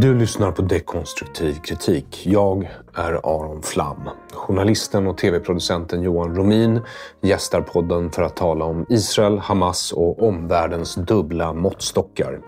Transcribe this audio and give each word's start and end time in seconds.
Du 0.00 0.14
lyssnar 0.14 0.52
på 0.52 0.62
Dekonstruktiv 0.62 1.54
kritik. 1.54 2.26
Jag 2.26 2.70
är 2.94 3.12
Aron 3.12 3.62
Flam. 3.62 4.08
Journalisten 4.32 5.06
och 5.06 5.18
tv-producenten 5.18 6.02
Johan 6.02 6.36
Romin 6.36 6.80
gästar 7.20 7.60
podden 7.60 8.10
för 8.10 8.22
att 8.22 8.36
tala 8.36 8.64
om 8.64 8.86
Israel, 8.88 9.38
Hamas 9.38 9.92
och 9.92 10.22
omvärldens 10.22 10.94
dubbla 10.94 11.52
måttstockar. 11.52 12.40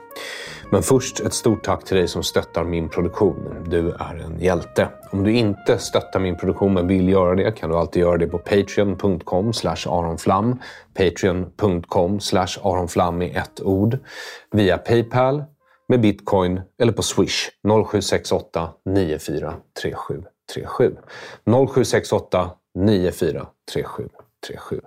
Men 0.71 0.83
först 0.83 1.21
ett 1.21 1.35
stort 1.35 1.65
tack 1.65 1.85
till 1.85 1.97
dig 1.97 2.09
som 2.09 2.23
stöttar 2.23 2.65
min 2.65 2.89
produktion. 2.89 3.67
Du 3.69 3.91
är 3.91 4.25
en 4.25 4.41
hjälte. 4.41 4.89
Om 5.11 5.25
du 5.25 5.33
inte 5.33 5.79
stöttar 5.79 6.21
min 6.21 6.37
produktion 6.37 6.75
men 6.75 6.87
vill 6.87 7.09
göra 7.09 7.35
det 7.35 7.53
kan 7.53 7.71
du 7.71 7.77
alltid 7.77 8.03
göra 8.03 8.17
det 8.17 8.27
på 8.27 8.39
patreon.com 8.39 9.53
aronflam. 9.87 10.59
Patreon.com 10.95 12.19
aronflam 12.63 13.23
i 13.23 13.31
ett 13.31 13.63
ord. 13.63 13.99
Via 14.51 14.79
Paypal 14.79 15.45
med 15.89 16.01
bitcoin 16.01 16.61
eller 16.79 16.93
på 16.93 17.03
swish 17.03 17.51
0768 17.63 18.73
943737. 18.85 20.97
0768 21.47 22.51
943737. 22.75 24.81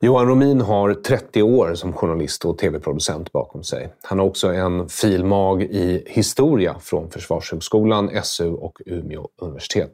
Johan 0.00 0.28
Romin 0.28 0.60
har 0.60 0.94
30 0.94 1.42
år 1.42 1.74
som 1.74 1.92
journalist 1.92 2.44
och 2.44 2.58
tv-producent 2.58 3.32
bakom 3.32 3.62
sig. 3.62 3.92
Han 4.02 4.18
har 4.18 4.26
också 4.26 4.48
en 4.48 4.88
filmag 4.88 5.62
i 5.62 6.04
historia 6.06 6.76
från 6.80 7.10
Försvarshögskolan, 7.10 8.10
SU 8.22 8.52
och 8.52 8.80
Umeå 8.86 9.28
universitet. 9.36 9.90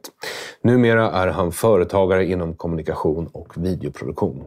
Numera 0.61 1.11
är 1.11 1.27
han 1.27 1.51
företagare 1.51 2.25
inom 2.25 2.53
kommunikation 2.53 3.27
och 3.27 3.53
videoproduktion. 3.55 4.43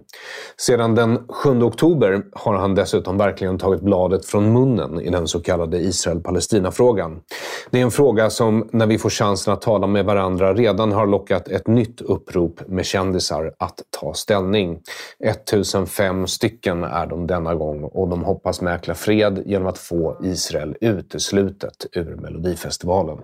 Sedan 0.57 0.95
den 0.95 1.29
7 1.29 1.63
oktober 1.63 2.23
har 2.33 2.55
han 2.55 2.75
dessutom 2.75 3.19
verkligen 3.19 3.59
tagit 3.59 3.81
bladet 3.81 4.27
från 4.27 4.53
munnen 4.53 5.01
i 5.01 5.11
den 5.11 5.27
så 5.27 5.41
kallade 5.41 5.79
Israel-Palestina-frågan. 5.79 7.21
Det 7.71 7.79
är 7.79 7.83
en 7.83 7.91
fråga 7.91 8.31
som, 8.31 8.69
när 8.73 8.87
vi 8.87 8.99
får 8.99 9.11
chansen 9.11 9.53
att 9.53 9.63
tala 9.63 9.87
med 9.87 10.05
varandra, 10.05 10.55
redan 10.55 10.93
har 10.93 11.07
lockat 11.07 11.49
ett 11.49 11.67
nytt 11.67 12.01
upprop 12.01 12.61
med 12.67 12.87
kändisar 12.87 13.55
att 13.59 13.83
ta 14.01 14.15
ställning. 14.15 14.81
1005 15.53 16.27
stycken 16.27 16.85
är 16.85 17.07
de 17.07 17.27
denna 17.27 17.55
gång 17.55 17.85
och 17.85 18.09
de 18.09 18.25
hoppas 18.25 18.61
mäkla 18.61 18.95
fred 18.95 19.43
genom 19.47 19.69
att 19.69 19.79
få 19.79 20.17
Israel 20.23 20.77
uteslutet 20.81 21.87
ur 21.93 22.17
Melodifestivalen. 22.17 23.19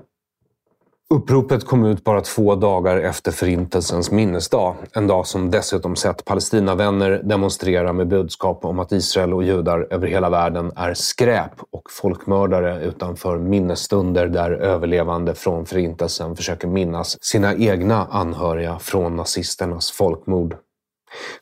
Uppropet 1.11 1.67
kom 1.67 1.85
ut 1.85 2.05
bara 2.05 2.21
två 2.21 2.55
dagar 2.55 2.97
efter 2.97 3.33
Förintelsens 3.33 4.11
minnesdag. 4.11 4.77
En 4.93 5.07
dag 5.07 5.27
som 5.27 5.51
dessutom 5.51 5.97
sett 5.97 6.25
Palestinavänner 6.25 7.11
demonstrera 7.25 7.93
med 7.93 8.09
budskap 8.09 8.65
om 8.65 8.79
att 8.79 8.93
Israel 8.93 9.35
och 9.35 9.45
judar 9.45 9.87
över 9.91 10.07
hela 10.07 10.31
världen 10.31 10.73
är 10.77 10.95
skräp 10.95 11.53
och 11.71 11.91
folkmördare 11.91 12.85
utanför 12.85 13.39
minnesstunder 13.39 14.27
där 14.27 14.51
överlevande 14.51 15.35
från 15.35 15.67
Förintelsen 15.67 16.37
försöker 16.37 16.69
minnas 16.69 17.25
sina 17.25 17.55
egna 17.55 18.07
anhöriga 18.11 18.79
från 18.79 19.17
nazisternas 19.17 19.91
folkmord. 19.91 20.57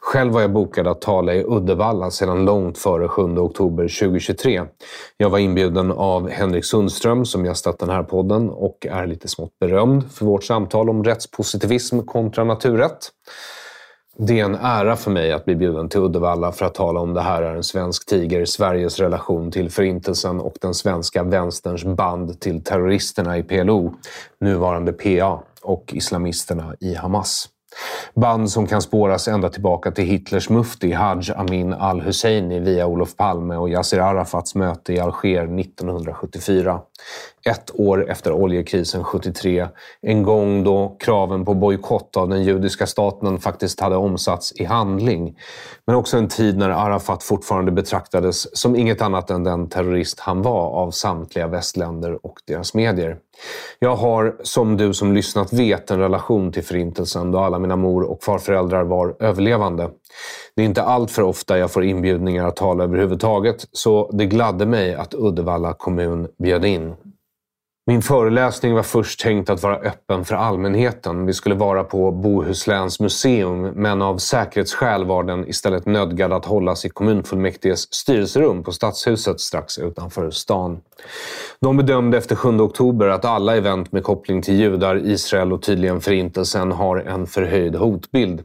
Själv 0.01 0.33
var 0.33 0.41
jag 0.41 0.53
bokad 0.53 0.87
att 0.87 1.01
tala 1.01 1.35
i 1.35 1.45
Uddevalla 1.45 2.11
sedan 2.11 2.45
långt 2.45 2.79
före 2.79 3.09
7 3.09 3.23
oktober 3.23 4.01
2023. 4.01 4.63
Jag 5.17 5.31
var 5.31 5.39
inbjuden 5.39 5.93
av 5.93 6.29
Henrik 6.29 6.65
Sundström 6.65 7.27
som 7.27 7.45
gästat 7.45 7.79
den 7.79 7.91
här 7.91 8.03
podden 8.03 8.51
och 8.51 8.87
är 8.91 9.07
lite 9.07 9.29
smått 9.29 9.59
berömd 9.61 10.13
för 10.13 10.27
vårt 10.27 10.45
samtal 10.45 10.91
om 10.91 11.05
rättspositivism 11.05 12.01
kontra 12.01 12.45
naturrätt. 12.45 13.11
Det 14.19 14.41
är 14.41 14.45
en 14.45 14.55
ära 14.55 14.97
för 14.97 15.11
mig 15.11 15.33
att 15.33 15.45
bli 15.45 15.57
bjuden 15.57 15.89
till 15.89 16.01
Uddevalla 16.01 16.53
för 16.53 16.67
att 16.67 16.75
tala 16.75 17.01
om 17.01 17.15
Det 17.15 17.21
här 17.21 17.43
är 17.43 17.55
en 17.55 17.63
svensk 17.63 18.07
tiger, 18.07 18.45
Sveriges 18.45 18.99
relation 18.99 19.51
till 19.51 19.71
Förintelsen 19.71 20.41
och 20.41 20.55
den 20.61 20.75
svenska 20.75 21.23
vänsterns 21.23 21.85
band 21.85 22.41
till 22.41 22.65
terroristerna 22.65 23.39
i 23.39 23.43
PLO, 23.43 23.95
nuvarande 24.41 24.93
PA, 24.93 25.43
och 25.63 25.95
islamisterna 25.95 26.75
i 26.81 26.95
Hamas. 26.95 27.49
Band 28.15 28.51
som 28.51 28.67
kan 28.67 28.83
spåras 28.83 29.29
ända 29.29 29.49
tillbaka 29.49 29.91
till 29.91 30.05
Hitlers 30.05 30.49
mufti 30.49 30.93
Haj 30.93 31.33
Amin 31.37 31.73
al-Husseini 31.73 32.61
via 32.61 32.87
Olof 32.87 33.17
Palme 33.17 33.57
och 33.57 33.71
Yasser 33.71 33.99
Arafats 33.99 34.55
möte 34.55 34.93
i 34.93 35.01
Alger 35.01 35.61
1974. 35.61 36.81
Ett 37.45 37.71
år 37.75 38.11
efter 38.11 38.33
oljekrisen 38.33 39.05
73, 39.05 39.69
en 40.03 40.23
gång 40.23 40.65
då 40.65 40.97
kraven 41.01 41.45
på 41.45 41.55
bojkott 41.55 42.17
av 42.17 42.29
den 42.29 42.45
judiska 42.45 42.87
staten 42.87 43.39
faktiskt 43.39 43.81
hade 43.81 43.97
omsatts 43.97 44.53
i 44.53 44.65
handling. 44.65 45.39
Men 45.87 45.97
också 45.97 46.17
en 46.17 46.29
tid 46.29 46.59
när 46.59 46.71
Arafat 46.71 47.23
fortfarande 47.23 47.73
betraktades 47.73 48.59
som 48.59 48.77
inget 48.77 49.03
annat 49.03 49.31
än 49.31 49.45
den 49.45 49.69
terrorist 49.69 50.21
han 50.21 50.43
var 50.43 50.71
av 50.71 50.91
samtliga 50.91 51.47
västländer 51.47 52.27
och 52.27 52.39
deras 52.47 52.75
medier. 52.75 53.17
Jag 53.79 53.97
har, 53.97 54.37
som 54.43 54.77
du 54.77 54.95
som 54.95 55.13
lyssnat 55.13 55.53
vet, 55.53 55.91
en 55.91 55.99
relation 55.99 56.53
till 56.53 56.65
Förintelsen 56.65 57.31
då 57.31 57.39
alla 57.39 57.59
mina 57.59 57.77
mor 57.77 58.03
och 58.03 58.23
farföräldrar 58.25 58.85
var 58.85 59.17
överlevande. 59.21 59.91
Det 60.57 60.63
är 60.63 60.67
inte 60.67 60.83
allt 60.83 61.11
för 61.11 61.23
ofta 61.23 61.59
jag 61.59 61.71
får 61.71 61.85
inbjudningar 61.85 62.49
att 62.49 62.57
tala 62.57 62.85
överhuvudtaget, 62.85 63.65
så 63.73 64.11
det 64.13 64.27
gladde 64.27 64.67
mig 64.67 64.95
att 64.95 65.15
Uddevalla 65.15 65.75
kommun 65.75 66.29
bjöd 66.39 66.65
in. 66.65 66.95
Min 67.87 68.03
föreläsning 68.03 68.75
var 68.75 68.83
först 68.83 69.21
tänkt 69.21 69.51
att 69.51 69.63
vara 69.63 69.77
öppen 69.77 70.25
för 70.25 70.35
allmänheten. 70.35 71.27
Vi 71.27 71.33
skulle 71.33 71.55
vara 71.55 71.85
på 71.85 72.13
Bohusläns 72.13 73.01
museum, 73.01 73.63
men 73.63 74.03
av 74.03 74.19
säkerhetsskäl 74.19 75.05
var 75.05 75.23
den 75.23 75.49
istället 75.49 75.87
nödgad 75.87 76.33
att 76.33 76.45
hållas 76.45 76.85
i 76.85 76.89
kommunfullmäktiges 76.89 77.95
styrelserum 77.95 78.63
på 78.63 78.73
Stadshuset 78.73 79.41
strax 79.41 79.79
utanför 79.79 80.31
stan. 80.31 80.81
De 81.61 81.77
bedömde 81.77 82.19
efter 82.19 82.37
7 82.37 82.49
oktober 82.61 83.09
att 83.09 83.25
alla 83.25 83.57
event 83.57 83.93
med 83.93 84.03
koppling 84.03 84.43
till 84.43 84.61
judar, 84.61 85.07
Israel 85.07 85.53
och 85.53 85.63
tydligen 85.63 86.01
Förintelsen 86.01 86.73
har 86.73 86.97
en 86.97 87.27
förhöjd 87.27 87.75
hotbild. 87.77 88.43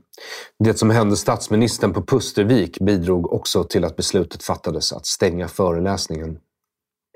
Det 0.63 0.74
som 0.74 0.90
hände 0.90 1.16
statsministern 1.16 1.94
på 1.94 2.01
Pustervik 2.01 2.80
bidrog 2.80 3.33
också 3.33 3.63
till 3.63 3.86
att 3.86 3.95
beslutet 3.95 4.44
fattades 4.44 4.94
att 4.94 5.06
stänga 5.06 5.48
föreläsningen. 5.48 6.40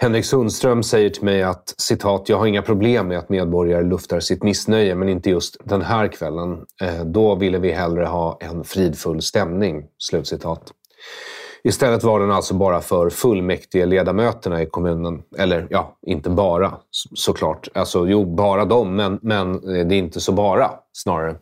Henrik 0.04 0.26
Sundström 0.26 0.84
säger 0.84 1.10
till 1.10 1.24
mig 1.24 1.44
att 1.44 1.76
citat, 1.78 2.30
“Jag 2.30 2.38
har 2.38 2.46
inga 2.46 2.62
problem 2.62 3.08
med 3.08 3.18
att 3.18 3.30
medborgare 3.30 3.84
luftar 3.84 4.20
sitt 4.20 4.44
missnöje, 4.44 4.96
men 4.96 5.10
inte 5.10 5.30
just 5.30 5.58
den 5.64 5.82
här 5.82 6.08
kvällen. 6.08 6.66
Eh, 6.82 7.06
då 7.06 7.36
ville 7.36 7.60
vi 7.60 7.72
hellre 7.72 8.06
ha 8.06 8.38
en 8.42 8.64
fridfull 8.64 9.22
stämning.” 9.22 9.84
Slutcitat. 9.98 10.62
Istället 11.64 12.04
var 12.04 12.20
den 12.20 12.32
alltså 12.32 12.54
bara 12.54 12.82
för 12.82 13.10
fullmäktige 13.10 13.86
ledamöterna 13.86 14.62
i 14.62 14.66
kommunen. 14.66 15.24
Eller 15.38 15.68
ja, 15.70 15.98
inte 16.02 16.30
bara 16.30 16.74
såklart. 17.14 17.68
Alltså 17.74 18.08
jo, 18.08 18.36
bara 18.36 18.66
dem, 18.66 18.96
men, 18.96 19.20
men 19.22 19.54
eh, 19.54 19.88
det 19.88 19.96
är 19.96 20.00
inte 20.00 20.20
så 20.20 20.32
bara 20.32 20.72
snarare. 20.94 21.36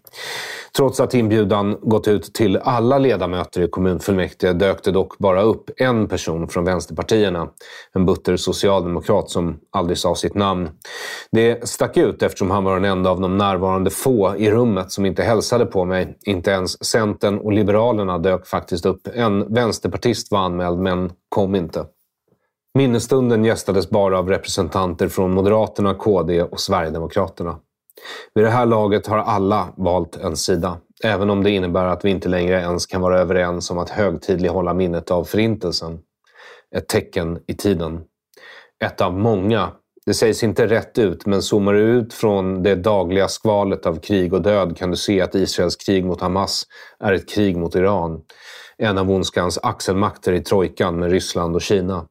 Trots 0.78 1.00
att 1.00 1.13
inbjudan 1.13 1.78
gått 1.81 2.07
ut 2.07 2.34
till 2.34 2.57
alla 2.57 2.98
ledamöter 2.98 3.62
i 3.62 3.68
kommunfullmäktige 3.68 4.54
dök 4.54 4.84
det 4.84 4.92
dock 4.92 5.18
bara 5.18 5.42
upp 5.42 5.69
en 5.78 6.07
person 6.07 6.48
från 6.48 6.66
vänsterpartierna. 6.66 7.50
En 7.94 8.06
butter 8.06 8.38
socialdemokrat 8.38 9.30
som 9.30 9.60
aldrig 9.72 9.98
sa 9.98 10.16
sitt 10.16 10.36
namn. 10.36 10.69
Det 11.31 11.69
stack 11.69 11.98
ut 11.98 12.24
eftersom 12.24 12.51
han 12.51 12.63
var 12.63 12.74
den 12.74 12.86
enda 12.86 13.10
av 13.10 13.22
de 13.22 13.38
närvarande 13.38 13.90
få 13.90 14.36
i 14.38 14.51
rummet 14.51 14.92
som 14.92 15.06
inte 15.06 15.24
hälsade 15.24 15.66
på 15.66 15.86
mig. 15.86 16.18
Inte 16.25 16.51
ens 16.51 16.86
Centern 16.86 17.38
och 17.38 17.54
Liberalerna 17.54 18.18
dök 18.18 18.48
faktiskt 18.48 18.86
upp. 18.86 19.07
En 19.13 19.54
vänsterpartist 19.54 20.31
var 20.31 20.40
anmäld 20.40 20.80
men 20.80 21.12
kom 21.30 21.56
inte. 21.56 21.86
Minnesstunden 22.74 23.46
gästades 23.46 23.90
bara 23.90 24.19
av 24.19 24.30
representanter 24.30 25.07
från 25.07 25.31
Moderaterna, 25.31 25.94
KD 25.94 26.44
och 26.44 26.60
Sverigedemokraterna. 26.60 27.60
Vid 28.34 28.44
det 28.44 28.50
här 28.50 28.66
laget 28.66 29.07
har 29.07 29.18
alla 29.18 29.74
valt 29.78 30.16
en 30.16 30.38
sida, 30.38 30.78
även 31.04 31.30
om 31.30 31.44
det 31.44 31.51
innebär 31.51 31.86
att 31.86 32.06
vi 32.06 32.10
inte 32.10 32.30
längre 32.30 32.62
ens 32.62 32.86
kan 32.86 33.01
vara 33.01 33.19
överens 33.19 33.72
om 33.72 33.78
att 33.78 33.90
högtidlighålla 33.90 34.74
minnet 34.74 35.12
av 35.12 35.24
Förintelsen. 35.24 36.00
Ett 36.75 36.88
tecken 36.88 37.40
i 37.48 37.54
tiden. 37.54 38.01
Ett 38.84 39.01
av 39.01 39.13
många. 39.13 39.72
Det 40.06 40.13
sägs 40.13 40.44
inte 40.44 40.68
rätt 40.68 40.98
ut, 40.98 41.25
men 41.25 41.42
zoomar 41.42 41.74
du 41.74 41.80
ut 41.81 42.13
från 42.13 42.63
det 42.63 42.75
dagliga 42.75 43.28
skvalet 43.28 43.86
av 43.86 44.00
krig 44.00 44.34
och 44.34 44.42
död 44.42 44.78
kan 44.78 44.92
du 44.92 44.98
se 44.98 45.22
att 45.22 45.36
Israels 45.36 45.75
krig 45.75 46.06
mot 46.06 46.22
Hamas 46.22 46.63
är 47.00 47.13
ett 47.13 47.30
krig 47.30 47.57
mot 47.57 47.75
Iran. 47.75 48.22
En 48.78 48.98
av 48.98 49.12
ondskans 49.12 49.60
axelmakter 49.63 50.34
i 50.34 50.42
trojkan 50.42 51.00
med 51.00 51.12
Ryssland 51.12 51.56
och 51.56 51.62
Kina. 51.62 52.06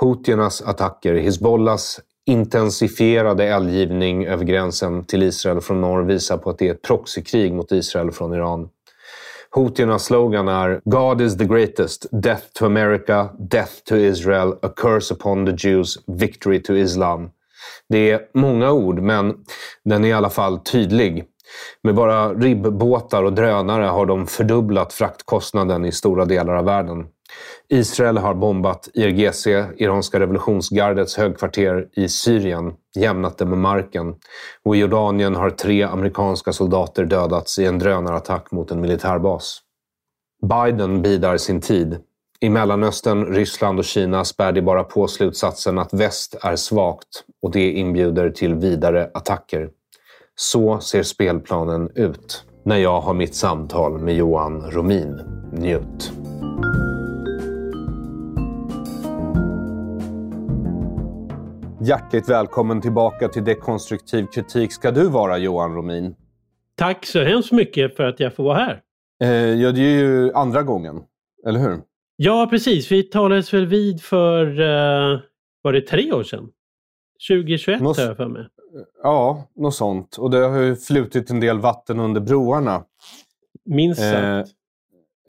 Houtiernas 0.00 0.62
attacker, 0.62 1.14
Hizbollahs 1.14 2.00
intensifierade 2.28 3.44
eldgivning 3.44 4.26
över 4.26 4.44
gränsen 4.44 5.04
till 5.04 5.22
Israel 5.22 5.60
från 5.60 5.80
norr 5.80 6.02
visar 6.02 6.38
på 6.38 6.50
att 6.50 6.58
det 6.58 6.68
är 6.68 6.74
ett 6.74 6.82
proxykrig 6.82 7.54
mot 7.54 7.72
Israel 7.72 8.10
från 8.10 8.34
Iran. 8.34 8.68
Houtiernas 9.50 10.04
slogan 10.04 10.48
är 10.48 10.80
“God 10.84 11.20
is 11.20 11.38
the 11.38 11.44
greatest, 11.44 12.06
death 12.12 12.44
to 12.52 12.66
America, 12.66 13.28
death 13.38 13.72
to 13.88 13.96
Israel, 13.96 14.54
a 14.62 14.68
curse 14.76 15.14
upon 15.14 15.46
the 15.46 15.68
Jews, 15.68 15.98
victory 16.06 16.62
to 16.62 16.74
Islam”. 16.74 17.30
Det 17.88 18.10
är 18.10 18.20
många 18.34 18.72
ord, 18.72 18.98
men 18.98 19.34
den 19.84 20.04
är 20.04 20.08
i 20.08 20.12
alla 20.12 20.30
fall 20.30 20.58
tydlig. 20.58 21.24
Med 21.82 21.94
bara 21.94 22.34
ribbåtar 22.34 23.22
och 23.22 23.32
drönare 23.32 23.84
har 23.84 24.06
de 24.06 24.26
fördubblat 24.26 24.92
fraktkostnaden 24.92 25.84
i 25.84 25.92
stora 25.92 26.24
delar 26.24 26.54
av 26.54 26.64
världen. 26.64 27.06
Israel 27.68 28.18
har 28.18 28.34
bombat 28.34 28.88
IRGC, 28.94 29.46
Iranska 29.76 30.20
revolutionsgardets 30.20 31.16
högkvarter 31.16 31.88
i 31.92 32.08
Syrien, 32.08 32.72
jämnat 32.96 33.38
det 33.38 33.46
med 33.46 33.58
marken. 33.58 34.14
Och 34.64 34.76
i 34.76 34.78
Jordanien 34.78 35.34
har 35.34 35.50
tre 35.50 35.82
amerikanska 35.82 36.52
soldater 36.52 37.04
dödats 37.04 37.58
i 37.58 37.64
en 37.64 37.78
drönarattack 37.78 38.50
mot 38.50 38.70
en 38.70 38.80
militärbas. 38.80 39.60
Biden 40.42 41.02
bidar 41.02 41.36
sin 41.36 41.60
tid. 41.60 41.98
I 42.40 42.48
Mellanöstern, 42.48 43.26
Ryssland 43.26 43.78
och 43.78 43.84
Kina 43.84 44.24
spär 44.24 44.52
det 44.52 44.62
bara 44.62 44.84
på 44.84 45.08
slutsatsen 45.08 45.78
att 45.78 45.92
väst 45.92 46.36
är 46.42 46.56
svagt 46.56 47.24
och 47.42 47.50
det 47.50 47.70
inbjuder 47.70 48.30
till 48.30 48.54
vidare 48.54 49.10
attacker. 49.14 49.70
Så 50.36 50.80
ser 50.80 51.02
spelplanen 51.02 51.90
ut 51.94 52.44
när 52.64 52.76
jag 52.76 53.00
har 53.00 53.14
mitt 53.14 53.34
samtal 53.34 53.98
med 53.98 54.14
Johan 54.14 54.70
Romin. 54.70 55.20
Njut! 55.52 56.12
Hjärtligt 61.88 62.28
välkommen 62.28 62.80
tillbaka 62.80 63.28
till 63.28 63.44
Dekonstruktiv 63.44 64.26
kritik 64.26 64.72
ska 64.72 64.90
du 64.90 65.08
vara, 65.08 65.38
Johan 65.38 65.74
Romin. 65.74 66.14
Tack 66.74 67.06
så 67.06 67.22
hemskt 67.22 67.52
mycket 67.52 67.96
för 67.96 68.04
att 68.04 68.20
jag 68.20 68.34
får 68.34 68.44
vara 68.44 68.56
här. 68.56 68.82
Eh, 69.22 69.28
ja, 69.30 69.72
det 69.72 69.80
är 69.80 69.98
ju 69.98 70.32
andra 70.32 70.62
gången, 70.62 71.00
eller 71.46 71.60
hur? 71.60 71.80
Ja, 72.16 72.46
precis. 72.50 72.92
Vi 72.92 73.02
talades 73.02 73.54
väl 73.54 73.66
vid 73.66 74.02
för, 74.02 74.60
eh, 74.60 75.20
var 75.62 75.72
det 75.72 75.80
tre 75.80 76.12
år 76.12 76.22
sedan? 76.22 76.48
2021 77.28 77.80
Nå 77.80 77.92
har 77.92 78.02
jag 78.02 78.16
för 78.16 78.28
mig. 78.28 78.46
Ja, 79.02 79.48
något 79.56 79.74
sånt. 79.74 80.16
Och 80.16 80.30
det 80.30 80.38
har 80.38 80.60
ju 80.60 80.76
flutit 80.76 81.30
en 81.30 81.40
del 81.40 81.58
vatten 81.58 82.00
under 82.00 82.20
broarna. 82.20 82.84
Minst 83.64 84.00
sagt. 84.00 84.14
Eh, 84.14 84.38
Eh, 84.38 84.44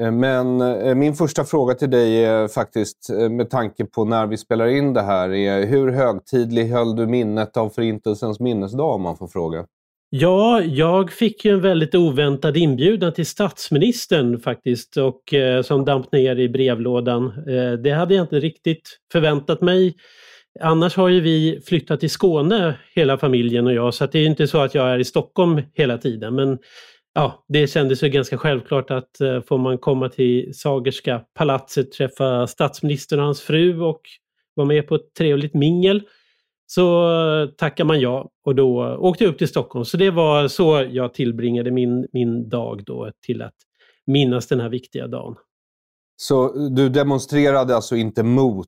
Eh, 0.01 0.11
men 0.11 0.61
eh, 0.61 0.95
min 0.95 1.13
första 1.13 1.43
fråga 1.43 1.73
till 1.73 1.89
dig 1.89 2.25
är 2.25 2.47
faktiskt 2.47 3.09
eh, 3.09 3.29
med 3.29 3.49
tanke 3.49 3.85
på 3.85 4.05
när 4.05 4.27
vi 4.27 4.37
spelar 4.37 4.67
in 4.67 4.93
det 4.93 5.01
här. 5.01 5.33
Är 5.33 5.65
hur 5.65 5.91
högtidlig 5.91 6.67
höll 6.67 6.95
du 6.95 7.07
minnet 7.07 7.57
av 7.57 7.69
Förintelsens 7.69 8.39
minnesdag 8.39 8.93
om 8.93 9.01
man 9.01 9.17
får 9.17 9.27
fråga? 9.27 9.65
Ja, 10.11 10.61
jag 10.61 11.11
fick 11.11 11.45
ju 11.45 11.51
en 11.51 11.61
väldigt 11.61 11.95
oväntad 11.95 12.57
inbjudan 12.57 13.13
till 13.13 13.25
statsministern 13.25 14.39
faktiskt 14.39 14.97
och 14.97 15.33
eh, 15.33 15.61
som 15.61 15.85
damp 15.85 16.11
ner 16.11 16.35
i 16.35 16.49
brevlådan. 16.49 17.25
Eh, 17.25 17.71
det 17.83 17.91
hade 17.91 18.15
jag 18.15 18.23
inte 18.23 18.39
riktigt 18.39 18.99
förväntat 19.11 19.61
mig. 19.61 19.95
Annars 20.59 20.95
har 20.95 21.09
ju 21.09 21.21
vi 21.21 21.61
flyttat 21.65 21.99
till 21.99 22.09
Skåne 22.09 22.75
hela 22.95 23.17
familjen 23.17 23.67
och 23.67 23.73
jag 23.73 23.93
så 23.93 24.05
det 24.05 24.19
är 24.19 24.25
inte 24.25 24.47
så 24.47 24.57
att 24.57 24.75
jag 24.75 24.89
är 24.89 24.99
i 24.99 25.05
Stockholm 25.05 25.61
hela 25.73 25.97
tiden 25.97 26.35
men 26.35 26.57
ja, 27.19 27.45
det 27.47 27.67
kändes 27.67 28.03
ju 28.03 28.09
ganska 28.09 28.37
självklart 28.37 28.91
att 28.91 29.21
eh, 29.21 29.41
får 29.41 29.57
man 29.57 29.77
komma 29.77 30.09
till 30.09 30.51
Sagerska 30.53 31.21
palatset, 31.33 31.91
träffa 31.91 32.47
statsministern 32.47 33.19
och 33.19 33.25
hans 33.25 33.41
fru 33.41 33.81
och 33.81 34.01
vara 34.53 34.67
med 34.67 34.87
på 34.87 34.95
ett 34.95 35.13
trevligt 35.17 35.53
mingel 35.53 36.01
så 36.65 37.07
tackar 37.57 37.85
man 37.85 37.99
ja 37.99 38.29
och 38.45 38.55
då 38.55 38.97
åkte 38.99 39.23
jag 39.23 39.31
upp 39.31 39.37
till 39.37 39.47
Stockholm. 39.47 39.85
Så 39.85 39.97
det 39.97 40.11
var 40.11 40.47
så 40.47 40.87
jag 40.91 41.13
tillbringade 41.13 41.71
min, 41.71 42.07
min 42.11 42.49
dag 42.49 42.83
då 42.85 43.11
till 43.25 43.41
att 43.41 43.55
minnas 44.07 44.47
den 44.47 44.59
här 44.59 44.69
viktiga 44.69 45.07
dagen. 45.07 45.35
Så 46.17 46.69
du 46.69 46.89
demonstrerade 46.89 47.75
alltså 47.75 47.95
inte 47.95 48.23
mot 48.23 48.67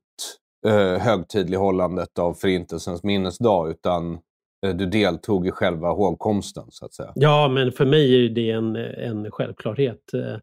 eh, 0.68 1.02
högtidlighållandet 1.02 2.20
av 2.20 2.34
Förintelsens 2.34 3.04
minnesdag 3.04 3.70
utan 3.70 4.20
Eh, 4.66 4.76
du 4.76 4.86
deltog 4.86 5.48
i 5.48 5.52
själva 5.52 5.90
hågkomsten 5.92 6.64
så 6.70 6.86
att 6.86 6.94
säga. 6.94 7.12
Ja, 7.16 7.48
men 7.48 7.72
för 7.72 7.86
mig 7.86 8.26
är 8.26 8.30
det 8.30 8.52
en, 8.52 8.76
en 8.76 9.32
självklarhet. 9.32 10.14
Eh, 10.14 10.38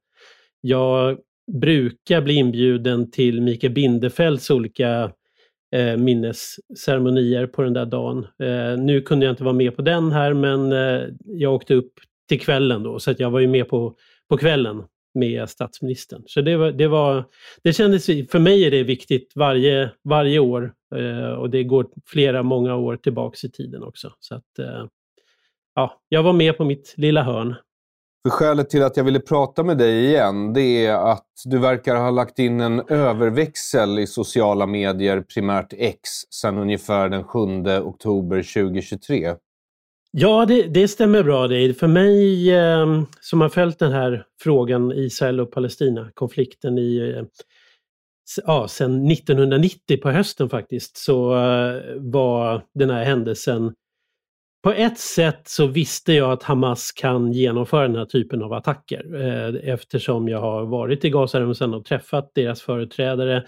jag 0.60 1.18
brukar 1.52 2.20
bli 2.20 2.34
inbjuden 2.34 3.10
till 3.10 3.40
Mikael 3.42 3.72
Bindefelds 3.72 4.50
olika 4.50 5.12
eh, 5.74 5.96
minnesceremonier 5.96 7.46
på 7.46 7.62
den 7.62 7.72
där 7.72 7.86
dagen. 7.86 8.26
Eh, 8.42 8.78
nu 8.78 9.00
kunde 9.00 9.26
jag 9.26 9.32
inte 9.32 9.44
vara 9.44 9.54
med 9.54 9.76
på 9.76 9.82
den 9.82 10.12
här 10.12 10.34
men 10.34 10.72
eh, 10.72 11.08
jag 11.24 11.54
åkte 11.54 11.74
upp 11.74 11.92
till 12.28 12.40
kvällen 12.40 12.82
då 12.82 12.98
så 12.98 13.10
att 13.10 13.20
jag 13.20 13.30
var 13.30 13.40
ju 13.40 13.46
med 13.46 13.68
på, 13.68 13.94
på 14.28 14.36
kvällen 14.36 14.82
med 15.18 15.48
statsministern. 15.48 16.22
Så 16.26 16.40
det, 16.40 16.56
var, 16.56 16.72
det, 16.72 16.88
var, 16.88 17.24
det 17.62 17.72
kändes, 17.72 18.06
för 18.06 18.38
mig 18.38 18.64
är 18.66 18.70
det 18.70 18.82
viktigt 18.82 19.32
varje, 19.34 19.90
varje 20.04 20.38
år 20.38 20.72
eh, 20.94 21.32
och 21.32 21.50
det 21.50 21.64
går 21.64 21.86
flera, 22.06 22.42
många 22.42 22.74
år 22.74 22.96
tillbaks 22.96 23.44
i 23.44 23.50
tiden 23.50 23.82
också. 23.82 24.12
Så 24.20 24.34
att, 24.34 24.58
eh, 24.58 24.86
ja, 25.74 26.00
jag 26.08 26.22
var 26.22 26.32
med 26.32 26.56
på 26.56 26.64
mitt 26.64 26.94
lilla 26.96 27.22
hörn. 27.22 27.54
För 28.22 28.30
skälet 28.30 28.70
till 28.70 28.82
att 28.82 28.96
jag 28.96 29.04
ville 29.04 29.20
prata 29.20 29.62
med 29.62 29.78
dig 29.78 30.04
igen, 30.04 30.52
det 30.52 30.86
är 30.86 30.94
att 31.12 31.26
du 31.44 31.58
verkar 31.58 31.96
ha 31.96 32.10
lagt 32.10 32.38
in 32.38 32.60
en 32.60 32.82
överväxel 32.88 33.98
i 33.98 34.06
sociala 34.06 34.66
medier, 34.66 35.20
primärt 35.20 35.72
X, 35.72 36.00
sedan 36.30 36.58
ungefär 36.58 37.08
den 37.08 37.24
7 37.24 37.38
oktober 37.84 38.36
2023. 38.36 39.34
Ja, 40.20 40.46
det, 40.46 40.62
det, 40.62 40.88
stämmer 40.88 41.22
bra 41.22 41.48
det. 41.48 41.74
För 41.74 41.86
mig 41.86 42.50
eh, 42.54 43.02
som 43.20 43.40
har 43.40 43.48
följt 43.48 43.78
den 43.78 43.92
här 43.92 44.24
frågan 44.40 44.92
Israel 44.92 45.40
och 45.40 45.52
Palestina-konflikten 45.52 46.78
i 46.78 47.14
eh, 47.16 47.24
ja, 48.46 48.68
sedan 48.68 49.10
1990 49.10 50.00
på 50.02 50.10
hösten 50.10 50.48
faktiskt 50.48 50.96
så 50.96 51.34
eh, 51.34 51.82
var 51.96 52.62
den 52.74 52.90
här 52.90 53.04
händelsen 53.04 53.74
på 54.62 54.72
ett 54.72 54.98
sätt 54.98 55.48
så 55.48 55.66
visste 55.66 56.12
jag 56.12 56.32
att 56.32 56.42
Hamas 56.42 56.92
kan 56.92 57.32
genomföra 57.32 57.88
den 57.88 57.96
här 57.96 58.04
typen 58.04 58.42
av 58.42 58.52
attacker 58.52 59.14
eh, 59.14 59.72
eftersom 59.72 60.28
jag 60.28 60.40
har 60.40 60.66
varit 60.66 61.04
i 61.04 61.10
Gazaremsan 61.10 61.74
och 61.74 61.84
träffat 61.84 62.30
deras 62.34 62.62
företrädare. 62.62 63.46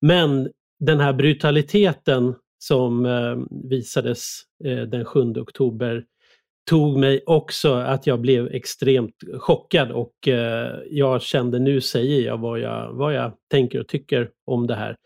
Men 0.00 0.48
den 0.80 1.00
här 1.00 1.12
brutaliteten 1.12 2.34
som 2.62 3.06
eh, 3.06 3.36
visades 3.68 4.40
eh, 4.64 4.82
den 4.82 5.04
7 5.04 5.20
oktober 5.20 6.04
tog 6.70 6.98
mig 6.98 7.22
också 7.26 7.72
att 7.72 8.06
jag 8.06 8.20
blev 8.20 8.46
extremt 8.46 9.14
chockad 9.38 9.90
och 9.90 10.28
eh, 10.28 10.78
jag 10.90 11.22
kände 11.22 11.58
nu 11.58 11.80
säger 11.80 12.26
jag 12.26 12.38
vad, 12.38 12.60
jag 12.60 12.92
vad 12.92 13.14
jag 13.14 13.32
tänker 13.50 13.80
och 13.80 13.88
tycker 13.88 14.30
om 14.46 14.66
det 14.66 14.74
här. 14.74 14.96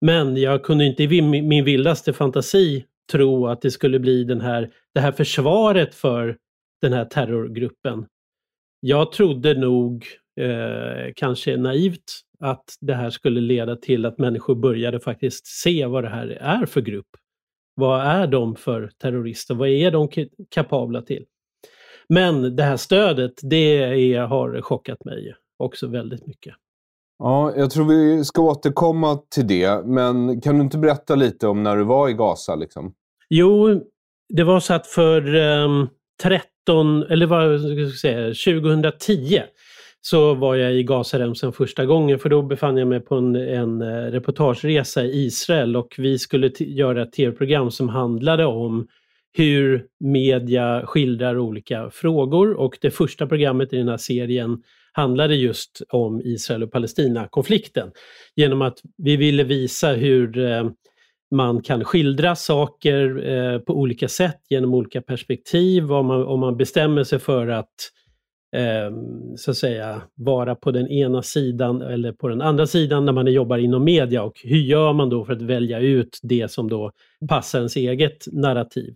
Men 0.00 0.36
jag 0.36 0.64
kunde 0.64 0.84
inte 0.84 1.02
i 1.02 1.22
min 1.22 1.64
vildaste 1.64 2.12
fantasi 2.12 2.84
tro 3.12 3.46
att 3.46 3.62
det 3.62 3.70
skulle 3.70 3.98
bli 3.98 4.24
den 4.24 4.40
här, 4.40 4.70
det 4.94 5.00
här 5.00 5.12
försvaret 5.12 5.94
för 5.94 6.36
den 6.82 6.92
här 6.92 7.04
terrorgruppen. 7.04 8.06
Jag 8.80 9.12
trodde 9.12 9.54
nog, 9.54 10.06
eh, 10.40 11.12
kanske 11.16 11.56
naivt, 11.56 12.20
att 12.40 12.64
det 12.80 12.94
här 12.94 13.10
skulle 13.10 13.40
leda 13.40 13.76
till 13.76 14.06
att 14.06 14.18
människor 14.18 14.54
började 14.54 15.00
faktiskt 15.00 15.46
se 15.46 15.86
vad 15.86 16.04
det 16.04 16.10
här 16.10 16.28
är 16.28 16.66
för 16.66 16.80
grupp. 16.80 17.08
Vad 17.74 18.00
är 18.00 18.26
de 18.26 18.56
för 18.56 18.90
terrorister? 18.98 19.54
Vad 19.54 19.68
är 19.68 19.90
de 19.90 20.08
kapabla 20.50 21.02
till? 21.02 21.24
Men 22.08 22.56
det 22.56 22.62
här 22.62 22.76
stödet, 22.76 23.32
det 23.42 23.76
är, 24.14 24.20
har 24.20 24.60
chockat 24.60 25.04
mig 25.04 25.34
också 25.58 25.86
väldigt 25.86 26.26
mycket. 26.26 26.54
Ja, 27.18 27.52
jag 27.56 27.70
tror 27.70 27.84
vi 27.84 28.24
ska 28.24 28.42
återkomma 28.42 29.18
till 29.34 29.46
det, 29.46 29.86
men 29.86 30.40
kan 30.40 30.58
du 30.58 30.64
inte 30.64 30.78
berätta 30.78 31.14
lite 31.14 31.46
om 31.46 31.62
när 31.62 31.76
du 31.76 31.84
var 31.84 32.08
i 32.08 32.12
Gaza? 32.12 32.54
Liksom? 32.54 32.94
Jo, 33.28 33.80
det 34.28 34.44
var 34.44 34.60
så 34.60 34.74
att 34.74 34.86
för 34.86 35.34
um, 35.34 35.88
13, 36.22 37.02
eller 37.02 37.26
vad 37.26 37.60
ska 37.60 37.68
jag 37.68 37.92
säga, 37.92 38.26
2010 38.54 39.42
så 40.10 40.34
var 40.34 40.54
jag 40.54 40.74
i 40.74 40.82
Gazaremsan 40.82 41.52
första 41.52 41.86
gången 41.86 42.18
för 42.18 42.28
då 42.28 42.42
befann 42.42 42.76
jag 42.76 42.88
mig 42.88 43.00
på 43.00 43.14
en, 43.14 43.36
en 43.36 43.82
eh, 43.82 43.86
reportageresa 43.86 45.04
i 45.04 45.24
Israel 45.24 45.76
och 45.76 45.94
vi 45.98 46.18
skulle 46.18 46.50
göra 46.58 47.02
ett 47.02 47.12
tv-program 47.12 47.70
som 47.70 47.88
handlade 47.88 48.44
om 48.44 48.88
hur 49.32 49.86
media 50.00 50.82
skildrar 50.86 51.38
olika 51.38 51.90
frågor 51.90 52.54
och 52.54 52.78
det 52.80 52.90
första 52.90 53.26
programmet 53.26 53.72
i 53.72 53.76
den 53.76 53.88
här 53.88 53.96
serien 53.96 54.62
handlade 54.92 55.34
just 55.36 55.82
om 55.88 56.20
Israel 56.20 56.62
och 56.62 56.72
Palestina-konflikten. 56.72 57.90
Genom 58.36 58.62
att 58.62 58.78
vi 58.96 59.16
ville 59.16 59.44
visa 59.44 59.92
hur 59.92 60.38
eh, 60.38 60.70
man 61.30 61.62
kan 61.62 61.84
skildra 61.84 62.36
saker 62.36 63.28
eh, 63.28 63.58
på 63.58 63.74
olika 63.78 64.08
sätt 64.08 64.40
genom 64.50 64.74
olika 64.74 65.02
perspektiv. 65.02 65.92
Om 65.92 66.06
man, 66.06 66.26
om 66.26 66.40
man 66.40 66.56
bestämmer 66.56 67.04
sig 67.04 67.18
för 67.18 67.48
att 67.48 67.92
eh, 68.56 68.90
så 69.36 69.50
att 69.50 69.56
säga 69.56 70.02
vara 70.14 70.54
på 70.54 70.70
den 70.70 70.88
ena 70.88 71.22
sidan 71.22 71.82
eller 71.82 72.12
på 72.12 72.28
den 72.28 72.42
andra 72.42 72.66
sidan 72.66 73.04
när 73.04 73.12
man 73.12 73.32
jobbar 73.32 73.58
inom 73.58 73.84
media 73.84 74.22
och 74.22 74.40
hur 74.44 74.58
gör 74.58 74.92
man 74.92 75.10
då 75.10 75.24
för 75.24 75.32
att 75.32 75.42
välja 75.42 75.80
ut 75.80 76.18
det 76.22 76.50
som 76.50 76.68
då 76.68 76.92
passar 77.28 77.58
ens 77.58 77.76
eget 77.76 78.26
narrativ. 78.32 78.94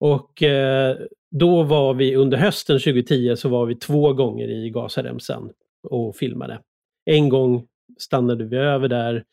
Och 0.00 0.42
eh, 0.42 0.96
då 1.30 1.62
var 1.62 1.94
vi 1.94 2.16
under 2.16 2.38
hösten 2.38 2.78
2010 2.78 3.36
så 3.36 3.48
var 3.48 3.66
vi 3.66 3.74
två 3.74 4.12
gånger 4.12 4.48
i 4.48 4.70
Gazaremsan 4.70 5.50
och 5.88 6.16
filmade. 6.16 6.60
En 7.04 7.28
gång 7.28 7.66
stannade 7.98 8.44
vi 8.44 8.56
över 8.56 8.88
där 8.88 9.24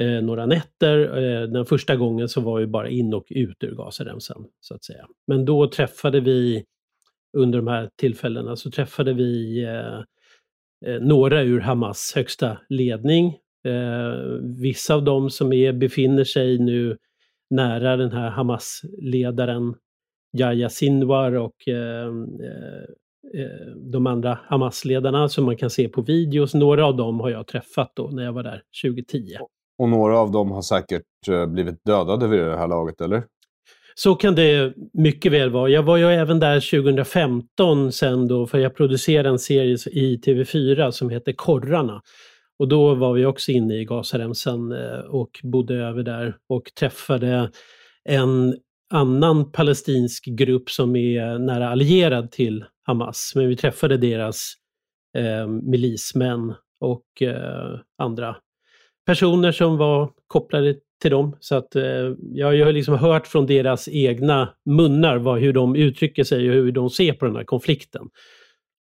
eh, 0.00 0.22
några 0.22 0.46
nätter. 0.46 0.98
Eh, 1.22 1.48
den 1.48 1.66
första 1.66 1.96
gången 1.96 2.28
så 2.28 2.40
var 2.40 2.60
vi 2.60 2.66
bara 2.66 2.88
in 2.88 3.14
och 3.14 3.26
ut 3.28 3.64
ur 3.64 3.74
Gazaremsan 3.74 4.46
så 4.60 4.74
att 4.74 4.84
säga. 4.84 5.06
Men 5.26 5.44
då 5.44 5.68
träffade 5.68 6.20
vi 6.20 6.64
under 7.34 7.58
de 7.58 7.68
här 7.68 7.90
tillfällena 7.96 8.56
så 8.56 8.70
träffade 8.70 9.12
vi 9.12 9.64
eh, 9.64 9.98
eh, 10.86 11.00
några 11.00 11.42
ur 11.42 11.60
Hamas 11.60 12.12
högsta 12.14 12.58
ledning. 12.68 13.26
Eh, 13.64 14.14
vissa 14.60 14.94
av 14.94 15.04
dem 15.04 15.30
som 15.30 15.52
är, 15.52 15.72
befinner 15.72 16.24
sig 16.24 16.58
nu 16.58 16.96
nära 17.50 17.96
den 17.96 18.12
här 18.12 18.30
Hamas-ledaren 18.30 19.74
Yahya 20.38 20.68
Sinwar 20.68 21.32
och 21.32 21.68
eh, 21.68 22.06
eh, 22.06 22.82
eh 23.42 23.66
de 23.76 24.06
andra 24.06 24.38
Hamas-ledarna 24.48 25.28
som 25.28 25.44
man 25.44 25.56
kan 25.56 25.70
se 25.70 25.88
på 25.88 26.02
videos. 26.02 26.54
Några 26.54 26.86
av 26.86 26.96
dem 26.96 27.20
har 27.20 27.30
jag 27.30 27.46
träffat 27.46 27.92
då 27.94 28.10
när 28.12 28.24
jag 28.24 28.32
var 28.32 28.42
där 28.42 28.62
2010. 28.82 29.36
Och 29.78 29.88
några 29.88 30.18
av 30.18 30.30
dem 30.30 30.50
har 30.50 30.62
säkert 30.62 31.02
eh, 31.28 31.46
blivit 31.46 31.84
dödade 31.84 32.28
vid 32.28 32.40
det 32.40 32.56
här 32.56 32.68
laget, 32.68 33.00
eller? 33.00 33.24
Så 33.94 34.14
kan 34.14 34.34
det 34.34 34.74
mycket 34.92 35.32
väl 35.32 35.50
vara. 35.50 35.68
Jag 35.68 35.82
var 35.82 35.96
ju 35.96 36.04
även 36.04 36.40
där 36.40 36.82
2015 36.82 37.92
sen 37.92 38.28
då, 38.28 38.46
för 38.46 38.58
jag 38.58 38.76
producerade 38.76 39.28
en 39.28 39.38
serie 39.38 39.78
i 39.92 40.20
TV4 40.26 40.90
som 40.90 41.10
heter 41.10 41.32
Korrarna. 41.32 42.02
Och 42.58 42.68
då 42.68 42.94
var 42.94 43.12
vi 43.12 43.24
också 43.24 43.52
inne 43.52 43.74
i 43.74 43.84
Gazaremsan 43.84 44.72
eh, 44.72 44.98
och 44.98 45.30
bodde 45.42 45.74
över 45.74 46.02
där 46.02 46.36
och 46.48 46.62
träffade 46.78 47.50
en 48.04 48.56
annan 48.90 49.52
palestinsk 49.52 50.24
grupp 50.24 50.70
som 50.70 50.96
är 50.96 51.38
nära 51.38 51.68
allierad 51.68 52.30
till 52.30 52.64
Hamas. 52.86 53.32
Men 53.34 53.48
vi 53.48 53.56
träffade 53.56 53.96
deras 53.96 54.52
eh, 55.16 55.46
milismän 55.46 56.54
och 56.80 57.22
eh, 57.22 57.80
andra 57.98 58.36
personer 59.06 59.52
som 59.52 59.76
var 59.76 60.10
kopplade 60.26 60.74
till 61.04 61.10
dem. 61.10 61.36
Så 61.40 61.54
att 61.54 61.76
eh, 61.76 62.12
jag 62.32 62.64
har 62.64 62.72
liksom 62.72 62.94
hört 62.94 63.26
från 63.26 63.46
deras 63.46 63.88
egna 63.88 64.48
munnar 64.64 65.16
vad, 65.16 65.40
hur 65.40 65.52
de 65.52 65.76
uttrycker 65.76 66.24
sig 66.24 66.48
och 66.48 66.54
hur 66.54 66.72
de 66.72 66.90
ser 66.90 67.12
på 67.12 67.24
den 67.24 67.36
här 67.36 67.44
konflikten. 67.44 68.02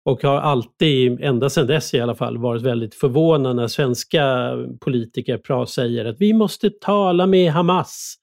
Och 0.05 0.23
har 0.23 0.37
alltid, 0.37 1.21
ända 1.21 1.49
sedan 1.49 1.67
dess 1.67 1.93
i 1.93 1.99
alla 1.99 2.15
fall, 2.15 2.37
varit 2.37 2.61
väldigt 2.61 2.95
förvånad 2.95 3.55
när 3.55 3.67
svenska 3.67 4.51
politiker 4.81 5.65
säger 5.65 6.05
att 6.05 6.15
vi 6.19 6.33
måste 6.33 6.69
tala 6.69 7.27
med 7.27 7.51
Hamas 7.51 8.19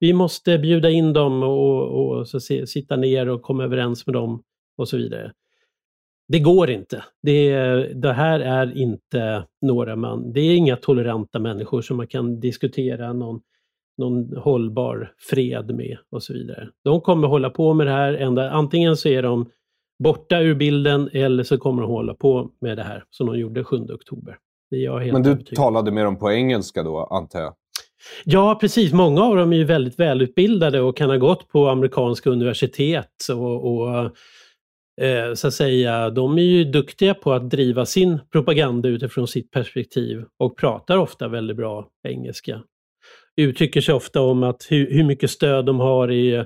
vi 0.00 0.12
måste 0.12 0.58
bjuda 0.58 0.90
in 0.90 1.12
dem 1.12 1.42
och, 1.42 2.18
och 2.18 2.28
så 2.28 2.40
se, 2.40 2.66
sitta 2.66 2.96
ner 2.96 3.28
och 3.28 3.42
komma 3.42 3.64
överens 3.64 4.06
med 4.06 4.14
dem 4.14 4.42
och 4.76 4.88
så 4.88 4.96
vidare. 4.96 5.32
Det 6.28 6.38
går 6.38 6.70
inte. 6.70 7.04
Det, 7.22 7.54
det, 7.94 8.12
här 8.12 8.40
är 8.40 8.76
inte 8.76 9.44
några 9.62 9.96
man, 9.96 10.32
det 10.32 10.40
är 10.40 10.56
inga 10.56 10.76
toleranta 10.76 11.38
människor 11.38 11.82
som 11.82 11.96
man 11.96 12.06
kan 12.06 12.40
diskutera 12.40 13.12
någon, 13.12 13.40
någon 13.98 14.36
hållbar 14.36 15.12
fred 15.18 15.74
med 15.74 15.98
och 16.10 16.22
så 16.22 16.32
vidare. 16.32 16.68
De 16.84 17.00
kommer 17.00 17.28
hålla 17.28 17.50
på 17.50 17.74
med 17.74 17.86
det 17.86 17.92
här, 17.92 18.14
ända, 18.14 18.50
antingen 18.50 18.96
så 18.96 19.08
är 19.08 19.22
de 19.22 19.50
borta 20.04 20.40
ur 20.40 20.54
bilden 20.54 21.10
eller 21.12 21.44
så 21.44 21.58
kommer 21.58 21.82
de 21.82 21.90
hålla 21.90 22.14
på 22.14 22.50
med 22.60 22.76
det 22.76 22.82
här 22.82 23.04
som 23.10 23.26
de 23.26 23.38
gjorde 23.38 23.64
7 23.64 23.76
oktober. 23.76 24.36
Men 25.12 25.22
du 25.22 25.36
talade 25.36 25.90
med 25.92 26.04
dem 26.04 26.18
på 26.18 26.32
engelska 26.32 26.82
då, 26.82 27.04
antar 27.04 27.40
jag? 27.40 27.54
Ja, 28.24 28.58
precis. 28.60 28.92
Många 28.92 29.22
av 29.22 29.36
dem 29.36 29.52
är 29.52 29.56
ju 29.56 29.64
väldigt 29.64 30.00
välutbildade 30.00 30.80
och 30.80 30.96
kan 30.96 31.10
ha 31.10 31.16
gått 31.16 31.48
på 31.48 31.68
amerikanska 31.68 32.30
universitet. 32.30 33.26
och, 33.30 33.74
och 33.74 34.16
eh, 35.00 35.34
så 35.34 35.48
att 35.48 35.54
säga, 35.54 36.10
de 36.10 36.38
är 36.38 36.42
ju 36.42 36.64
duktiga 36.64 37.14
på 37.14 37.32
att 37.32 37.50
driva 37.50 37.86
sin 37.86 38.18
propaganda 38.32 38.88
utifrån 38.88 39.28
sitt 39.28 39.50
perspektiv 39.50 40.24
och 40.38 40.58
pratar 40.58 40.96
ofta 40.96 41.28
väldigt 41.28 41.56
bra 41.56 41.88
engelska. 42.08 42.62
Uttrycker 43.36 43.80
sig 43.80 43.94
ofta 43.94 44.20
om 44.20 44.42
att 44.42 44.66
hur, 44.70 44.90
hur 44.90 45.04
mycket 45.04 45.30
stöd 45.30 45.66
de 45.66 45.80
har 45.80 46.12
i, 46.12 46.44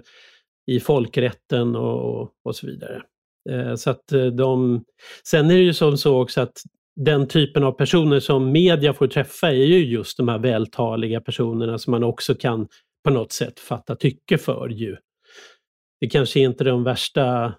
i 0.67 0.81
folkrätten 0.81 1.77
och, 1.77 2.31
och 2.45 2.57
så 2.57 2.67
vidare. 2.67 3.03
Eh, 3.51 3.75
så 3.75 3.91
att 3.91 4.13
eh, 4.13 4.27
de, 4.27 4.85
sen 5.25 5.51
är 5.51 5.55
det 5.55 5.61
ju 5.61 5.75
som 5.75 5.99
så 5.99 6.23
också 6.23 6.41
att 6.41 6.63
den 6.97 7.29
typen 7.29 7.65
av 7.65 7.73
personer 7.73 8.21
som 8.21 8.53
media 8.53 8.93
får 8.95 9.07
träffa 9.07 9.49
är 9.49 9.65
ju 9.65 9.85
just 9.85 10.17
de 10.17 10.29
här 10.29 10.39
vältaliga 10.39 11.21
personerna 11.21 11.79
som 11.79 11.91
man 11.91 12.05
också 12.05 12.35
kan 12.35 12.69
på 13.05 13.11
något 13.11 13.33
sätt 13.33 13.61
fatta 13.61 13.97
tycke 13.97 14.39
för 14.39 14.69
ju. 14.69 14.97
Det 16.01 16.09
kanske 16.09 16.41
inte 16.41 16.65
är 16.65 16.69
de 16.69 16.85
värsta 16.85 17.55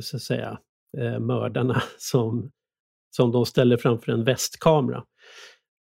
så 0.00 0.16
att 0.16 0.22
säga, 0.22 0.58
eh, 0.98 1.18
mördarna 1.18 1.82
som, 1.98 2.50
som 3.16 3.32
de 3.32 3.46
ställer 3.46 3.76
framför 3.76 4.12
en 4.12 4.24
västkamera. 4.24 5.04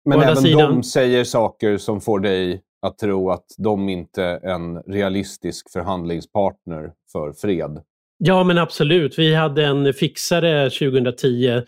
Men 0.05 0.21
även 0.21 0.37
sidan... 0.37 0.75
de 0.75 0.83
säger 0.83 1.23
saker 1.23 1.77
som 1.77 2.01
får 2.01 2.19
dig 2.19 2.63
att 2.81 2.97
tro 2.97 3.31
att 3.31 3.45
de 3.57 3.89
inte 3.89 4.23
är 4.23 4.49
en 4.49 4.77
realistisk 4.81 5.71
förhandlingspartner 5.71 6.91
för 7.11 7.33
fred? 7.33 7.81
Ja, 8.17 8.43
men 8.43 8.57
absolut. 8.57 9.19
Vi 9.19 9.35
hade 9.35 9.65
en 9.65 9.93
fixare 9.93 10.69
2010 10.69 11.61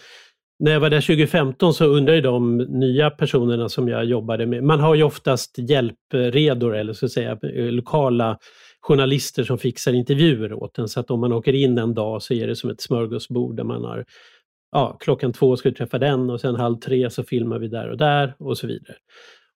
när 0.60 0.72
jag 0.72 0.80
var 0.80 0.90
där 0.90 1.02
2015 1.02 1.74
så 1.74 1.86
undrade 1.86 2.22
de 2.22 2.58
nya 2.58 3.10
personerna 3.10 3.70
som 3.70 3.88
jag 3.88 4.06
jobbade 4.06 4.46
med, 4.46 4.64
man 4.64 4.80
har 4.80 4.96
ju 4.96 5.04
oftast 5.04 5.56
hjälpredor 5.58 6.76
eller 6.76 6.94
så 6.94 7.06
att 7.06 7.12
säga 7.12 7.38
lokala 7.54 8.38
journalister 8.82 9.44
som 9.44 9.58
fixar 9.58 9.94
intervjuer 9.94 10.54
åt 10.54 10.78
en. 10.78 10.88
Så 10.88 11.00
att 11.00 11.12
om 11.12 11.20
man 11.20 11.34
åker 11.34 11.54
in 11.54 11.78
en 11.78 11.94
dag 11.94 12.24
så 12.24 12.34
är 12.34 12.48
det 12.48 12.56
som 12.56 12.70
ett 12.70 12.82
smörgåsbord 12.82 13.56
där 13.56 13.64
man 13.64 13.84
har 13.84 14.06
ja, 14.72 14.98
klockan 15.00 15.34
två 15.34 15.58
ska 15.58 15.70
vi 15.70 15.76
träffa 15.76 16.00
den 16.00 16.30
och 16.30 16.42
sen 16.42 16.56
halv 16.56 16.78
tre 16.78 17.10
så 17.10 17.24
filmar 17.24 17.60
vi 17.60 17.68
där 17.68 17.90
och 17.90 17.98
där 17.98 18.34
och 18.40 18.58
så 18.58 18.68
vidare. 18.68 18.96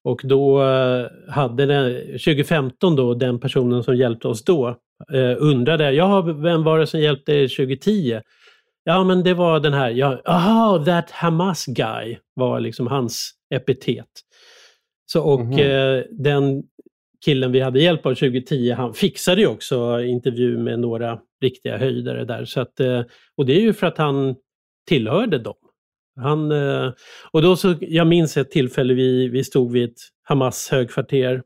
Och 0.04 0.22
då 0.24 0.64
eh, 0.64 1.08
hade 1.30 1.66
den, 1.66 2.02
2015 2.06 2.96
då, 2.96 3.14
den 3.14 3.40
personen 3.40 3.84
som 3.84 3.96
hjälpte 3.96 4.28
oss 4.28 4.44
då 4.44 4.68
eh, 5.14 5.36
undrade, 5.38 5.92
ja 5.92 6.22
vem 6.22 6.64
var 6.64 6.80
det 6.80 6.88
som 6.88 7.00
hjälpte 7.00 7.32
er 7.34 7.48
2010? 7.48 8.22
Ja, 8.84 9.04
men 9.04 9.24
det 9.24 9.34
var 9.34 9.60
den 9.60 9.74
här, 9.74 9.90
ja, 9.90 10.22
aha, 10.26 10.86
that 10.86 11.12
Hamas 11.12 11.66
guy 11.66 12.18
var 12.34 12.60
liksom 12.60 12.88
hans 12.88 13.32
epitet. 13.56 14.06
Så, 15.06 15.22
och 15.24 15.42
mm 15.42 15.54
-hmm. 15.54 15.98
eh, 15.98 16.04
den 16.12 16.64
killen 17.26 17.52
vi 17.52 17.60
hade 17.60 17.82
hjälp 17.82 18.06
av 18.06 18.16
2010, 18.16 18.72
han 18.72 18.94
fixade 18.94 19.42
ju 19.42 19.48
också 19.48 20.02
intervju 20.02 20.58
med 20.58 20.80
några 20.80 21.20
riktiga 21.42 21.78
höjdare 21.78 22.26
där. 22.26 22.46
Så 22.46 22.62
att, 22.62 22.80
eh, 22.80 23.02
och 23.38 23.46
det 23.46 23.54
är 23.54 23.62
ju 23.62 23.74
för 23.74 23.88
att 23.88 23.98
han 23.98 24.36
tillhörde 24.88 25.40
dem. 25.40 25.56
Han, 26.16 26.52
eh, 26.52 26.92
och 27.32 27.42
då 27.42 27.56
så, 27.56 27.76
jag 27.80 28.08
minns 28.08 28.38
ett 28.38 28.52
tillfälle 28.52 28.94
vi, 28.94 29.28
vi 29.28 29.44
stod 29.44 29.72
vid 29.72 29.84
ett 29.84 29.98
Hamas 30.24 30.70
högkvarter 30.72 31.42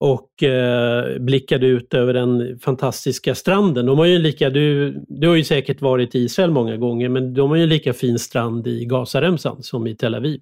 och 0.00 0.42
eh, 0.42 1.18
blickade 1.18 1.66
ut 1.66 1.94
över 1.94 2.14
den 2.14 2.58
fantastiska 2.58 3.34
stranden. 3.34 3.86
De 3.86 3.98
har 3.98 4.06
ju 4.06 4.18
lika, 4.18 4.50
du, 4.50 4.96
du 5.08 5.28
har 5.28 5.34
ju 5.34 5.44
säkert 5.44 5.80
varit 5.80 6.14
i 6.14 6.18
Israel 6.18 6.50
många 6.50 6.76
gånger, 6.76 7.08
men 7.08 7.34
de 7.34 7.50
har 7.50 7.56
ju 7.56 7.62
en 7.62 7.68
lika 7.68 7.92
fin 7.92 8.18
strand 8.18 8.66
i 8.66 8.84
Gazaremsan 8.84 9.62
som 9.62 9.86
i 9.86 9.96
Tel 9.96 10.14
Aviv. 10.14 10.40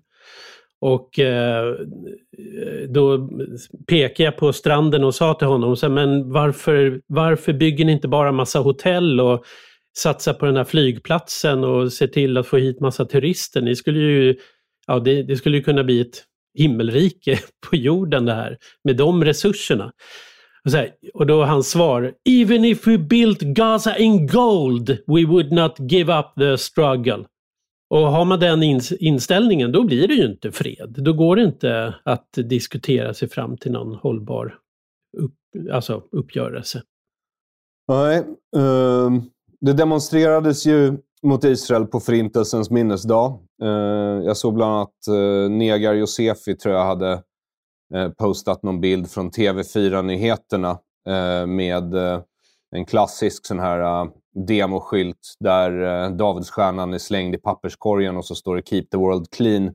Och 0.81 1.19
eh, 1.19 1.75
då 2.89 3.29
pekade 3.87 4.23
jag 4.23 4.37
på 4.37 4.53
stranden 4.53 5.05
och 5.05 5.15
sa 5.15 5.35
till 5.35 5.49
honom, 5.49 5.77
så, 5.77 5.89
men 5.89 6.33
varför, 6.33 7.01
varför 7.07 7.53
bygger 7.53 7.85
ni 7.85 7.93
inte 7.93 8.09
bara 8.09 8.33
massa 8.33 8.59
hotell 8.59 9.21
och 9.21 9.45
satsar 9.99 10.33
på 10.33 10.47
den 10.47 10.57
här 10.57 10.65
flygplatsen 10.65 11.65
och 11.65 11.93
ser 11.93 12.07
till 12.07 12.37
att 12.37 12.47
få 12.47 12.57
hit 12.57 12.81
massa 12.81 13.05
turister? 13.05 13.61
Ni 13.61 13.77
skulle 13.77 13.99
ju, 13.99 14.37
ja, 14.87 14.99
det, 14.99 15.23
det 15.23 15.37
skulle 15.37 15.57
ju 15.57 15.63
kunna 15.63 15.85
bli 15.85 16.01
ett 16.01 16.25
himmelrike 16.59 17.39
på 17.71 17.77
jorden 17.77 18.25
det 18.25 18.35
här, 18.35 18.57
med 18.85 18.97
de 18.97 19.25
resurserna. 19.25 19.93
Och, 20.65 20.71
så 20.71 20.77
här, 20.77 20.91
och 21.15 21.27
då 21.27 21.45
hans 21.45 21.71
svar, 21.71 22.13
Even 22.29 22.65
if 22.65 22.87
we 22.87 22.99
built 22.99 23.41
Gaza 23.41 23.97
in 23.97 24.27
gold, 24.27 24.91
we 25.07 25.25
would 25.25 25.53
not 25.53 25.77
give 25.79 26.19
up 26.19 26.27
the 26.39 26.59
struggle. 26.59 27.25
Och 27.91 27.99
har 27.99 28.25
man 28.25 28.41
den 28.41 28.63
inställningen, 29.01 29.73
då 29.73 29.85
blir 29.85 30.09
det 30.09 30.15
ju 30.15 30.27
inte 30.27 30.53
fred. 30.53 30.95
Då 30.99 31.13
går 31.13 31.37
det 31.37 31.43
inte 31.43 31.95
att 32.05 32.33
diskutera 32.33 33.15
sig 33.15 33.29
fram 33.29 33.57
till 33.57 33.73
någon 33.73 33.95
hållbar 33.95 34.59
upp, 35.19 35.35
alltså 35.73 36.03
uppgörelse. 36.13 36.83
Nej, 37.89 38.19
uh, 38.57 39.23
det 39.61 39.73
demonstrerades 39.73 40.67
ju 40.67 40.99
mot 41.23 41.45
Israel 41.45 41.87
på 41.87 42.01
Förintelsens 42.01 42.71
minnesdag. 42.71 43.39
Uh, 43.63 44.25
jag 44.25 44.37
såg 44.37 44.55
bland 44.55 44.73
annat 44.73 44.95
uh, 45.11 45.51
Negar 45.51 45.95
Josefi, 45.95 46.57
tror 46.57 46.75
jag, 46.75 46.85
hade 46.85 47.13
uh, 47.95 48.09
postat 48.19 48.63
någon 48.63 48.81
bild 48.81 49.11
från 49.11 49.31
TV4-nyheterna 49.31 50.71
eh, 51.09 51.47
med 51.47 51.95
en 52.77 52.85
klassisk 52.87 53.47
sån 53.47 53.59
här 53.59 54.11
demoskylt 54.35 55.37
där 55.41 56.05
eh, 56.05 56.11
Davidsstjärnan 56.11 56.95
är 56.95 56.99
slängd 56.99 57.35
i 57.35 57.39
papperskorgen 57.39 58.17
och 58.17 58.25
så 58.25 58.35
står 58.35 58.57
det 58.57 58.63
“Keep 58.69 58.85
the 58.91 58.97
world 58.97 59.31
clean”. 59.31 59.67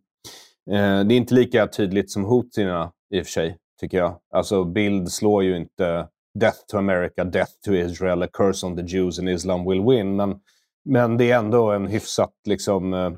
Eh, 0.71 1.03
det 1.05 1.13
är 1.13 1.17
inte 1.17 1.33
lika 1.33 1.67
tydligt 1.67 2.11
som 2.11 2.23
houthierna 2.23 2.91
i 3.13 3.21
och 3.21 3.25
för 3.25 3.31
sig, 3.31 3.57
tycker 3.79 3.97
jag. 3.97 4.19
Alltså 4.33 4.63
bild 4.63 5.11
slår 5.11 5.43
ju 5.43 5.57
inte 5.57 6.07
“Death 6.39 6.57
to 6.67 6.77
America, 6.77 7.23
Death 7.23 7.51
to 7.65 7.73
Israel, 7.73 8.23
a 8.23 8.27
curse 8.33 8.65
on 8.65 8.77
the 8.77 8.83
Jews 8.83 9.19
and 9.19 9.29
Islam 9.29 9.69
will 9.69 9.81
win”. 9.81 10.15
Men, 10.15 10.39
men 10.85 11.17
det 11.17 11.31
är 11.31 11.37
ändå 11.37 11.71
en 11.71 11.87
hyfsat 11.87 12.33
liksom, 12.45 12.93
eh, 12.93 13.11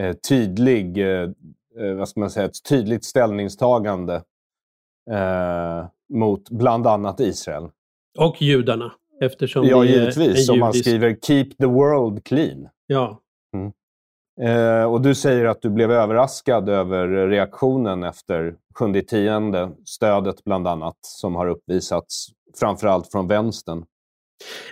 eh 0.00 0.12
tydlig, 0.28 0.98
eh, 0.98 1.30
eh, 1.80 1.94
vad 1.96 2.08
ska 2.08 2.20
man 2.20 2.30
säga, 2.30 2.46
ett 2.46 2.64
tydligt 2.68 3.04
ställningstagande 3.04 4.22
eh, 5.10 5.86
mot 6.08 6.50
bland 6.50 6.86
annat 6.86 7.20
Israel. 7.20 7.68
Och 8.18 8.42
judarna. 8.42 8.92
Eftersom 9.20 9.66
ja, 9.66 9.84
givetvis. 9.84 10.48
Om 10.48 10.58
man 10.58 10.72
skriver 10.72 11.16
“Keep 11.22 11.48
the 11.58 11.66
world 11.66 12.24
clean”. 12.24 12.68
Ja. 12.86 13.20
Mm. 13.54 13.72
Eh, 14.40 14.84
och 14.84 15.00
du 15.00 15.14
säger 15.14 15.44
att 15.44 15.62
du 15.62 15.70
blev 15.70 15.90
överraskad 15.92 16.68
över 16.68 17.28
reaktionen 17.28 18.02
efter 18.02 18.54
7 18.78 19.00
tionde 19.00 19.70
stödet 19.84 20.44
bland 20.44 20.68
annat, 20.68 20.96
som 21.00 21.34
har 21.34 21.46
uppvisats 21.46 22.26
framförallt 22.60 23.12
från 23.12 23.28
vänstern. 23.28 23.84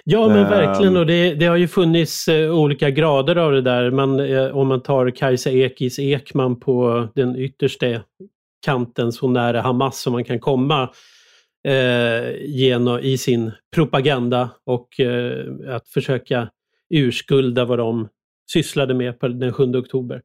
Ja, 0.04 0.28
men 0.28 0.50
verkligen. 0.50 0.96
Och 0.96 1.06
det, 1.06 1.34
det 1.34 1.46
har 1.46 1.56
ju 1.56 1.68
funnits 1.68 2.28
eh, 2.28 2.54
olika 2.54 2.90
grader 2.90 3.36
av 3.36 3.52
det 3.52 3.62
där. 3.62 3.90
Man, 3.90 4.20
eh, 4.20 4.56
om 4.56 4.68
man 4.68 4.82
tar 4.82 5.10
Kajsa 5.10 5.50
Ekis 5.50 5.98
Ekman 5.98 6.60
på 6.60 7.08
den 7.14 7.36
yttersta 7.36 7.86
kanten, 8.64 9.12
så 9.12 9.28
nära 9.28 9.60
Hamas 9.60 10.00
som 10.00 10.12
man 10.12 10.24
kan 10.24 10.40
komma, 10.40 10.90
Eh, 11.66 12.34
genom, 12.44 12.98
i 12.98 13.18
sin 13.18 13.52
propaganda 13.74 14.50
och 14.64 15.00
eh, 15.00 15.46
att 15.68 15.88
försöka 15.88 16.48
urskulda 16.90 17.64
vad 17.64 17.78
de 17.78 18.08
sysslade 18.52 18.94
med 18.94 19.20
på 19.20 19.28
den 19.28 19.52
7 19.52 19.64
oktober. 19.64 20.22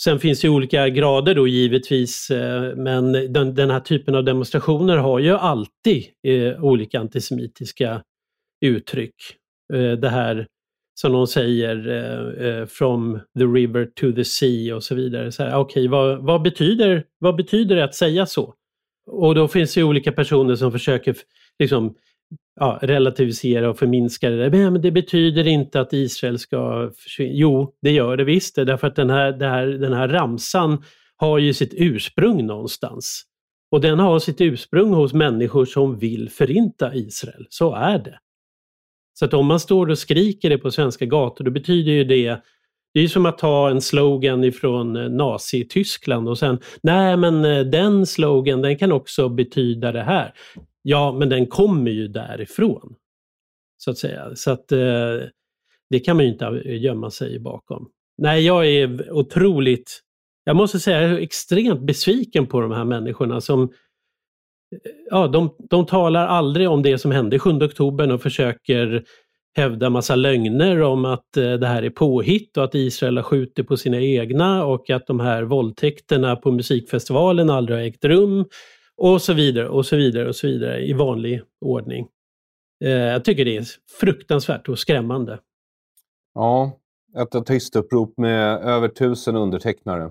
Sen 0.00 0.18
finns 0.18 0.40
det 0.40 0.48
olika 0.48 0.88
grader 0.88 1.34
då 1.34 1.48
givetvis, 1.48 2.30
eh, 2.30 2.76
men 2.76 3.12
den, 3.12 3.54
den, 3.54 3.70
här 3.70 3.80
typen 3.80 4.14
av 4.14 4.24
demonstrationer 4.24 4.96
har 4.96 5.18
ju 5.18 5.30
alltid 5.30 6.04
eh, 6.26 6.64
olika 6.64 7.00
antisemitiska 7.00 8.02
uttryck. 8.64 9.14
Eh, 9.72 9.92
det 9.92 10.08
här 10.08 10.46
som 11.00 11.12
de 11.12 11.26
säger, 11.26 11.88
eh, 11.88 12.46
eh 12.46 12.66
from 12.66 13.20
the 13.38 13.44
river 13.44 13.86
to 13.94 14.12
the 14.12 14.24
sea 14.24 14.76
och 14.76 14.84
så 14.84 14.94
vidare. 14.94 15.28
Okej, 15.28 15.54
okay, 15.56 15.88
vad, 15.88 16.24
vad, 16.24 16.42
betyder, 16.42 17.04
vad 17.18 17.36
betyder 17.36 17.76
det 17.76 17.84
att 17.84 17.94
säga 17.94 18.26
så? 18.26 18.54
Och 19.08 19.34
då 19.34 19.48
finns 19.48 19.74
det 19.74 19.82
olika 19.82 20.12
personer 20.12 20.54
som 20.54 20.72
försöker 20.72 21.16
liksom, 21.58 21.94
ja, 22.60 22.78
relativisera 22.82 23.70
och 23.70 23.78
förminska 23.78 24.30
det 24.30 24.36
där. 24.36 24.70
Men 24.70 24.82
det 24.82 24.90
betyder 24.90 25.46
inte 25.46 25.80
att 25.80 25.92
Israel 25.92 26.38
ska 26.38 26.90
försvinna. 26.96 27.32
Jo, 27.34 27.74
det 27.82 27.90
gör 27.90 28.16
det 28.16 28.24
visst. 28.24 28.54
det, 28.54 28.64
Därför 28.64 28.86
att 28.86 28.96
den 28.96 29.10
här, 29.10 29.40
här, 29.40 29.66
den 29.66 29.92
här 29.92 30.08
ramsan 30.08 30.82
har 31.16 31.38
ju 31.38 31.54
sitt 31.54 31.74
ursprung 31.76 32.46
någonstans. 32.46 33.24
Och 33.70 33.80
den 33.80 33.98
har 33.98 34.18
sitt 34.18 34.40
ursprung 34.40 34.94
hos 34.94 35.12
människor 35.12 35.64
som 35.64 35.98
vill 35.98 36.30
förinta 36.30 36.94
Israel. 36.94 37.46
Så 37.48 37.74
är 37.74 37.98
det. 37.98 38.18
Så 39.18 39.24
att 39.24 39.34
om 39.34 39.46
man 39.46 39.60
står 39.60 39.90
och 39.90 39.98
skriker 39.98 40.50
det 40.50 40.58
på 40.58 40.70
svenska 40.70 41.06
gator, 41.06 41.44
då 41.44 41.50
betyder 41.50 41.92
ju 41.92 42.04
det 42.04 42.42
det 42.94 43.00
är 43.00 43.08
som 43.08 43.26
att 43.26 43.38
ta 43.38 43.70
en 43.70 43.80
slogan 43.80 44.44
ifrån 44.44 44.96
eh, 44.96 45.08
Nazityskland 45.08 46.28
och 46.28 46.38
sen, 46.38 46.58
nej 46.82 47.16
men 47.16 47.44
eh, 47.44 47.60
den 47.60 48.06
slogan 48.06 48.62
den 48.62 48.78
kan 48.78 48.92
också 48.92 49.28
betyda 49.28 49.92
det 49.92 50.02
här. 50.02 50.34
Ja, 50.82 51.12
men 51.12 51.28
den 51.28 51.46
kommer 51.46 51.90
ju 51.90 52.08
därifrån. 52.08 52.94
Så 53.78 53.90
att 53.90 53.98
säga. 53.98 54.36
Så 54.36 54.50
att 54.50 54.72
eh, 54.72 55.16
det 55.90 56.00
kan 56.04 56.16
man 56.16 56.24
ju 56.24 56.32
inte 56.32 56.46
eh, 56.46 56.82
gömma 56.82 57.10
sig 57.10 57.38
bakom. 57.38 57.88
Nej, 58.18 58.46
jag 58.46 58.66
är 58.66 59.12
otroligt, 59.12 60.00
jag 60.44 60.56
måste 60.56 60.80
säga 60.80 61.02
jag 61.02 61.10
är 61.10 61.18
extremt 61.18 61.80
besviken 61.80 62.46
på 62.46 62.60
de 62.60 62.72
här 62.72 62.84
människorna 62.84 63.40
som 63.40 63.72
Ja, 65.10 65.28
de, 65.28 65.54
de 65.70 65.86
talar 65.86 66.26
aldrig 66.26 66.70
om 66.70 66.82
det 66.82 66.98
som 66.98 67.10
hände 67.10 67.38
7 67.38 67.50
oktober 67.50 68.12
och 68.12 68.22
försöker 68.22 69.04
hävda 69.56 69.90
massa 69.90 70.16
lögner 70.16 70.82
om 70.82 71.04
att 71.04 71.36
eh, 71.36 71.52
det 71.52 71.66
här 71.66 71.82
är 71.82 71.90
påhitt 71.90 72.56
och 72.56 72.64
att 72.64 72.74
Israel 72.74 73.16
har 73.16 73.24
skjutit 73.24 73.68
på 73.68 73.76
sina 73.76 74.00
egna 74.00 74.64
och 74.64 74.90
att 74.90 75.06
de 75.06 75.20
här 75.20 75.42
våldtäkterna 75.42 76.36
på 76.36 76.50
musikfestivalen 76.50 77.50
aldrig 77.50 77.78
har 77.78 77.84
ägt 77.84 78.04
rum 78.04 78.44
och 78.96 79.22
så 79.22 79.32
vidare 79.32 79.68
och 79.68 79.86
så 79.86 79.96
vidare 79.96 80.28
och 80.28 80.36
så 80.36 80.46
vidare 80.46 80.86
i 80.86 80.92
vanlig 80.92 81.42
ordning. 81.60 82.08
Eh, 82.84 82.90
jag 82.90 83.24
tycker 83.24 83.44
det 83.44 83.56
är 83.56 83.64
fruktansvärt 84.00 84.68
och 84.68 84.78
skrämmande. 84.78 85.38
Ja, 86.34 86.78
ett 87.16 87.46
tyst-upprop 87.46 88.14
med 88.16 88.58
över 88.58 88.88
tusen 88.88 89.36
undertecknare. 89.36 90.10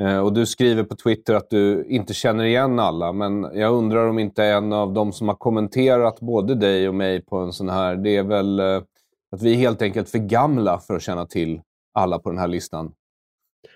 Eh, 0.00 0.18
och 0.18 0.32
du 0.32 0.46
skriver 0.46 0.82
på 0.82 0.96
Twitter 0.96 1.34
att 1.34 1.50
du 1.50 1.84
inte 1.88 2.14
känner 2.14 2.44
igen 2.44 2.78
alla, 2.78 3.12
men 3.12 3.42
jag 3.54 3.72
undrar 3.72 4.08
om 4.08 4.18
inte 4.18 4.44
en 4.44 4.72
av 4.72 4.92
de 4.92 5.12
som 5.12 5.28
har 5.28 5.34
kommenterat 5.34 6.20
både 6.20 6.54
dig 6.54 6.88
och 6.88 6.94
mig 6.94 7.22
på 7.22 7.36
en 7.36 7.52
sån 7.52 7.68
här, 7.68 7.96
det 7.96 8.16
är 8.16 8.22
väl 8.22 8.60
eh, 8.60 8.76
att 9.32 9.42
vi 9.42 9.52
är 9.52 9.56
helt 9.56 9.82
enkelt 9.82 10.10
för 10.10 10.18
gamla 10.18 10.78
för 10.78 10.94
att 10.94 11.02
känna 11.02 11.26
till 11.26 11.60
alla 11.94 12.18
på 12.18 12.30
den 12.30 12.38
här 12.38 12.48
listan. 12.48 12.92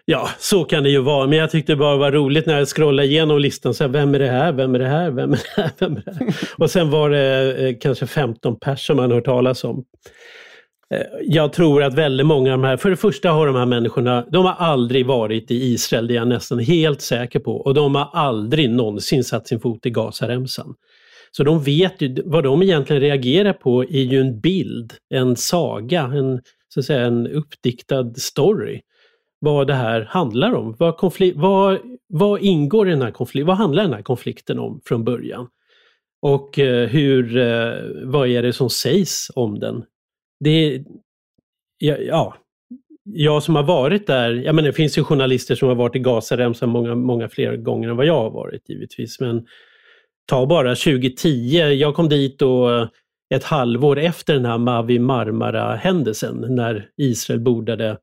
Ja, 0.05 0.29
så 0.39 0.65
kan 0.65 0.83
det 0.83 0.91
ju 0.91 1.03
vara. 1.03 1.27
Men 1.27 1.39
jag 1.39 1.51
tyckte 1.51 1.73
det 1.73 1.77
bara 1.77 1.97
var 1.97 2.13
roligt 2.13 2.47
när 2.47 2.59
jag 2.59 2.69
scrollade 2.69 3.09
igenom 3.09 3.39
listan. 3.39 3.75
Så 3.75 3.85
här, 3.85 3.89
vem 3.89 4.15
är 4.15 4.19
det 4.19 4.29
här? 4.29 4.53
Vem 4.53 4.75
är 4.75 4.79
det 4.79 4.89
här? 4.89 5.11
Vem 5.11 5.33
är 5.33 5.37
det 5.37 5.63
här? 5.63 5.71
Vem 5.79 5.97
är 5.97 6.03
det 6.05 6.15
här? 6.15 6.37
Och 6.59 6.71
sen 6.71 6.91
var 6.91 7.11
det 7.11 7.69
eh, 7.69 7.77
kanske 7.81 8.07
15 8.07 8.59
personer 8.59 8.77
som 8.77 8.97
man 8.97 9.11
hört 9.13 9.25
talas 9.25 9.65
om. 9.65 9.85
Eh, 10.95 11.01
jag 11.23 11.53
tror 11.53 11.83
att 11.83 11.95
väldigt 11.95 12.27
många 12.27 12.53
av 12.53 12.59
de 12.59 12.67
här, 12.67 12.77
för 12.77 12.91
det 12.91 12.97
första 12.97 13.31
har 13.31 13.47
de 13.47 13.57
här 13.57 13.67
människorna, 13.67 14.27
de 14.33 14.45
har 14.45 14.53
aldrig 14.53 15.07
varit 15.07 15.51
i 15.51 15.55
Israel, 15.55 16.07
det 16.07 16.15
är 16.15 16.17
jag 16.17 16.29
nästan 16.29 16.59
helt 16.59 17.01
säker 17.01 17.41
på. 17.41 17.57
Och 17.57 17.75
de 17.75 17.95
har 17.95 18.11
aldrig 18.13 18.71
någonsin 18.71 19.25
satt 19.25 19.49
sin 19.49 19.61
fot 19.61 19.87
i 19.87 19.91
Gazaremsan. 19.91 20.75
Så 21.31 21.45
de 21.45 21.63
vet 21.63 22.03
ju, 22.03 22.23
vad 22.25 22.45
de 22.45 22.63
egentligen 22.63 23.03
reagerar 23.03 23.53
på 23.53 23.83
är 23.85 24.03
ju 24.03 24.21
en 24.21 24.41
bild, 24.41 24.93
en 25.15 25.37
saga, 25.37 26.03
en, 26.03 26.41
så 26.69 26.81
att 26.81 26.87
säga, 26.87 27.07
en 27.07 27.27
uppdiktad 27.27 28.15
story. 28.15 28.81
Vad 29.39 29.67
det 29.67 29.75
här 29.75 30.01
handlar 30.11 30.53
om. 30.55 30.77
Vad, 30.79 30.97
konflik, 30.97 31.35
vad, 31.37 31.79
vad 32.09 32.41
ingår 32.41 32.89
i 32.89 32.91
den 32.91 33.03
här 33.03 33.11
konflikten? 33.11 33.47
Vad 33.47 33.57
handlar 33.57 33.83
den 33.83 33.93
här 33.93 34.03
konflikten 34.03 34.59
om 34.59 34.81
från 34.85 35.05
början? 35.05 35.49
Och 36.23 36.59
eh, 36.59 36.89
hur, 36.89 37.37
eh, 37.37 37.73
vad 38.05 38.29
är 38.29 38.43
det 38.43 38.53
som 38.53 38.71
sägs 38.71 39.31
om 39.35 39.59
den 39.59 39.85
det, 40.41 40.85
ja, 41.79 41.97
ja, 41.97 42.35
jag 43.05 43.43
som 43.43 43.57
har 43.57 43.63
varit 43.63 44.07
där, 44.07 44.33
jag 44.33 44.55
menar, 44.55 44.69
det 44.69 44.73
finns 44.73 44.99
ju 44.99 45.05
journalister 45.05 45.55
som 45.55 45.69
har 45.69 45.75
varit 45.75 45.97
i 45.97 45.99
Gazaremsan 45.99 46.69
många, 46.69 46.95
många 46.95 47.29
fler 47.29 47.57
gånger 47.57 47.89
än 47.89 47.97
vad 47.97 48.07
jag 48.07 48.23
har 48.23 48.31
varit 48.31 48.69
givetvis. 48.69 49.21
Men 49.21 49.47
ta 50.27 50.47
bara 50.47 50.75
2010, 50.75 51.29
jag 51.59 51.95
kom 51.95 52.09
dit 52.09 52.43
och 52.43 52.73
eh, 52.73 52.89
ett 53.35 53.45
halvår 53.45 53.99
efter 53.99 54.35
den 54.35 54.45
här 54.45 54.59
Mavi 54.59 54.99
Marmara-händelsen 54.99 56.47
när 56.49 56.89
Israel 56.97 57.41
bordade 57.41 57.99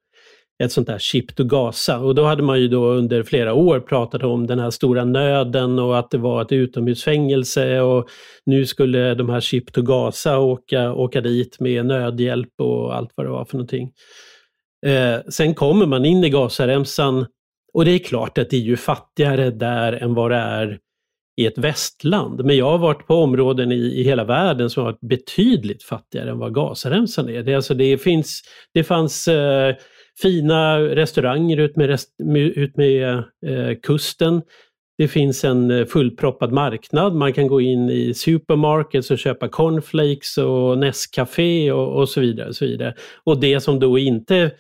ett 0.64 0.72
sånt 0.72 0.88
där 0.88 0.98
chip 0.98 1.36
to 1.36 1.44
Gaza. 1.44 2.00
Och 2.00 2.16
då 2.16 2.24
hade 2.24 2.44
man 2.44 2.60
ju 2.60 2.68
då 2.68 2.86
under 2.86 3.24
flera 3.24 3.54
år 3.54 3.80
pratat 3.80 4.24
om 4.24 4.48
den 4.48 4.60
här 4.60 4.70
stora 4.70 5.06
nöden 5.06 5.80
och 5.80 6.00
att 6.00 6.12
det 6.12 6.18
var 6.18 6.42
ett 6.42 6.52
utomhusfängelse 6.52 7.82
och 7.82 8.10
nu 8.46 8.66
skulle 8.66 9.16
de 9.16 9.30
här 9.30 9.40
chip 9.40 9.74
to 9.74 9.82
Gaza 9.82 10.40
åka, 10.40 10.94
åka 10.94 11.22
dit 11.22 11.60
med 11.60 11.86
nödhjälp 11.86 12.50
och 12.58 12.96
allt 12.96 13.12
vad 13.16 13.26
det 13.26 13.30
var 13.30 13.46
för 13.46 13.58
någonting. 13.58 13.92
Eh, 14.86 15.20
sen 15.30 15.54
kommer 15.54 15.86
man 15.86 16.06
in 16.06 16.24
i 16.24 16.30
Gazaremsan 16.30 17.26
och 17.74 17.86
det 17.86 17.92
är 17.92 18.00
klart 18.00 18.38
att 18.38 18.50
det 18.50 18.58
är 18.58 18.62
ju 18.62 18.78
fattigare 18.78 19.52
där 19.52 19.94
än 19.94 20.14
vad 20.14 20.32
det 20.32 20.38
är 20.38 20.80
i 21.42 21.46
ett 21.46 21.58
västland. 21.58 22.46
Men 22.46 22.58
jag 22.58 22.72
har 22.72 22.78
varit 22.78 23.08
på 23.08 23.16
områden 23.16 23.72
i, 23.72 23.76
i 23.76 24.04
hela 24.04 24.24
världen 24.24 24.70
som 24.70 24.84
har 24.84 24.92
varit 24.92 25.10
betydligt 25.10 25.84
fattigare 25.84 26.30
än 26.30 26.40
vad 26.40 26.56
Gazaremsan 26.56 27.30
är. 27.30 27.44
Det, 27.44 27.56
alltså 27.56 27.74
det, 27.74 27.98
finns, 27.98 28.42
det 28.74 28.84
fanns 28.84 29.28
eh, 29.28 29.76
fina 30.22 30.80
restauranger 30.80 31.58
ut 31.58 31.76
med, 31.76 31.88
rest, 31.88 32.10
ut 32.36 32.78
med 32.78 33.14
eh, 33.46 33.78
kusten. 33.84 34.42
Det 34.98 35.08
finns 35.08 35.44
en 35.44 35.72
eh, 35.72 35.86
fullproppad 35.86 36.52
marknad. 36.52 37.16
Man 37.16 37.34
kan 37.34 37.48
gå 37.48 37.62
in 37.62 37.90
i 37.90 38.14
supermarkets 38.14 39.12
och 39.12 39.18
köpa 39.18 39.48
cornflakes 39.48 40.38
och 40.38 40.78
Nescafé 40.78 41.72
och, 41.72 42.00
och 42.00 42.10
så 42.10 42.22
vidare. 42.22 42.48
Och 42.48 42.56
så 42.56 42.66
vidare. 42.66 42.94
Och 43.24 43.40
det 43.40 43.60
som 43.60 43.80
då 43.80 43.98
inte 43.98 44.52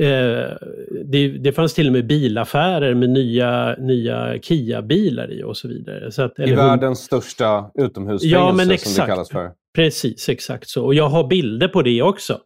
Eh, 0.00 0.56
det, 1.04 1.28
det, 1.28 1.52
fanns 1.52 1.74
till 1.74 1.86
och 1.86 1.92
med 1.92 2.06
bilaffärer 2.06 2.94
med 2.94 3.10
nya, 3.10 3.76
nya 3.78 4.38
Kia-bilar 4.42 5.32
i 5.32 5.42
och 5.42 5.56
så 5.56 5.68
vidare. 5.68 6.12
Så 6.12 6.22
att, 6.22 6.38
I 6.38 6.52
världens 6.52 6.98
största 6.98 7.70
utomhusfängelse 7.74 8.26
ja, 8.26 8.52
men 8.52 8.70
exakt, 8.70 8.94
som 8.94 9.02
det 9.02 9.10
kallas 9.10 9.28
för. 9.28 9.50
Precis, 9.74 10.28
exakt 10.28 10.68
så. 10.68 10.84
Och 10.84 10.94
jag 10.94 11.08
har 11.08 11.28
bilder 11.28 11.68
på 11.68 11.82
det 11.82 12.02
också. 12.02 12.38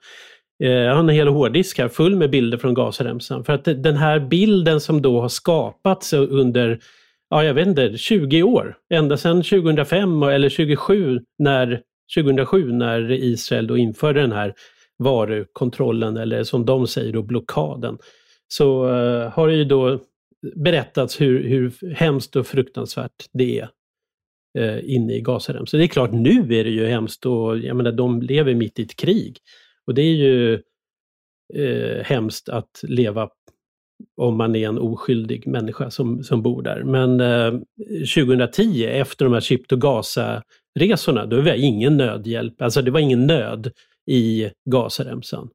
Eh, 0.62 0.70
jag 0.70 0.92
har 0.92 1.00
en 1.00 1.08
hel 1.08 1.28
hårddisk 1.28 1.78
här 1.78 1.88
full 1.88 2.16
med 2.16 2.30
bilder 2.30 2.58
från 2.58 2.74
Gazaremsan. 2.74 3.44
För 3.44 3.52
att 3.52 3.64
den 3.64 3.96
här 3.96 4.20
bilden 4.20 4.80
som 4.80 5.02
då 5.02 5.20
har 5.20 5.28
skapats 5.28 6.12
under, 6.12 6.80
ja 7.30 7.44
jag 7.44 7.54
vet 7.54 7.66
inte, 7.66 7.96
20 7.96 8.42
år. 8.42 8.76
Ända 8.90 9.16
sedan 9.16 9.42
2005 9.42 10.22
eller 10.22 10.48
2007 10.48 11.20
när, 11.38 11.82
2007 12.16 12.72
när 12.72 13.12
Israel 13.12 13.66
då 13.66 13.76
införde 13.76 14.20
den 14.20 14.32
här 14.32 14.54
varukontrollen 14.98 16.16
eller 16.16 16.44
som 16.44 16.66
de 16.66 16.86
säger 16.86 17.12
då 17.12 17.22
blockaden. 17.22 17.98
Så 18.48 18.84
uh, 18.86 19.28
har 19.28 19.48
det 19.48 19.54
ju 19.54 19.64
då 19.64 19.98
berättats 20.56 21.20
hur, 21.20 21.48
hur 21.48 21.94
hemskt 21.94 22.36
och 22.36 22.46
fruktansvärt 22.46 23.26
det 23.32 23.58
är 23.58 23.68
uh, 24.58 24.94
inne 24.94 25.14
i 25.14 25.20
Gazarem. 25.20 25.66
Så 25.66 25.76
det 25.76 25.84
är 25.84 25.88
klart, 25.88 26.12
nu 26.12 26.40
är 26.40 26.64
det 26.64 26.70
ju 26.70 26.86
hemskt 26.86 27.26
och 27.26 27.58
jag 27.58 27.76
menar, 27.76 27.92
de 27.92 28.22
lever 28.22 28.54
mitt 28.54 28.78
i 28.78 28.82
ett 28.82 28.96
krig. 28.96 29.38
Och 29.88 29.94
det 29.94 30.03
är 30.03 30.14
ju 30.14 30.55
eh, 31.55 32.05
hemskt 32.05 32.48
att 32.48 32.81
leva 32.83 33.29
om 34.16 34.37
man 34.37 34.57
är 34.57 34.68
en 34.68 34.79
oskyldig 34.79 35.46
människa 35.46 35.90
som, 35.90 36.24
som 36.24 36.42
bor 36.42 36.62
där. 36.62 36.83
Men 36.83 37.20
eh, 37.20 37.61
2010, 38.14 38.85
efter 38.85 39.24
de 39.24 39.35
här 39.35 39.40
Chip 39.40 39.68
to 39.68 39.77
Gaza-resorna, 39.77 41.27
då 41.27 41.37
var 41.37 41.42
det 41.42 41.59
ingen 41.59 41.96
nödhjälp, 41.96 42.62
alltså 42.62 42.83
det 42.83 42.90
var 42.90 43.01
ingen 43.01 43.27
nöd 43.27 43.72
i 44.07 44.51
Gazaremsan? 44.70 45.48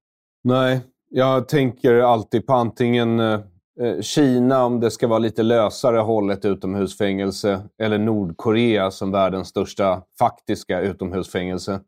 Nej, 0.44 0.82
jag 1.10 1.48
tänker 1.48 1.94
alltid 1.94 2.48
på 2.48 2.54
antingen 2.54 3.20
eh, 3.20 3.40
eh, 3.82 4.02
Kina 4.02 4.66
om 4.66 4.80
det 4.80 4.92
ska 4.92 5.08
vara 5.08 5.20
lite 5.20 5.44
lösare 5.44 5.98
hållet 5.98 6.46
utomhusfängelse 6.46 7.62
eller 7.82 7.98
Nordkorea 7.98 8.92
som 8.92 9.12
världens 9.12 9.48
största 9.48 10.02
faktiska 10.20 10.82
utomhusfängelse. 10.82 11.80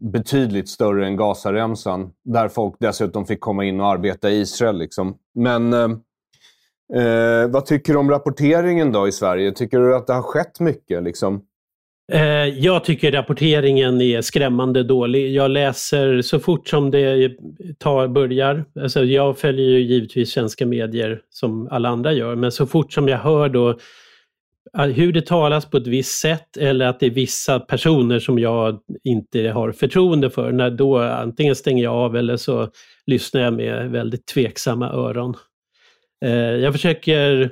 Betydligt 0.00 0.68
större 0.68 1.06
än 1.06 1.16
Gazaremsan, 1.16 2.10
där 2.24 2.48
folk 2.48 2.76
dessutom 2.80 3.26
fick 3.26 3.40
komma 3.40 3.64
in 3.64 3.80
och 3.80 3.86
arbeta 3.86 4.30
i 4.30 4.40
Israel. 4.40 4.78
Liksom. 4.78 5.16
Men 5.34 5.72
eh, 5.72 5.88
eh 6.94 7.48
vad 7.48 7.66
tycker 7.66 7.92
du 7.92 7.98
om 7.98 8.10
rapporteringen 8.10 8.92
då 8.92 9.08
i 9.08 9.12
Sverige? 9.12 9.52
Tycker 9.52 9.78
du 9.78 9.96
att 9.96 10.06
det 10.06 10.12
har 10.12 10.22
skett 10.22 10.60
mycket? 10.60 11.02
Liksom? 11.02 11.42
Eh, 12.12 12.44
jag 12.44 12.84
tycker 12.84 13.12
rapporteringen 13.12 14.00
är 14.00 14.20
skrämmande 14.20 14.82
dålig. 14.82 15.32
Jag 15.32 15.50
läser 15.50 16.22
så 16.22 16.40
fort 16.40 16.68
som 16.68 16.90
det 16.90 17.36
tar, 17.78 18.08
börjar. 18.08 18.64
Alltså 18.80 19.04
jag 19.04 19.38
följer 19.38 19.66
ju 19.66 19.80
givetvis 19.80 20.30
svenska 20.30 20.66
medier 20.66 21.20
som 21.30 21.68
alla 21.70 21.88
andra 21.88 22.12
gör, 22.12 22.34
men 22.34 22.52
så 22.52 22.66
fort 22.66 22.92
som 22.92 23.08
jag 23.08 23.18
hör 23.18 23.48
då 23.48 23.78
hur 24.72 25.12
det 25.12 25.26
talas 25.26 25.70
på 25.70 25.76
ett 25.76 25.86
visst 25.86 26.20
sätt 26.20 26.56
eller 26.56 26.86
att 26.86 27.00
det 27.00 27.06
är 27.06 27.10
vissa 27.10 27.60
personer 27.60 28.18
som 28.18 28.38
jag 28.38 28.80
inte 29.04 29.48
har 29.48 29.72
förtroende 29.72 30.30
för, 30.30 30.52
när 30.52 30.70
då 30.70 30.98
antingen 30.98 31.56
stänger 31.56 31.84
jag 31.84 31.94
av 31.94 32.16
eller 32.16 32.36
så 32.36 32.70
lyssnar 33.06 33.40
jag 33.40 33.52
med 33.52 33.90
väldigt 33.90 34.26
tveksamma 34.26 34.88
öron. 34.92 35.34
Eh, 36.24 36.30
jag 36.32 36.72
försöker 36.72 37.50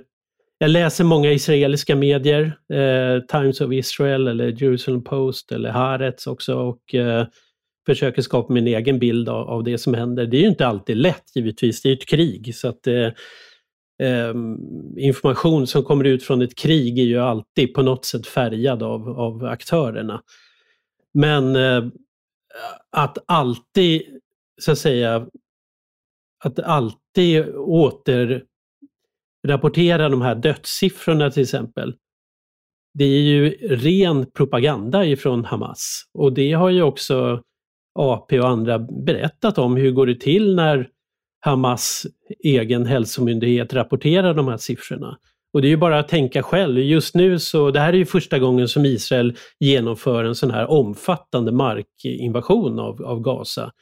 jag 0.58 0.70
läser 0.70 1.04
många 1.04 1.32
israeliska 1.32 1.96
medier, 1.96 2.58
eh, 2.72 3.20
Times 3.20 3.60
of 3.60 3.72
Israel 3.72 4.28
eller 4.28 4.62
Jerusalem 4.62 5.04
Post 5.04 5.52
eller 5.52 5.70
Haaretz 5.70 6.26
också 6.26 6.54
och 6.54 6.94
eh, 6.94 7.26
försöker 7.86 8.22
skapa 8.22 8.52
min 8.52 8.66
egen 8.66 8.98
bild 8.98 9.28
av, 9.28 9.48
av, 9.48 9.64
det 9.64 9.78
som 9.78 9.94
händer. 9.94 10.26
Det 10.26 10.36
är 10.36 10.40
ju 10.40 10.48
inte 10.48 10.66
alltid 10.66 10.96
lätt 10.96 11.24
givetvis, 11.34 11.82
det 11.82 11.88
är 11.88 11.90
ju 11.90 11.96
ett 11.96 12.08
krig 12.08 12.54
så 12.54 12.68
att 12.68 12.86
eh, 12.86 13.08
Ehm, 13.98 14.58
information 14.98 15.66
som 15.66 15.82
kommer 15.82 16.04
ut 16.04 16.22
från 16.22 16.42
ett 16.42 16.58
krig 16.58 16.98
är 16.98 17.04
ju 17.04 17.18
alltid 17.18 17.74
på 17.74 17.82
något 17.82 18.04
sätt 18.04 18.26
färgad 18.26 18.82
av, 18.82 19.08
av 19.08 19.44
aktörerna. 19.44 20.22
Men 21.14 21.56
eh, 21.56 21.84
att 22.90 23.18
alltid, 23.26 24.02
så 24.60 24.72
att 24.72 24.78
säga, 24.78 25.28
att 26.44 26.58
alltid 26.58 27.48
återrapportera 27.54 30.08
de 30.08 30.22
här 30.22 30.34
dödssiffrorna 30.34 31.30
till 31.30 31.42
exempel. 31.42 31.94
Det 32.94 33.04
är 33.04 33.20
ju 33.20 33.50
ren 33.68 34.30
propaganda 34.30 35.06
ifrån 35.06 35.44
Hamas 35.44 36.02
och 36.14 36.32
det 36.32 36.52
har 36.52 36.70
ju 36.70 36.82
också 36.82 37.42
AP 37.98 38.40
och 38.40 38.48
andra 38.48 38.78
berättat 38.78 39.58
om. 39.58 39.76
Hur 39.76 39.90
går 39.90 40.06
det 40.06 40.20
till 40.20 40.54
när 40.54 40.90
Hamas 41.46 42.06
egen 42.44 42.86
hälsomyndighet 42.86 43.74
rapporterar 43.74 44.34
de 44.34 44.48
här 44.48 44.56
siffrorna? 44.56 45.18
Och 45.52 45.62
det 45.62 45.68
är 45.68 45.70
ju 45.70 45.76
bara 45.76 45.98
att 45.98 46.08
tänka 46.08 46.42
själv. 46.42 46.78
Just 46.78 47.14
nu 47.14 47.38
så, 47.38 47.70
det 47.70 47.80
här 47.80 47.92
är 47.92 47.96
ju 47.96 48.06
första 48.06 48.38
gången 48.38 48.68
som 48.68 48.84
Israel 48.84 49.36
genomför 49.60 50.24
en 50.24 50.34
sån 50.34 50.50
här 50.50 50.70
omfattande 50.70 51.52
markinvasion 51.52 52.78
av, 52.78 53.02
av 53.02 53.20
Gaza. 53.20 53.72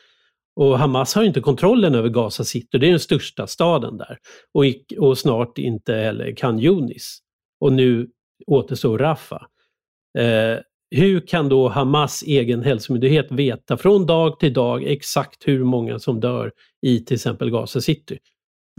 Och 0.57 0.79
Hamas 0.79 1.15
har 1.15 1.23
inte 1.23 1.41
kontrollen 1.41 1.95
över 1.95 2.09
Gaza 2.09 2.45
City, 2.45 2.79
det 2.79 2.87
är 2.87 2.91
den 2.91 3.01
största 3.01 3.47
staden 3.47 3.97
där. 3.97 4.19
Och, 4.55 4.65
och 4.99 5.19
snart 5.19 5.59
inte 5.59 5.95
heller 5.95 6.37
kan 6.37 6.61
Yunis. 6.61 7.19
Och 7.61 7.73
nu 7.73 8.09
återstår 8.47 8.99
Rafah. 8.99 9.43
Eh, 10.19 10.59
hur 10.95 11.27
kan 11.27 11.49
då 11.49 11.69
Hamas 11.69 12.23
egen 12.23 12.63
hälsomyndighet 12.63 13.33
veta 13.33 13.77
från 13.77 14.07
dag 14.07 14.41
till 14.41 14.53
dag 14.53 14.85
exakt 14.85 15.49
hur 15.49 15.65
många 15.65 15.99
som 15.99 16.21
dör 16.21 16.53
i 16.87 17.01
till 17.01 17.15
exempel 17.15 17.51
Gaza 17.51 17.81
City? 17.81 18.19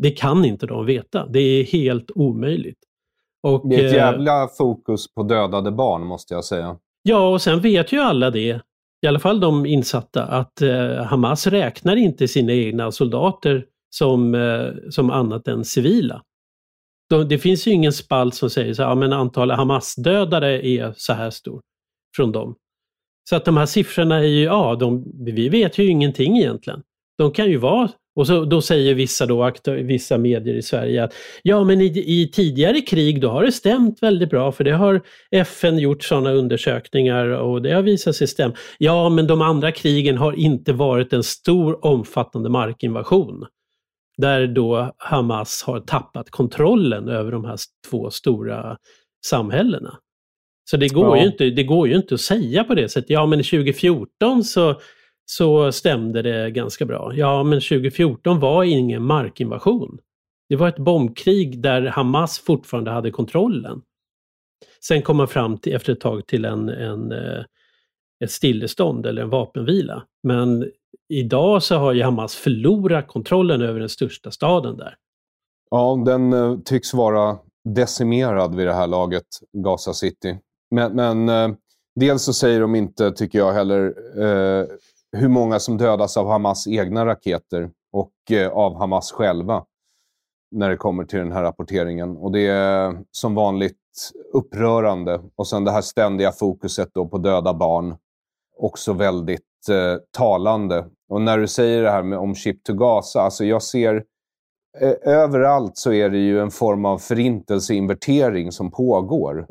Det 0.01 0.11
kan 0.11 0.45
inte 0.45 0.65
de 0.65 0.85
veta. 0.85 1.27
Det 1.27 1.39
är 1.39 1.63
helt 1.63 2.11
omöjligt. 2.15 2.79
Och, 3.43 3.69
det 3.69 3.75
är 3.75 3.85
ett 3.85 3.91
eh, 3.91 3.97
jävla 3.97 4.47
fokus 4.57 5.13
på 5.13 5.23
dödade 5.23 5.71
barn 5.71 6.05
måste 6.05 6.33
jag 6.33 6.45
säga. 6.45 6.77
Ja, 7.03 7.29
och 7.29 7.41
sen 7.41 7.61
vet 7.61 7.91
ju 7.91 7.99
alla 7.99 8.31
det 8.31 8.61
i 9.01 9.07
alla 9.07 9.19
fall 9.19 9.39
de 9.39 9.65
insatta, 9.65 10.23
att 10.23 10.61
eh, 10.61 11.03
Hamas 11.03 11.47
räknar 11.47 11.95
inte 11.95 12.27
sina 12.27 12.53
egna 12.53 12.91
soldater 12.91 13.65
som, 13.89 14.35
eh, 14.35 14.89
som 14.89 15.09
annat 15.11 15.47
än 15.47 15.65
civila. 15.65 16.21
De, 17.09 17.27
det 17.27 17.37
finns 17.37 17.67
ju 17.67 17.71
ingen 17.71 17.93
spalt 17.93 18.35
som 18.35 18.49
säger 18.49 18.73
så 18.73 18.81
ja, 18.81 18.95
men 18.95 19.13
antalet 19.13 19.57
Hamas-dödare 19.57 20.67
är 20.67 20.93
så 20.97 21.13
här 21.13 21.29
stor 21.29 21.61
från 22.15 22.31
dem. 22.31 22.55
Så 23.29 23.35
att 23.35 23.45
de 23.45 23.57
här 23.57 23.65
siffrorna 23.65 24.17
är 24.17 24.23
ju, 24.23 24.43
ja, 24.43 24.75
de, 24.75 25.03
vi 25.25 25.49
vet 25.49 25.77
ju 25.77 25.85
ingenting 25.85 26.37
egentligen. 26.37 26.81
De 27.17 27.31
kan 27.31 27.49
ju 27.49 27.57
vara 27.57 27.89
och 28.15 28.27
så, 28.27 28.45
då 28.45 28.61
säger 28.61 28.95
vissa, 28.95 29.25
då, 29.25 29.51
vissa 29.65 30.17
medier 30.17 30.55
i 30.55 30.61
Sverige 30.61 31.03
att 31.03 31.13
ja 31.43 31.63
men 31.63 31.81
i, 31.81 31.85
i, 31.85 32.31
tidigare 32.31 32.81
krig 32.81 33.21
då 33.21 33.29
har 33.29 33.43
det 33.43 33.51
stämt 33.51 34.03
väldigt 34.03 34.29
bra 34.29 34.51
för 34.51 34.63
det 34.63 34.71
har 34.71 35.01
FN 35.31 35.77
gjort 35.77 36.03
sådana 36.03 36.31
undersökningar 36.31 37.27
och 37.27 37.61
det 37.61 37.71
har 37.71 37.81
visat 37.81 38.15
sig 38.15 38.27
stämma. 38.27 38.55
Ja 38.77 39.09
men 39.09 39.27
de 39.27 39.41
andra 39.41 39.71
krigen 39.71 40.17
har 40.17 40.33
inte 40.33 40.73
varit 40.73 41.13
en 41.13 41.23
stor 41.23 41.85
omfattande 41.85 42.49
markinvasion. 42.49 43.45
Där 44.17 44.47
då 44.47 44.91
Hamas 44.97 45.63
har 45.63 45.79
tappat 45.79 46.29
kontrollen 46.29 47.09
över 47.09 47.31
de 47.31 47.45
här 47.45 47.57
två 47.89 48.09
stora 48.09 48.77
samhällena. 49.25 49.99
Så 50.69 50.77
det 50.77 50.87
går, 50.87 51.17
ja. 51.17 51.23
ju 51.23 51.27
inte, 51.27 51.49
det 51.49 51.63
går 51.63 51.87
ju 51.87 51.95
inte 51.95 52.13
att 52.13 52.21
säga 52.21 52.63
på 52.63 52.75
det 52.75 52.89
sättet. 52.89 53.09
Ja 53.09 53.25
men 53.25 53.39
2014 53.39 54.43
så 54.43 54.75
så 55.25 55.71
stämde 55.71 56.21
det 56.21 56.51
ganska 56.51 56.85
bra. 56.85 57.11
Ja, 57.15 57.43
men 57.43 57.61
2014 57.61 58.39
var 58.39 58.63
ingen 58.63 59.03
markinvasion. 59.03 59.97
Det 60.49 60.55
var 60.55 60.67
ett 60.67 60.77
bombkrig 60.77 61.61
där 61.61 61.81
Hamas 61.81 62.39
fortfarande 62.39 62.91
hade 62.91 63.11
kontrollen. 63.11 63.81
Sen 64.87 65.01
kom 65.01 65.17
man 65.17 65.27
fram 65.27 65.57
till, 65.57 65.75
efter 65.75 65.93
ett 65.93 65.99
tag 65.99 66.27
till 66.27 66.45
en, 66.45 66.69
en, 66.69 67.11
eh, 67.11 67.43
ett 68.23 68.31
stillestånd 68.31 69.05
eller 69.05 69.21
en 69.21 69.29
vapenvila. 69.29 70.03
Men 70.23 70.71
idag 71.09 71.63
så 71.63 71.75
har 71.75 71.93
ju 71.93 72.03
Hamas 72.03 72.35
förlorat 72.35 73.07
kontrollen 73.07 73.61
över 73.61 73.79
den 73.79 73.89
största 73.89 74.31
staden 74.31 74.77
där. 74.77 74.95
Ja, 75.71 76.03
den 76.05 76.33
eh, 76.33 76.57
tycks 76.65 76.93
vara 76.93 77.37
decimerad 77.75 78.55
vid 78.55 78.67
det 78.67 78.73
här 78.73 78.87
laget, 78.87 79.25
Gaza 79.53 79.93
City. 79.93 80.39
Men, 80.71 80.95
men 80.95 81.29
eh, 81.29 81.55
dels 81.95 82.23
så 82.23 82.33
säger 82.33 82.61
de 82.61 82.75
inte, 82.75 83.11
tycker 83.11 83.39
jag 83.39 83.53
heller, 83.53 83.85
eh, 84.17 84.65
hur 85.11 85.29
många 85.29 85.59
som 85.59 85.77
dödas 85.77 86.17
av 86.17 86.27
Hamas 86.27 86.67
egna 86.67 87.05
raketer 87.05 87.71
och 87.91 88.31
eh, 88.31 88.51
av 88.51 88.75
Hamas 88.77 89.11
själva 89.11 89.65
när 90.51 90.69
det 90.69 90.77
kommer 90.77 91.03
till 91.03 91.19
den 91.19 91.31
här 91.31 91.43
rapporteringen. 91.43 92.17
Och 92.17 92.31
det 92.31 92.47
är 92.47 93.03
som 93.11 93.35
vanligt 93.35 93.77
upprörande. 94.33 95.21
Och 95.35 95.47
sen 95.47 95.63
det 95.63 95.71
här 95.71 95.81
ständiga 95.81 96.31
fokuset 96.31 96.89
då 96.93 97.07
på 97.07 97.17
döda 97.17 97.53
barn. 97.53 97.95
Också 98.57 98.93
väldigt 98.93 99.41
eh, 99.69 100.01
talande. 100.17 100.85
Och 101.09 101.21
när 101.21 101.37
du 101.37 101.47
säger 101.47 101.83
det 101.83 101.91
här 101.91 102.03
med, 102.03 102.19
om 102.19 102.35
Ship 102.35 102.63
to 102.63 102.73
Gaza, 102.73 103.21
alltså 103.21 103.45
jag 103.45 103.63
ser 103.63 104.03
eh, 104.79 105.13
överallt 105.13 105.77
så 105.77 105.93
är 105.93 106.09
det 106.09 106.17
ju 106.17 106.39
en 106.39 106.51
form 106.51 106.85
av 106.85 106.97
förintelseinvertering 106.97 108.51
som 108.51 108.71
pågår. 108.71 109.47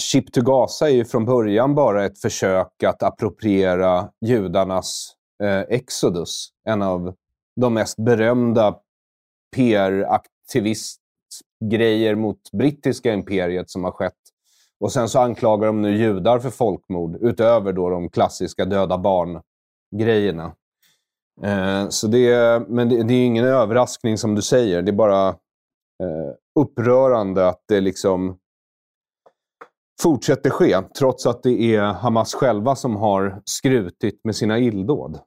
Ship 0.00 0.32
to 0.32 0.40
Gaza 0.40 0.90
är 0.90 0.94
ju 0.94 1.04
från 1.04 1.24
början 1.24 1.74
bara 1.74 2.04
ett 2.04 2.18
försök 2.18 2.82
att 2.82 3.02
appropriera 3.02 4.10
judarnas 4.20 5.12
eh, 5.42 5.60
Exodus, 5.60 6.48
en 6.64 6.82
av 6.82 7.14
de 7.56 7.74
mest 7.74 7.96
berömda 7.96 8.76
PR-aktivistgrejer 9.56 12.14
mot 12.14 12.52
brittiska 12.52 13.12
imperiet 13.12 13.70
som 13.70 13.84
har 13.84 13.92
skett. 13.92 14.14
Och 14.80 14.92
sen 14.92 15.08
så 15.08 15.18
anklagar 15.18 15.66
de 15.66 15.82
nu 15.82 15.96
judar 15.96 16.38
för 16.38 16.50
folkmord, 16.50 17.16
utöver 17.20 17.72
då 17.72 17.90
de 17.90 18.08
klassiska 18.08 18.64
döda 18.64 18.98
barn-grejerna. 18.98 20.52
Eh, 21.42 21.88
så 21.88 22.06
det, 22.06 22.62
men 22.68 22.88
det, 22.88 23.02
det, 23.02 23.14
är 23.14 23.26
ingen 23.26 23.44
överraskning 23.44 24.18
som 24.18 24.34
du 24.34 24.42
säger. 24.42 24.82
Det 24.82 24.90
är 24.90 24.96
bara 24.96 25.28
eh, 25.28 25.34
upprörande 26.60 27.48
att 27.48 27.62
det 27.68 27.80
liksom 27.80 28.38
fortsätter 30.02 30.50
ske, 30.50 30.76
trots 30.98 31.26
att 31.26 31.42
det 31.42 31.74
är 31.74 31.82
Hamas 31.82 32.34
själva 32.34 32.76
som 32.76 32.96
har 32.96 33.40
skrutit 33.44 34.20
med 34.24 34.36
sina 34.36 34.58
illdåd. 34.58 35.18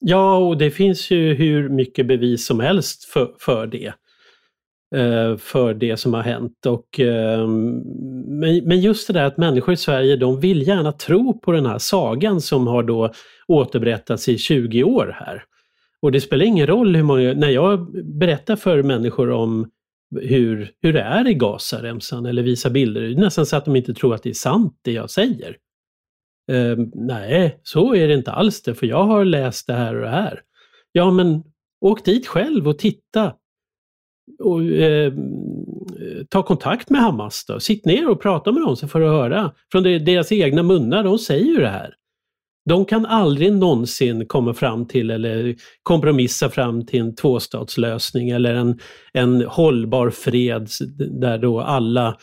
Ja, 0.00 0.36
och 0.36 0.58
det 0.58 0.70
finns 0.70 1.10
ju 1.10 1.34
hur 1.34 1.68
mycket 1.68 2.06
bevis 2.06 2.46
som 2.46 2.60
helst 2.60 3.04
för, 3.04 3.34
för 3.38 3.66
det. 3.66 3.92
Eh, 4.96 5.36
för 5.36 5.74
det 5.74 5.96
som 5.96 6.14
har 6.14 6.22
hänt. 6.22 6.66
Och, 6.66 7.00
eh, 7.00 7.48
men, 8.26 8.64
men 8.64 8.80
just 8.80 9.06
det 9.06 9.12
där 9.12 9.24
att 9.24 9.36
människor 9.36 9.74
i 9.74 9.76
Sverige 9.76 10.16
de 10.16 10.40
vill 10.40 10.68
gärna 10.68 10.92
tro 10.92 11.40
på 11.40 11.52
den 11.52 11.66
här 11.66 11.78
sagan 11.78 12.40
som 12.40 12.66
har 12.66 12.82
då 12.82 13.12
återberättats 13.48 14.28
i 14.28 14.38
20 14.38 14.84
år 14.84 15.16
här. 15.18 15.44
Och 16.02 16.12
det 16.12 16.20
spelar 16.20 16.44
ingen 16.44 16.66
roll 16.66 16.96
hur 16.96 17.02
många, 17.02 17.32
när 17.32 17.50
jag 17.50 18.04
berättar 18.04 18.56
för 18.56 18.82
människor 18.82 19.30
om 19.30 19.70
hur, 20.22 20.70
hur 20.82 20.92
det 20.92 21.00
är 21.00 21.28
i 21.28 21.34
Gazaremsan 21.34 22.26
eller 22.26 22.42
Visa 22.42 22.70
bilder, 22.70 23.00
det 23.00 23.12
är 23.12 23.14
nästan 23.14 23.46
så 23.46 23.56
att 23.56 23.64
de 23.64 23.76
inte 23.76 23.94
tror 23.94 24.14
att 24.14 24.22
det 24.22 24.30
är 24.30 24.34
sant 24.34 24.78
det 24.82 24.92
jag 24.92 25.10
säger. 25.10 25.56
Ehm, 26.52 26.90
nej, 26.94 27.60
så 27.62 27.94
är 27.94 28.08
det 28.08 28.14
inte 28.14 28.32
alls 28.32 28.62
det, 28.62 28.74
för 28.74 28.86
jag 28.86 29.04
har 29.04 29.24
läst 29.24 29.66
det 29.66 29.72
här 29.72 29.94
och 29.94 30.02
det 30.02 30.08
här. 30.08 30.40
Ja, 30.92 31.10
men 31.10 31.42
åk 31.80 32.04
dit 32.04 32.26
själv 32.26 32.68
och 32.68 32.78
titta. 32.78 33.34
Och, 34.38 34.62
eh, 34.64 35.12
ta 36.28 36.42
kontakt 36.42 36.90
med 36.90 37.00
Hamas 37.00 37.44
då. 37.46 37.60
Sitt 37.60 37.84
ner 37.84 38.08
och 38.08 38.20
prata 38.20 38.52
med 38.52 38.62
dem 38.62 38.76
så 38.76 38.88
får 38.88 39.00
du 39.00 39.06
höra. 39.06 39.52
Från 39.72 39.82
deras 39.82 40.32
egna 40.32 40.62
munnar, 40.62 41.04
de 41.04 41.18
säger 41.18 41.46
ju 41.46 41.56
det 41.56 41.68
här. 41.68 41.94
De 42.68 42.84
kan 42.84 43.06
aldrig 43.06 43.52
någonsin 43.52 44.26
komma 44.26 44.54
fram 44.54 44.86
till 44.86 45.10
eller 45.10 45.54
kompromissa 45.82 46.50
fram 46.50 46.86
till 46.86 47.00
en 47.00 47.14
tvåstatslösning 47.14 48.30
eller 48.30 48.54
en, 48.54 48.78
en 49.12 49.42
hållbar 49.42 50.10
fred 50.10 50.68
där 51.20 51.38
då 51.38 51.60
alla 51.60 52.16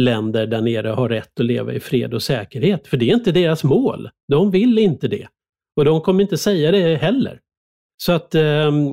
länder 0.00 0.46
där 0.46 0.60
nere 0.60 0.88
har 0.88 1.08
rätt 1.08 1.40
att 1.40 1.46
leva 1.46 1.72
i 1.72 1.80
fred 1.80 2.14
och 2.14 2.22
säkerhet. 2.22 2.86
För 2.86 2.96
det 2.96 3.10
är 3.10 3.14
inte 3.14 3.32
deras 3.32 3.64
mål. 3.64 4.10
De 4.28 4.50
vill 4.50 4.78
inte 4.78 5.08
det. 5.08 5.28
Och 5.76 5.84
de 5.84 6.00
kommer 6.00 6.22
inte 6.22 6.38
säga 6.38 6.70
det 6.70 6.96
heller. 6.96 7.40
Så 7.96 8.12
att 8.12 8.34
ehm, 8.34 8.86
eh, 8.86 8.92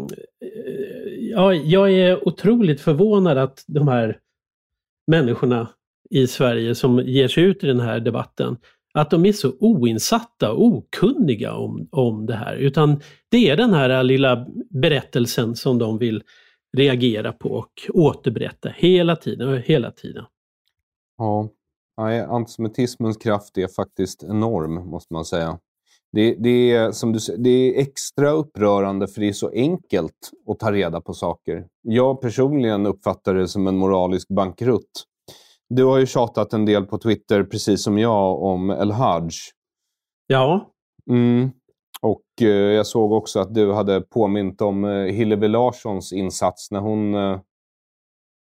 ja, 1.32 1.54
jag 1.54 1.92
är 1.92 2.28
otroligt 2.28 2.82
förvånad 2.82 3.38
att 3.38 3.64
de 3.68 3.88
här 3.88 4.18
människorna 5.12 5.70
i 6.10 6.28
Sverige 6.28 6.76
som 6.76 7.00
ger 7.00 7.28
sig 7.28 7.44
ut 7.44 7.64
i 7.64 7.68
den 7.68 7.80
här 7.80 8.00
debatten, 8.00 8.58
att 8.94 9.10
de 9.10 9.26
är 9.26 9.32
så 9.32 9.54
oinsatta 9.60 10.52
och 10.52 10.66
okunniga 10.66 11.54
om, 11.54 11.88
om 11.92 12.26
det 12.26 12.36
här. 12.36 12.56
Utan 12.56 13.02
det 13.30 13.50
är 13.50 13.58
den 13.58 13.74
här 13.74 14.04
lilla 14.04 14.48
berättelsen 14.70 15.56
som 15.56 15.78
de 15.78 15.98
vill 15.98 16.24
reagera 16.78 17.34
på 17.34 17.50
och 17.50 17.72
återberätta 17.94 18.70
hela 18.76 19.16
tiden 19.16 19.50
och 19.50 19.58
hela 19.58 19.92
tiden. 19.92 20.26
Ja, 21.18 21.50
Nej, 22.00 22.20
antisemitismens 22.22 23.18
kraft 23.18 23.58
är 23.58 23.68
faktiskt 23.68 24.24
enorm, 24.24 24.74
måste 24.74 25.14
man 25.14 25.26
säga. 25.26 25.60
Det, 26.12 26.36
det, 26.36 26.72
är, 26.72 26.92
som 26.92 27.14
du 27.14 27.20
säger, 27.20 27.40
det 27.40 27.50
är 27.50 27.82
extra 27.82 28.32
upprörande 28.32 29.08
för 29.08 29.22
det 29.22 29.28
är 29.28 29.34
så 29.34 29.50
enkelt 29.50 30.32
att 30.48 30.60
ta 30.60 30.72
reda 30.72 31.02
på 31.02 31.14
saker. 31.14 31.68
Jag 31.82 32.22
personligen 32.22 32.86
uppfattar 32.86 33.36
det 33.36 33.48
som 33.48 33.68
en 33.68 33.78
moralisk 33.78 34.28
bankrutt. 34.28 35.06
Du 35.70 35.84
har 35.84 35.98
ju 35.98 36.06
tjatat 36.06 36.54
en 36.54 36.66
del 36.66 36.86
på 36.86 36.98
Twitter, 36.98 37.44
precis 37.44 37.84
som 37.84 37.98
jag, 37.98 38.44
om 38.44 38.70
El-Haj. 38.70 39.30
Ja. 40.28 40.74
Mm. 41.10 41.52
Och 42.02 42.26
eh, 42.42 42.48
jag 42.48 42.88
såg 42.88 43.12
också 43.12 43.40
att 43.40 43.54
du 43.54 43.74
hade 43.74 44.02
påmint 44.02 44.62
om 44.62 44.84
eh, 44.84 44.92
Hillevi 44.92 45.48
Larssons 45.48 46.14
insats 46.14 46.72
när 46.72 46.80
hon 46.80 47.14
eh, 47.14 47.40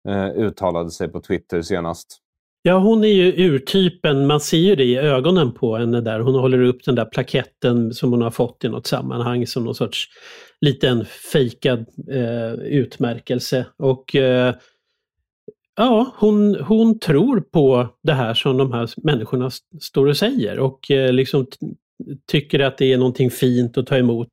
eh 0.09 0.31
uttalade 0.31 0.91
sig 0.91 1.09
på 1.09 1.21
Twitter 1.21 1.63
senast. 1.63 2.23
Ja, 2.63 2.79
hon 2.79 3.05
är 3.05 3.09
ju 3.09 3.33
urtypen, 3.33 4.27
man 4.27 4.41
ser 4.41 4.59
ju 4.59 4.77
det 4.77 4.85
i 4.85 4.97
ögonen 4.97 5.53
på 5.53 5.77
henne 5.77 6.01
där. 6.01 6.21
Hon 6.21 6.35
håller 6.35 6.63
upp 6.63 6.85
den 6.85 6.95
där 6.95 7.05
plaketten 7.05 7.95
som 7.95 8.11
hon 8.11 8.23
har 8.23 8.31
fått 8.31 8.65
i 8.65 8.69
något 8.69 8.87
sammanhang 8.87 9.47
som 9.47 9.65
någon 9.65 9.75
sorts 9.75 10.09
liten 10.61 11.05
fejkad 11.05 11.87
eh, 12.11 12.53
utmärkelse. 12.53 13.67
Och 13.77 14.17
eh, 14.17 14.55
ja, 15.77 16.15
hon, 16.19 16.55
hon 16.55 16.99
tror 16.99 17.41
på 17.41 17.89
det 18.03 18.13
här 18.13 18.35
som 18.35 18.57
de 18.57 18.73
här 18.73 18.91
människorna 18.97 19.51
står 19.81 20.07
och 20.07 20.17
säger 20.17 20.59
och 20.59 20.91
eh, 20.91 21.13
liksom 21.13 21.47
tycker 22.31 22.61
att 22.61 22.79
det 22.79 22.93
är 22.93 22.99
någonting 22.99 23.31
fint 23.31 23.79
att 23.79 23.87
ta 23.87 23.97
emot 23.97 24.31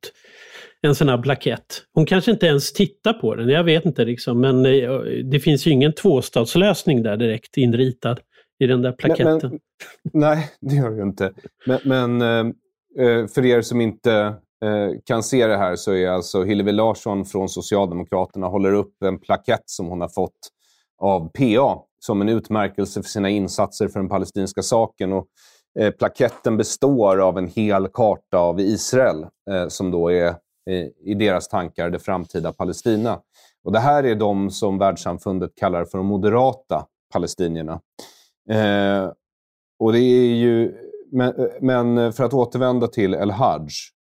en 0.82 0.94
sån 0.94 1.08
här 1.08 1.22
plakett. 1.22 1.82
Hon 1.94 2.06
kanske 2.06 2.30
inte 2.30 2.46
ens 2.46 2.72
tittar 2.72 3.12
på 3.12 3.34
den, 3.34 3.48
jag 3.48 3.64
vet 3.64 3.84
inte 3.84 4.04
liksom, 4.04 4.40
men 4.40 4.66
eh, 4.66 5.00
det 5.30 5.40
finns 5.40 5.66
ju 5.66 5.70
ingen 5.70 5.92
tvåstadslösning 5.92 7.02
där 7.02 7.16
direkt 7.16 7.56
inritad 7.56 8.20
i 8.58 8.66
den 8.66 8.82
där 8.82 8.92
plaketten. 8.92 9.38
Men, 9.42 9.50
men, 9.50 9.60
nej, 10.12 10.50
det 10.60 10.74
gör 10.74 10.90
det 10.90 10.96
ju 10.96 11.02
inte. 11.02 11.32
Men, 11.66 11.78
men 11.84 12.22
eh, 12.98 13.26
för 13.26 13.46
er 13.46 13.62
som 13.62 13.80
inte 13.80 14.34
kan 15.04 15.22
se 15.22 15.46
det 15.46 15.56
här 15.56 15.76
så 15.76 15.94
är 15.94 16.08
alltså 16.08 16.44
Hillevi 16.44 16.72
Larsson 16.72 17.24
från 17.24 17.48
Socialdemokraterna 17.48 18.46
håller 18.46 18.72
upp 18.72 19.02
en 19.02 19.18
plakett 19.18 19.62
som 19.66 19.86
hon 19.86 20.00
har 20.00 20.08
fått 20.08 20.38
av 20.98 21.28
PA 21.28 21.82
som 22.00 22.20
en 22.20 22.28
utmärkelse 22.28 23.02
för 23.02 23.08
sina 23.08 23.30
insatser 23.30 23.88
för 23.88 24.00
den 24.00 24.08
palestinska 24.08 24.62
saken. 24.62 25.12
Och, 25.12 25.26
eh, 25.80 25.90
plaketten 25.90 26.56
består 26.56 27.20
av 27.20 27.38
en 27.38 27.48
hel 27.48 27.88
karta 27.88 28.38
av 28.38 28.60
Israel 28.60 29.26
eh, 29.50 29.68
som 29.68 29.90
då 29.90 30.12
är 30.12 30.34
i 31.04 31.14
deras 31.14 31.48
tankar 31.48 31.90
det 31.90 31.98
framtida 31.98 32.52
Palestina. 32.52 33.20
Och 33.64 33.72
Det 33.72 33.78
här 33.78 34.04
är 34.04 34.14
de 34.14 34.50
som 34.50 34.78
världssamfundet 34.78 35.50
kallar 35.56 35.84
för 35.84 35.98
de 35.98 36.06
moderata 36.06 36.86
palestinierna. 37.12 37.80
Eh, 38.50 39.12
och 39.78 39.92
det 39.92 39.98
är 39.98 40.34
ju, 40.34 40.74
men, 41.12 41.50
men, 41.60 42.12
för 42.12 42.24
att 42.24 42.34
återvända 42.34 42.86
till 42.86 43.14
El-Haj, 43.14 43.58
mm. 43.60 43.68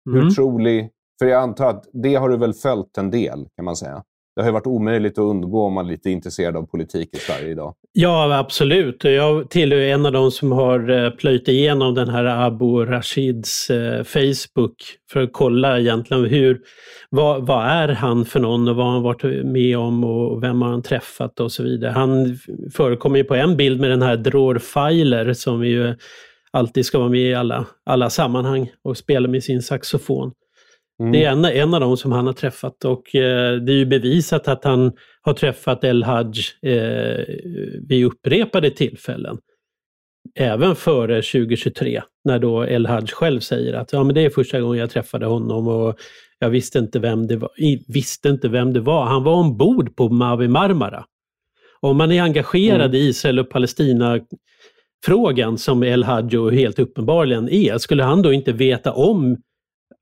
hur 0.06 0.30
trolig... 0.30 0.90
För 1.18 1.26
jag 1.26 1.42
antar 1.42 1.70
att 1.70 1.84
det 1.92 2.14
har 2.14 2.28
du 2.28 2.36
väl 2.36 2.54
följt 2.54 2.98
en 2.98 3.10
del, 3.10 3.48
kan 3.56 3.64
man 3.64 3.76
säga? 3.76 4.04
Det 4.40 4.44
har 4.44 4.50
ju 4.50 4.52
varit 4.52 4.66
omöjligt 4.66 5.18
att 5.18 5.22
undgå 5.22 5.64
om 5.64 5.72
man 5.72 5.86
är 5.86 5.90
lite 5.90 6.10
intresserad 6.10 6.56
av 6.56 6.62
politik 6.62 7.08
i 7.12 7.18
Sverige 7.18 7.50
idag. 7.50 7.74
Ja, 7.92 8.38
absolut. 8.38 9.04
Jag 9.04 9.50
tillhör 9.50 9.80
en 9.80 10.06
av 10.06 10.12
de 10.12 10.30
som 10.30 10.52
har 10.52 10.90
eh, 10.90 11.10
plöjt 11.10 11.48
igenom 11.48 11.94
den 11.94 12.08
här 12.08 12.24
Abu 12.24 12.84
Rashids 12.84 13.70
eh, 13.70 14.04
Facebook 14.04 14.74
för 15.12 15.22
att 15.22 15.32
kolla 15.32 15.80
egentligen 15.80 16.24
hur, 16.24 16.60
vad, 17.10 17.46
vad 17.46 17.66
är 17.66 17.88
han 17.88 18.24
för 18.24 18.40
någon 18.40 18.68
och 18.68 18.76
vad 18.76 18.86
har 18.86 18.92
han 18.92 19.02
varit 19.02 19.44
med 19.44 19.78
om 19.78 20.04
och 20.04 20.42
vem 20.42 20.62
har 20.62 20.68
han 20.68 20.82
träffat 20.82 21.40
och 21.40 21.52
så 21.52 21.62
vidare. 21.62 21.90
Han 21.90 22.38
förekommer 22.72 23.16
ju 23.16 23.24
på 23.24 23.34
en 23.34 23.56
bild 23.56 23.80
med 23.80 23.90
den 23.90 24.02
här 24.02 24.16
Dror 24.16 24.58
Feiler 24.58 25.32
som 25.32 25.64
ju 25.64 25.94
alltid 26.50 26.86
ska 26.86 26.98
vara 26.98 27.08
med 27.08 27.20
i 27.20 27.34
alla, 27.34 27.66
alla 27.86 28.10
sammanhang 28.10 28.70
och 28.84 28.96
spela 28.96 29.28
med 29.28 29.42
sin 29.42 29.62
saxofon. 29.62 30.32
Mm. 31.00 31.12
Det 31.12 31.24
är 31.24 31.30
en, 31.30 31.44
en 31.44 31.74
av 31.74 31.80
dem 31.80 31.96
som 31.96 32.12
han 32.12 32.26
har 32.26 32.32
träffat 32.32 32.84
och 32.84 33.14
eh, 33.14 33.56
det 33.56 33.72
är 33.72 33.76
ju 33.76 33.86
bevisat 33.86 34.48
att 34.48 34.64
han 34.64 34.92
har 35.22 35.32
träffat 35.32 35.84
El 35.84 36.04
Haj 36.04 36.32
eh, 36.62 37.24
vid 37.88 38.04
upprepade 38.06 38.70
tillfällen. 38.70 39.38
även 40.34 40.76
före 40.76 41.22
2023 41.22 42.02
när 42.24 42.38
då 42.38 42.64
El 42.64 42.86
Haj 42.86 43.06
själv 43.06 43.40
säger 43.40 43.74
att 43.74 43.92
ja, 43.92 44.04
men 44.04 44.14
det 44.14 44.20
är 44.20 44.30
första 44.30 44.60
gången 44.60 44.78
jag 44.78 44.90
träffade 44.90 45.26
honom 45.26 45.68
och 45.68 45.98
jag 46.38 46.50
visste 46.50 46.78
inte 46.78 46.98
vem 46.98 47.26
det 47.26 47.36
var. 47.36 47.50
Visste 47.88 48.28
inte 48.28 48.48
vem 48.48 48.72
det 48.72 48.80
var. 48.80 49.04
Han 49.04 49.24
var 49.24 49.32
ombord 49.32 49.96
på 49.96 50.08
Mavi 50.08 50.48
Marmara. 50.48 51.04
Om 51.80 51.96
man 51.96 52.12
är 52.12 52.22
engagerad 52.22 52.80
mm. 52.80 52.94
i 52.94 53.08
Israel 53.08 53.38
och 53.38 53.50
Palestina 53.50 54.20
frågan 55.04 55.58
som 55.58 55.82
El 55.82 56.04
Hadjo 56.04 56.50
helt 56.50 56.78
uppenbarligen 56.78 57.48
är, 57.48 57.78
skulle 57.78 58.02
han 58.02 58.22
då 58.22 58.32
inte 58.32 58.52
veta 58.52 58.92
om 58.92 59.36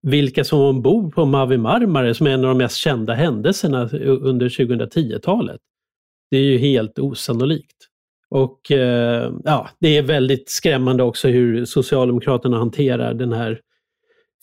vilka 0.02 0.44
som 0.44 0.58
var 0.58 0.68
ombord 0.68 1.14
på 1.14 1.24
Mavi 1.24 1.56
Marmara 1.56 2.14
som 2.14 2.26
är 2.26 2.30
en 2.30 2.44
av 2.44 2.48
de 2.48 2.58
mest 2.58 2.76
kända 2.76 3.14
händelserna 3.14 3.88
under 4.02 4.48
2010-talet? 4.48 5.61
Det 6.30 6.37
är 6.37 6.42
ju 6.42 6.58
helt 6.58 6.98
osannolikt. 6.98 7.76
Och 8.30 8.72
eh, 8.72 9.32
ja, 9.44 9.68
det 9.80 9.96
är 9.96 10.02
väldigt 10.02 10.50
skrämmande 10.50 11.02
också 11.02 11.28
hur 11.28 11.64
Socialdemokraterna 11.64 12.58
hanterar 12.58 13.14
den 13.14 13.32
här 13.32 13.61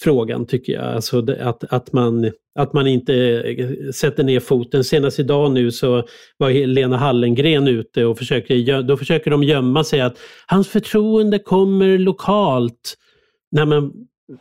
frågan 0.02 0.46
tycker 0.46 0.74
jag. 0.74 0.84
Alltså 0.84 1.26
att, 1.42 1.64
att, 1.64 1.94
man, 1.94 2.32
att 2.56 2.74
man 2.74 2.88
inte 2.88 3.16
eh, 3.42 3.92
sätter 3.92 4.24
ner 4.24 4.40
foten. 4.40 4.84
Senast 4.84 5.20
idag 5.20 5.52
nu 5.52 5.72
så 5.72 6.04
var 6.38 6.68
Lena 6.68 6.98
Hallengren 6.98 7.68
ute 7.68 8.06
och 8.06 8.18
försöker, 8.18 8.82
då 8.82 8.98
försöker 8.98 9.32
de 9.32 9.44
gömma 9.44 9.84
sig 9.84 10.02
att 10.02 10.18
hans 10.48 10.68
förtroende 10.68 11.40
kommer 11.40 11.98
lokalt. 11.98 12.96
Nej 13.52 13.66
men 13.66 13.92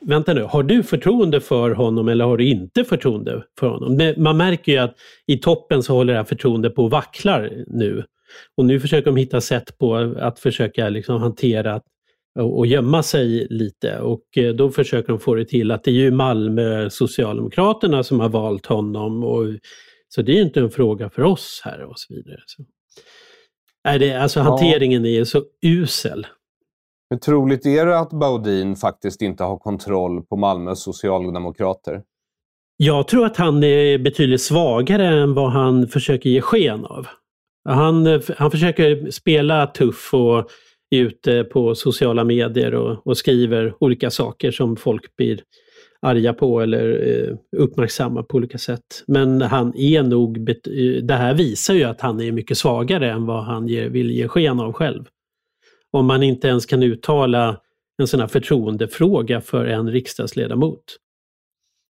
vänta 0.01 0.35
nu, 0.35 0.43
har 0.43 0.63
du 0.63 0.83
förtroende 0.83 1.41
för 1.41 1.71
honom 1.71 2.09
eller 2.09 2.25
har 2.25 2.37
du 2.37 2.45
inte 2.45 2.85
förtroende 2.85 3.45
för 3.61 3.69
honom? 3.69 4.15
Man 4.17 4.37
märker 4.37 4.73
ju 4.73 4.79
att 4.79 4.95
i 5.27 5.39
toppen 5.39 5.83
så 5.83 5.93
håller 5.93 6.13
det 6.13 6.19
här 6.19 6.25
förtroendet 6.25 6.75
på 6.75 6.87
att 6.87 6.93
vacklar 6.93 7.65
nu. 7.67 8.05
Och 8.57 8.65
nu 8.65 8.81
försöker 8.81 9.07
de 9.07 9.17
hitta 9.17 9.41
sätt 9.41 9.79
på 9.79 9.97
att 10.19 10.39
försöka 10.39 10.89
liksom 10.89 11.21
hantera 11.21 11.81
och 12.41 12.67
gömma 12.67 13.03
sig 13.03 13.47
lite 13.51 13.99
och 13.99 14.39
eh, 14.39 14.55
då 14.55 14.71
försöker 14.71 15.09
de 15.09 15.19
få 15.19 15.35
det 15.35 15.45
till 15.45 15.71
att 15.71 15.85
det 15.85 15.91
är 15.91 15.95
ju 15.95 16.11
Malmö 16.11 16.91
Socialdemokraterna 16.91 18.03
som 18.03 18.21
har 18.21 18.29
valt 18.29 18.67
honom. 18.67 19.25
Och, 19.25 19.47
så 20.09 20.23
det 20.23 20.39
är 20.39 20.43
inte 20.43 20.61
en 20.61 20.71
fråga 20.71 21.11
för 21.11 21.23
oss 21.23 21.61
här 21.65 21.83
och 21.85 21.99
så 21.99 22.15
vidare. 22.15 22.41
Så. 22.47 22.65
Är 23.89 23.99
det, 23.99 24.15
alltså 24.15 24.41
ja. 24.41 24.43
hanteringen 24.43 25.07
är 25.07 25.25
så 25.25 25.43
usel. 25.67 26.27
Hur 27.11 27.19
troligt 27.19 27.67
är 27.67 27.87
det 27.87 27.99
att 27.99 28.11
Baudin 28.11 28.77
faktiskt 28.77 29.23
inte 29.23 29.45
har 29.45 29.59
kontroll 29.59 30.23
på 30.23 30.37
Malmös 30.37 30.83
socialdemokrater? 30.83 32.03
Jag 32.77 33.09
tror 33.09 33.27
att 33.27 33.37
han 33.37 33.65
är 33.65 33.99
betydligt 33.99 34.43
svagare 34.43 35.07
än 35.07 35.35
vad 35.35 35.51
han 35.51 35.89
försöker 35.89 36.31
ge 36.31 36.41
sken 36.41 36.85
av. 36.85 37.07
Han, 37.69 38.23
han 38.37 38.51
försöker 38.51 39.11
spela 39.11 39.67
tuff 39.67 40.15
och 40.15 40.51
är 40.91 41.01
ute 41.01 41.45
på 41.45 41.75
sociala 41.75 42.25
medier 42.25 42.75
och, 42.75 43.07
och 43.07 43.17
skriver 43.17 43.75
olika 43.81 44.11
saker 44.11 44.51
som 44.51 44.77
folk 44.77 45.17
blir 45.17 45.41
arga 46.03 46.33
på 46.33 46.61
eller 46.61 47.09
eh, 47.09 47.37
uppmärksamma 47.63 48.23
på 48.23 48.37
olika 48.37 48.59
sätt. 48.59 49.05
Men 49.07 49.43
han 49.43 49.77
är 49.77 50.03
nog, 50.03 50.49
eh, 50.49 50.55
det 51.03 51.15
här 51.15 51.35
visar 51.35 51.75
ju 51.75 51.85
att 51.85 52.01
han 52.01 52.21
är 52.21 52.33
mycket 52.33 52.59
svagare 52.59 53.11
än 53.11 53.27
vad 53.27 53.45
han 53.45 53.69
ger, 53.69 53.89
vill 53.89 54.11
ge 54.11 54.29
sken 54.29 54.61
av 54.61 54.73
själv. 54.73 55.05
Om 55.95 56.07
man 56.07 56.23
inte 56.23 56.49
ens 56.49 56.67
kan 56.67 56.83
uttala 56.83 57.61
en 57.99 58.07
sån 58.07 58.21
här 58.21 58.27
förtroendefråga 58.27 59.41
för 59.41 59.65
en 59.65 59.91
riksdagsledamot. 59.91 60.85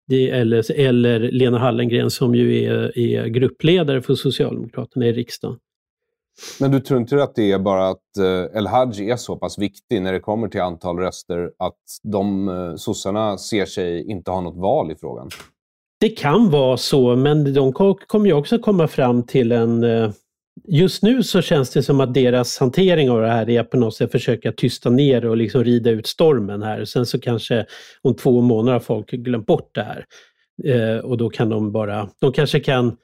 Det, 0.09 0.31
eller, 0.31 0.81
eller 0.81 1.21
Lena 1.21 1.59
Hallengren 1.59 2.11
som 2.11 2.35
ju 2.35 2.65
är, 2.65 2.99
är 2.99 3.27
gruppledare 3.27 4.03
för 4.03 4.15
Socialdemokraterna 4.15 5.07
i 5.07 5.13
riksdagen. 5.13 5.59
Men 6.61 6.71
du 6.71 6.81
tror 6.81 7.01
inte 7.01 7.23
att 7.23 7.35
det 7.35 7.53
är 7.53 7.59
bara 7.59 7.89
att 7.89 8.17
eh, 8.19 8.59
El 8.59 8.67
Haj 8.67 9.11
är 9.11 9.17
så 9.17 9.37
pass 9.37 9.59
viktig 9.59 10.03
när 10.03 10.13
det 10.13 10.21
kommer 10.21 10.49
till 10.49 10.61
antal 10.61 10.99
röster 10.99 11.51
att 11.59 11.81
de 12.03 12.49
eh, 12.49 12.77
sossarna 12.77 13.39
ser 13.39 13.67
sig 13.67 14.11
inte 14.11 14.31
ha 14.31 14.41
något 14.41 14.57
val 14.57 14.93
i 14.93 14.95
frågan? 14.97 15.29
Det 16.01 16.09
kan 16.09 16.51
vara 16.51 16.77
så, 16.77 17.17
men 17.17 17.55
de 17.55 17.73
kommer 18.07 18.27
ju 18.27 18.33
också 18.33 18.59
komma 18.59 18.89
fram 18.89 19.23
till 19.23 19.53
en... 19.53 19.85
Just 20.69 21.03
nu 21.03 21.23
så 21.23 21.43
känns 21.43 21.71
det 21.71 21.83
som 21.83 22.01
att 22.01 22.15
deras 22.15 22.59
hantering 22.59 23.11
av 23.11 23.21
det 23.21 23.29
här 23.29 23.51
är 23.51 23.63
på 23.65 23.77
något 23.77 23.95
sätt 23.95 24.13
försöka 24.13 24.53
tysta 24.53 24.91
ner 24.91 25.25
och 25.25 25.37
liksom 25.37 25.65
rida 25.65 25.91
ut 25.91 26.07
stormen 26.07 26.63
här. 26.63 26.85
Sen 26.85 27.07
så 27.07 27.21
kanske 27.21 27.67
om 28.03 28.17
två 28.17 28.41
månader 28.41 28.73
har 28.73 28.81
folk 28.81 29.11
glömt 29.11 29.47
bort 29.47 29.71
det 29.75 29.83
här. 29.83 30.05
Eh, 30.65 30.99
och 30.99 31.17
då 31.17 31.31
kan 31.31 31.49
de 31.49 31.73
bara... 31.73 32.09
De 32.21 32.33
kanske 32.33 32.61
kan 32.61 32.97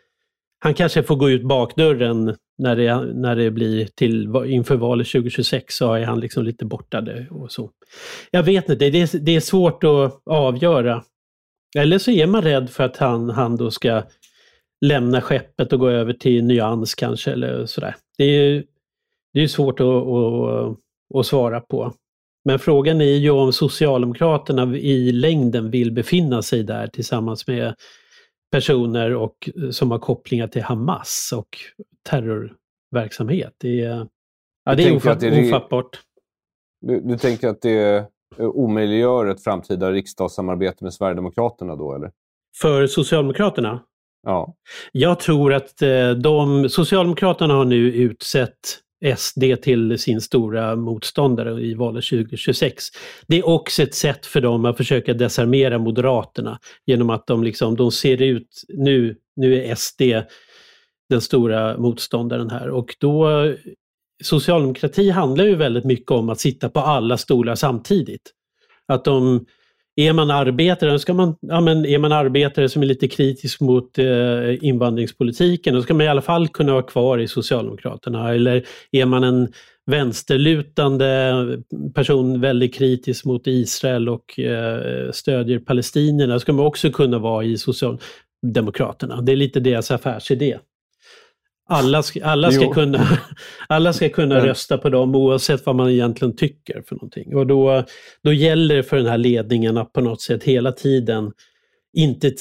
han 0.61 0.75
kanske 0.75 1.03
får 1.03 1.17
gå 1.17 1.31
ut 1.31 1.43
bakdörren 1.43 2.37
när 2.59 2.77
det, 2.77 3.13
när 3.15 3.37
det 3.37 3.51
blir 3.51 3.87
till 3.87 4.33
inför 4.47 4.77
valet 4.77 5.07
2026 5.07 5.75
så 5.75 5.95
är 5.95 6.05
han 6.05 6.21
liksom 6.21 6.45
lite 6.45 6.65
borta 6.65 7.05
och 7.31 7.53
så. 7.53 7.71
Jag 8.31 8.43
vet 8.43 8.69
inte, 8.69 8.91
det 8.91 9.01
är, 9.01 9.19
det 9.19 9.37
är 9.37 9.41
svårt 9.41 9.85
att 9.85 10.23
avgöra. 10.27 11.03
Eller 11.77 11.99
så 11.99 12.11
är 12.11 12.27
man 12.27 12.43
rädd 12.43 12.71
för 12.71 12.85
att 12.85 12.97
han, 12.97 13.31
han 13.31 13.57
då 13.57 13.71
ska 13.71 14.03
lämna 14.81 15.21
skeppet 15.21 15.73
och 15.73 15.81
gå 15.81 15.89
över 15.89 16.13
till 16.13 16.45
Nyans 16.45 16.95
kanske 16.95 17.33
eller 17.33 17.67
sådär. 17.67 17.97
Det 18.19 18.25
är, 18.25 18.65
det 19.33 19.41
är 19.41 19.49
svårt 19.49 19.81
att, 19.81 19.87
att, 19.87 20.79
att 21.15 21.27
svara 21.27 21.61
på. 21.61 21.93
Men 22.45 22.59
frågan 22.59 23.01
är 23.01 23.17
ju 23.17 23.31
om 23.31 23.53
Socialdemokraterna 23.53 24.77
i 24.77 25.13
längden 25.13 25.71
vill 25.71 25.93
befinna 25.93 26.43
sig 26.43 26.63
där 26.63 26.87
tillsammans 26.87 27.47
med 27.47 27.75
personer 28.53 29.15
och, 29.15 29.51
eh, 29.63 29.71
som 29.71 29.91
har 29.91 29.99
kopplingar 29.99 30.47
till 30.49 30.63
Hamas 30.63 31.35
och 31.37 31.59
terrorverksamhet. 32.11 33.55
Det 33.59 33.81
är, 33.81 34.09
ja, 34.65 34.75
det 34.75 34.89
är 34.89 34.97
ofatt, 34.97 35.21
det 35.21 35.49
ofattbart. 35.49 36.01
Du, 36.81 37.01
du 37.01 37.19
tänker 37.19 37.49
att 37.49 37.63
det 37.63 38.09
omöjliggör 38.39 39.27
ett 39.27 39.45
framtida 39.45 39.93
riksdagssamarbete 39.93 40.85
med 40.85 40.95
Sverigedemokraterna 40.95 41.77
då, 41.77 41.95
eller? 41.95 42.11
För 42.61 42.87
Socialdemokraterna? 42.87 43.81
Ja. 44.23 44.55
Jag 44.93 45.21
tror 45.21 45.53
att 45.53 45.83
eh, 45.83 46.11
de, 46.11 46.69
Socialdemokraterna 46.69 47.55
har 47.55 47.65
nu 47.65 47.93
utsett 47.93 48.79
SD 49.17 49.45
till 49.63 49.99
sin 49.99 50.21
stora 50.21 50.77
motståndare 50.77 51.61
i 51.61 51.75
valet 51.75 52.05
2026. 52.05 52.85
Det 53.27 53.39
är 53.39 53.49
också 53.49 53.83
ett 53.83 53.95
sätt 53.95 54.27
för 54.27 54.41
dem 54.41 54.65
att 54.65 54.77
försöka 54.77 55.15
desarmera 55.15 55.79
Moderaterna 55.79 56.59
genom 56.87 57.11
att 57.11 57.27
de 57.27 57.43
liksom, 57.43 57.77
de 57.77 57.93
ser 57.93 58.23
ut, 58.23 58.63
nu, 58.69 59.17
nu 59.37 59.65
är 59.65 59.75
SD 59.75 60.03
den 61.11 61.21
stora 61.21 61.79
motståndaren 61.79 62.51
här 62.51 62.71
och 62.71 62.97
då 63.01 63.29
Socialdemokrati 64.23 65.11
handlar 65.11 65.45
ju 65.45 65.55
väldigt 65.55 65.85
mycket 65.85 66.11
om 66.11 66.29
att 66.29 66.41
sitta 66.41 66.69
på 66.69 66.81
alla 66.81 67.17
stolar 67.17 67.55
samtidigt. 67.55 68.33
Att 68.89 69.05
de 69.05 69.47
är 69.99 70.13
man 70.13 70.31
arbetare, 70.31 70.99
ska 70.99 71.15
man, 71.15 71.37
ja 71.41 71.61
men 71.61 71.87
är 71.87 71.99
man 71.99 72.13
arbetare 72.13 72.69
som 72.69 72.83
är 72.83 72.87
lite 72.87 73.09
kritisk 73.09 73.61
mot 73.61 73.99
eh, 73.99 74.65
invandringspolitiken, 74.65 75.75
då 75.75 75.83
ska 75.83 75.95
man 75.95 76.03
i 76.03 76.09
alla 76.09 76.23
fall 76.23 76.49
kunna 76.49 76.73
vara 76.73 76.83
kvar 76.83 77.19
i 77.19 77.29
Socialdemokraterna. 77.29 78.35
Eller 78.35 78.67
är 78.93 79.05
man 79.05 79.25
en 79.25 79.49
vänsterlutande 79.87 81.35
person, 81.95 82.41
väldigt 82.41 82.75
kritisk 82.75 83.25
mot 83.25 83.47
Israel 83.47 84.09
och 84.09 84.39
eh, 84.39 85.11
stödjer 85.13 85.59
palestinierna, 85.59 86.33
då 86.33 86.41
ska 86.41 86.53
man 86.53 86.67
också 86.67 86.91
kunna 86.91 87.19
vara 87.19 87.45
i 87.45 87.57
Socialdemokraterna. 87.57 89.21
Det 89.21 89.33
är 89.33 89.37
lite 89.37 89.61
deras 89.61 89.91
affärsidé. 89.91 90.59
Alla 91.71 92.03
ska, 92.03 92.25
alla 92.25 92.53
ska 92.53 92.73
kunna, 92.73 93.19
alla 93.69 93.93
ska 93.93 94.09
kunna 94.09 94.47
rösta 94.47 94.79
på 94.79 94.89
dem 94.89 95.15
oavsett 95.15 95.67
vad 95.67 95.75
man 95.75 95.91
egentligen 95.91 96.37
tycker 96.37 96.83
för 96.87 96.95
någonting. 96.95 97.37
Och 97.37 97.47
då, 97.47 97.85
då 98.23 98.33
gäller 98.33 98.77
det 98.77 98.83
för 98.83 98.97
den 98.97 99.07
här 99.07 99.19
ledningen 99.19 99.77
att 99.77 99.93
på 99.93 100.01
något 100.01 100.21
sätt 100.21 100.45
hela 100.45 100.73
tiden 100.73 101.33
inte 101.93 102.33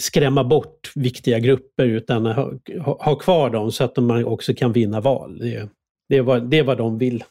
skrämma 0.00 0.44
bort 0.44 0.92
viktiga 0.94 1.38
grupper 1.38 1.84
utan 1.84 2.26
ha, 2.26 2.52
ha 2.84 3.14
kvar 3.14 3.50
dem 3.50 3.72
så 3.72 3.84
att 3.84 3.96
man 3.96 4.24
också 4.24 4.54
kan 4.54 4.72
vinna 4.72 5.00
val. 5.00 5.38
Det, 5.38 5.68
det, 6.08 6.16
är 6.16 6.22
vad, 6.22 6.50
det 6.50 6.58
är 6.58 6.62
vad 6.62 6.78
de 6.78 6.98
vill. 6.98 7.24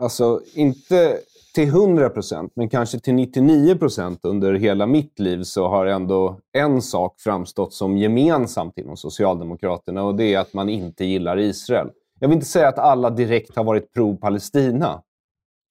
Alltså, 0.00 0.40
inte 0.54 1.18
till 1.56 1.68
100 1.68 2.08
procent, 2.08 2.52
men 2.56 2.68
kanske 2.68 3.00
till 3.00 3.14
99 3.14 3.74
procent 3.74 4.20
under 4.22 4.54
hela 4.54 4.86
mitt 4.86 5.18
liv 5.18 5.42
så 5.42 5.68
har 5.68 5.86
ändå 5.86 6.38
en 6.52 6.82
sak 6.82 7.20
framstått 7.20 7.72
som 7.72 7.96
gemensamt 7.96 8.78
inom 8.78 8.96
Socialdemokraterna 8.96 10.02
och 10.02 10.14
det 10.16 10.34
är 10.34 10.38
att 10.38 10.54
man 10.54 10.68
inte 10.68 11.04
gillar 11.04 11.38
Israel. 11.38 11.90
Jag 12.20 12.28
vill 12.28 12.34
inte 12.34 12.46
säga 12.46 12.68
att 12.68 12.78
alla 12.78 13.10
direkt 13.10 13.56
har 13.56 13.64
varit 13.64 13.92
pro-Palestina, 13.92 15.02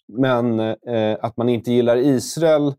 men 0.07 0.59
eh, 0.59 1.17
att 1.21 1.37
man 1.37 1.49
inte 1.49 1.71
gillar 1.71 1.97
Israel, 1.97 2.73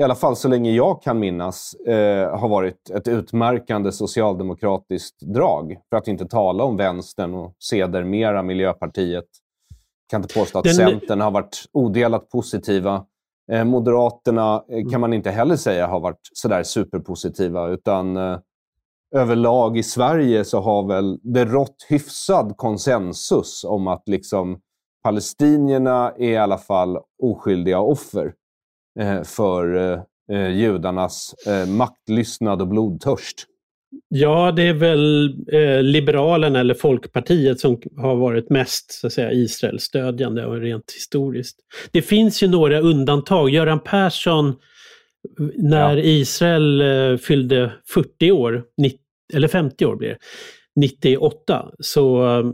i 0.00 0.02
alla 0.02 0.14
fall 0.14 0.36
så 0.36 0.48
länge 0.48 0.70
jag 0.70 1.02
kan 1.02 1.18
minnas, 1.18 1.74
eh, 1.74 2.38
har 2.38 2.48
varit 2.48 2.90
ett 2.90 3.08
utmärkande 3.08 3.92
socialdemokratiskt 3.92 5.20
drag. 5.20 5.78
För 5.90 5.96
att 5.96 6.08
inte 6.08 6.26
tala 6.26 6.64
om 6.64 6.76
vänstern 6.76 7.34
och 7.34 7.54
sedermera 7.58 8.42
Miljöpartiet 8.42 9.28
kan 10.14 10.22
inte 10.22 10.34
påstå 10.34 10.58
att 10.58 10.64
Den... 10.64 10.74
Centern 10.74 11.20
har 11.20 11.30
varit 11.30 11.64
odelat 11.72 12.30
positiva. 12.30 13.04
Eh, 13.52 13.64
Moderaterna 13.64 14.64
eh, 14.68 14.76
kan 14.76 14.88
mm. 14.88 15.00
man 15.00 15.12
inte 15.12 15.30
heller 15.30 15.56
säga 15.56 15.86
har 15.86 16.00
varit 16.00 16.20
sådär 16.32 16.62
superpositiva, 16.62 17.68
utan 17.68 18.16
eh, 18.16 18.38
överlag 19.14 19.78
i 19.78 19.82
Sverige 19.82 20.44
så 20.44 20.60
har 20.60 20.86
väl 20.88 21.18
det 21.22 21.44
rått 21.44 21.86
hyfsad 21.88 22.56
konsensus 22.56 23.64
om 23.64 23.88
att 23.88 24.02
liksom 24.06 24.60
palestinierna 25.04 26.12
är 26.18 26.30
i 26.30 26.36
alla 26.36 26.58
fall 26.58 26.98
oskyldiga 27.22 27.78
offer 27.78 28.32
eh, 29.00 29.22
för 29.22 29.94
eh, 30.32 30.48
judarnas 30.48 31.34
eh, 31.46 31.66
maktlystnad 31.68 32.60
och 32.60 32.68
blodtörst. 32.68 33.46
Ja, 34.08 34.52
det 34.52 34.62
är 34.62 34.72
väl 34.72 35.36
eh, 35.52 35.82
Liberalen 35.82 36.56
eller 36.56 36.74
Folkpartiet 36.74 37.60
som 37.60 37.80
har 37.96 38.16
varit 38.16 38.50
mest 38.50 38.92
så 38.92 39.06
att 39.06 39.12
säga, 39.12 39.32
Israelstödjande 39.32 40.46
och 40.46 40.60
rent 40.60 40.92
historiskt. 40.92 41.56
Det 41.92 42.02
finns 42.02 42.42
ju 42.42 42.48
några 42.48 42.80
undantag. 42.80 43.50
Göran 43.50 43.80
Persson, 43.80 44.54
när 45.56 45.96
ja. 45.96 46.02
Israel 46.02 46.80
eh, 46.80 47.16
fyllde 47.16 47.72
40 47.88 48.30
år, 48.30 48.64
90, 48.78 48.98
eller 49.34 49.48
50 49.48 49.86
år 49.86 49.96
blir 49.96 50.08
det, 50.08 50.18
98, 50.76 51.70
så 51.78 52.38
eh, 52.38 52.44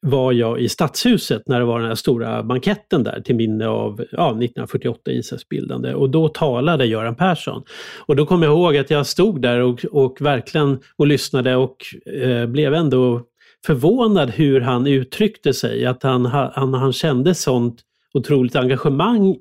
var 0.00 0.32
jag 0.32 0.60
i 0.60 0.68
Stadshuset 0.68 1.42
när 1.46 1.58
det 1.58 1.66
var 1.66 1.78
den 1.78 1.88
här 1.88 1.94
stora 1.94 2.42
banketten 2.42 3.02
där 3.02 3.20
till 3.20 3.34
minne 3.34 3.66
av 3.66 4.04
ja, 4.12 4.28
1948 4.28 5.10
Israels 5.10 5.48
bildande. 5.48 5.94
Och 5.94 6.10
då 6.10 6.28
talade 6.28 6.86
Göran 6.86 7.14
Persson. 7.14 7.62
Och 8.06 8.16
då 8.16 8.26
kommer 8.26 8.46
jag 8.46 8.54
ihåg 8.54 8.76
att 8.76 8.90
jag 8.90 9.06
stod 9.06 9.42
där 9.42 9.60
och, 9.60 9.84
och 9.84 10.20
verkligen 10.20 10.78
och 10.96 11.06
lyssnade 11.06 11.56
och 11.56 11.76
eh, 12.22 12.46
blev 12.46 12.74
ändå 12.74 13.22
förvånad 13.66 14.30
hur 14.30 14.60
han 14.60 14.86
uttryckte 14.86 15.54
sig. 15.54 15.86
Att 15.86 16.02
han, 16.02 16.26
han, 16.26 16.74
han 16.74 16.92
kände 16.92 17.34
sånt 17.34 17.80
otroligt 18.14 18.56
engagemang 18.56 19.36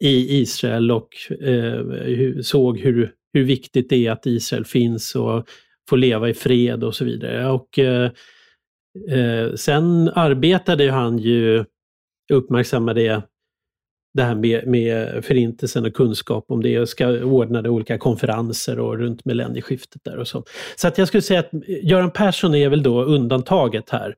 i 0.00 0.40
Israel 0.40 0.90
och 0.90 1.08
eh, 1.42 1.84
såg 2.42 2.78
hur, 2.78 3.12
hur 3.32 3.44
viktigt 3.44 3.90
det 3.90 4.06
är 4.06 4.12
att 4.12 4.26
Israel 4.26 4.64
finns 4.64 5.14
och 5.14 5.48
får 5.88 5.96
leva 5.96 6.28
i 6.28 6.34
fred 6.34 6.84
och 6.84 6.94
så 6.94 7.04
vidare. 7.04 7.50
Och 7.50 7.78
eh, 7.78 8.10
Eh, 9.10 9.54
sen 9.54 10.08
arbetade 10.14 10.90
han 10.90 11.18
ju, 11.18 11.64
uppmärksammade 12.32 13.00
det, 13.00 13.22
det 14.14 14.22
här 14.22 14.34
med, 14.34 14.66
med 14.66 15.24
förintelsen 15.24 15.86
och 15.86 15.94
kunskap 15.94 16.44
om 16.48 16.62
det 16.62 16.80
och 16.80 16.88
ska 16.88 17.24
ordnade 17.24 17.68
olika 17.68 17.98
konferenser 17.98 18.78
och 18.78 18.98
runt 18.98 19.24
millennieskiftet 19.24 20.04
där 20.04 20.18
och 20.18 20.28
så. 20.28 20.44
Så 20.76 20.88
att 20.88 20.98
jag 20.98 21.08
skulle 21.08 21.22
säga 21.22 21.40
att 21.40 21.50
Göran 21.82 22.10
Persson 22.10 22.54
är 22.54 22.68
väl 22.68 22.82
då 22.82 23.04
undantaget 23.04 23.90
här. 23.90 24.14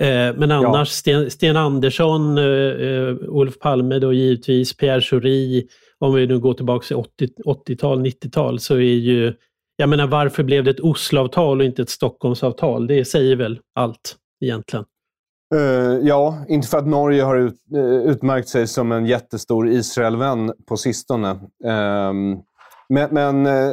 Eh, 0.00 0.36
men 0.36 0.50
annars 0.50 0.88
ja. 0.88 0.92
Sten, 0.92 1.30
Sten 1.30 1.56
Andersson, 1.56 2.38
eh, 2.38 2.44
eh 2.44 3.14
Olof 3.28 3.58
Palme 3.58 3.98
då 3.98 4.12
givetvis, 4.12 4.76
Pierre 4.76 5.00
Schori, 5.00 5.68
om 5.98 6.14
vi 6.14 6.26
nu 6.26 6.38
går 6.38 6.54
tillbaka 6.54 6.86
till 6.86 6.96
80, 6.96 7.28
80-tal, 7.44 8.06
90-tal 8.06 8.60
så 8.60 8.74
är 8.74 8.80
ju 8.80 9.34
jag 9.76 9.88
menar 9.88 10.06
varför 10.06 10.42
blev 10.42 10.64
det 10.64 10.70
ett 10.70 10.80
Osloavtal 10.80 11.60
och 11.60 11.66
inte 11.66 11.82
ett 11.82 11.90
Stockholmsavtal? 11.90 12.86
Det 12.86 13.04
säger 13.04 13.36
väl 13.36 13.60
allt 13.74 14.16
egentligen. 14.44 14.84
Uh, 15.54 15.60
ja, 16.02 16.44
inte 16.48 16.68
för 16.68 16.78
att 16.78 16.86
Norge 16.86 17.22
har 17.22 17.36
ut, 17.36 17.54
uh, 17.76 17.82
utmärkt 17.82 18.48
sig 18.48 18.66
som 18.66 18.92
en 18.92 19.06
jättestor 19.06 19.68
Israelvän 19.68 20.52
på 20.68 20.76
sistone. 20.76 21.30
Uh, 21.30 22.12
men, 22.88 23.08
men 23.10 23.46
uh, 23.46 23.72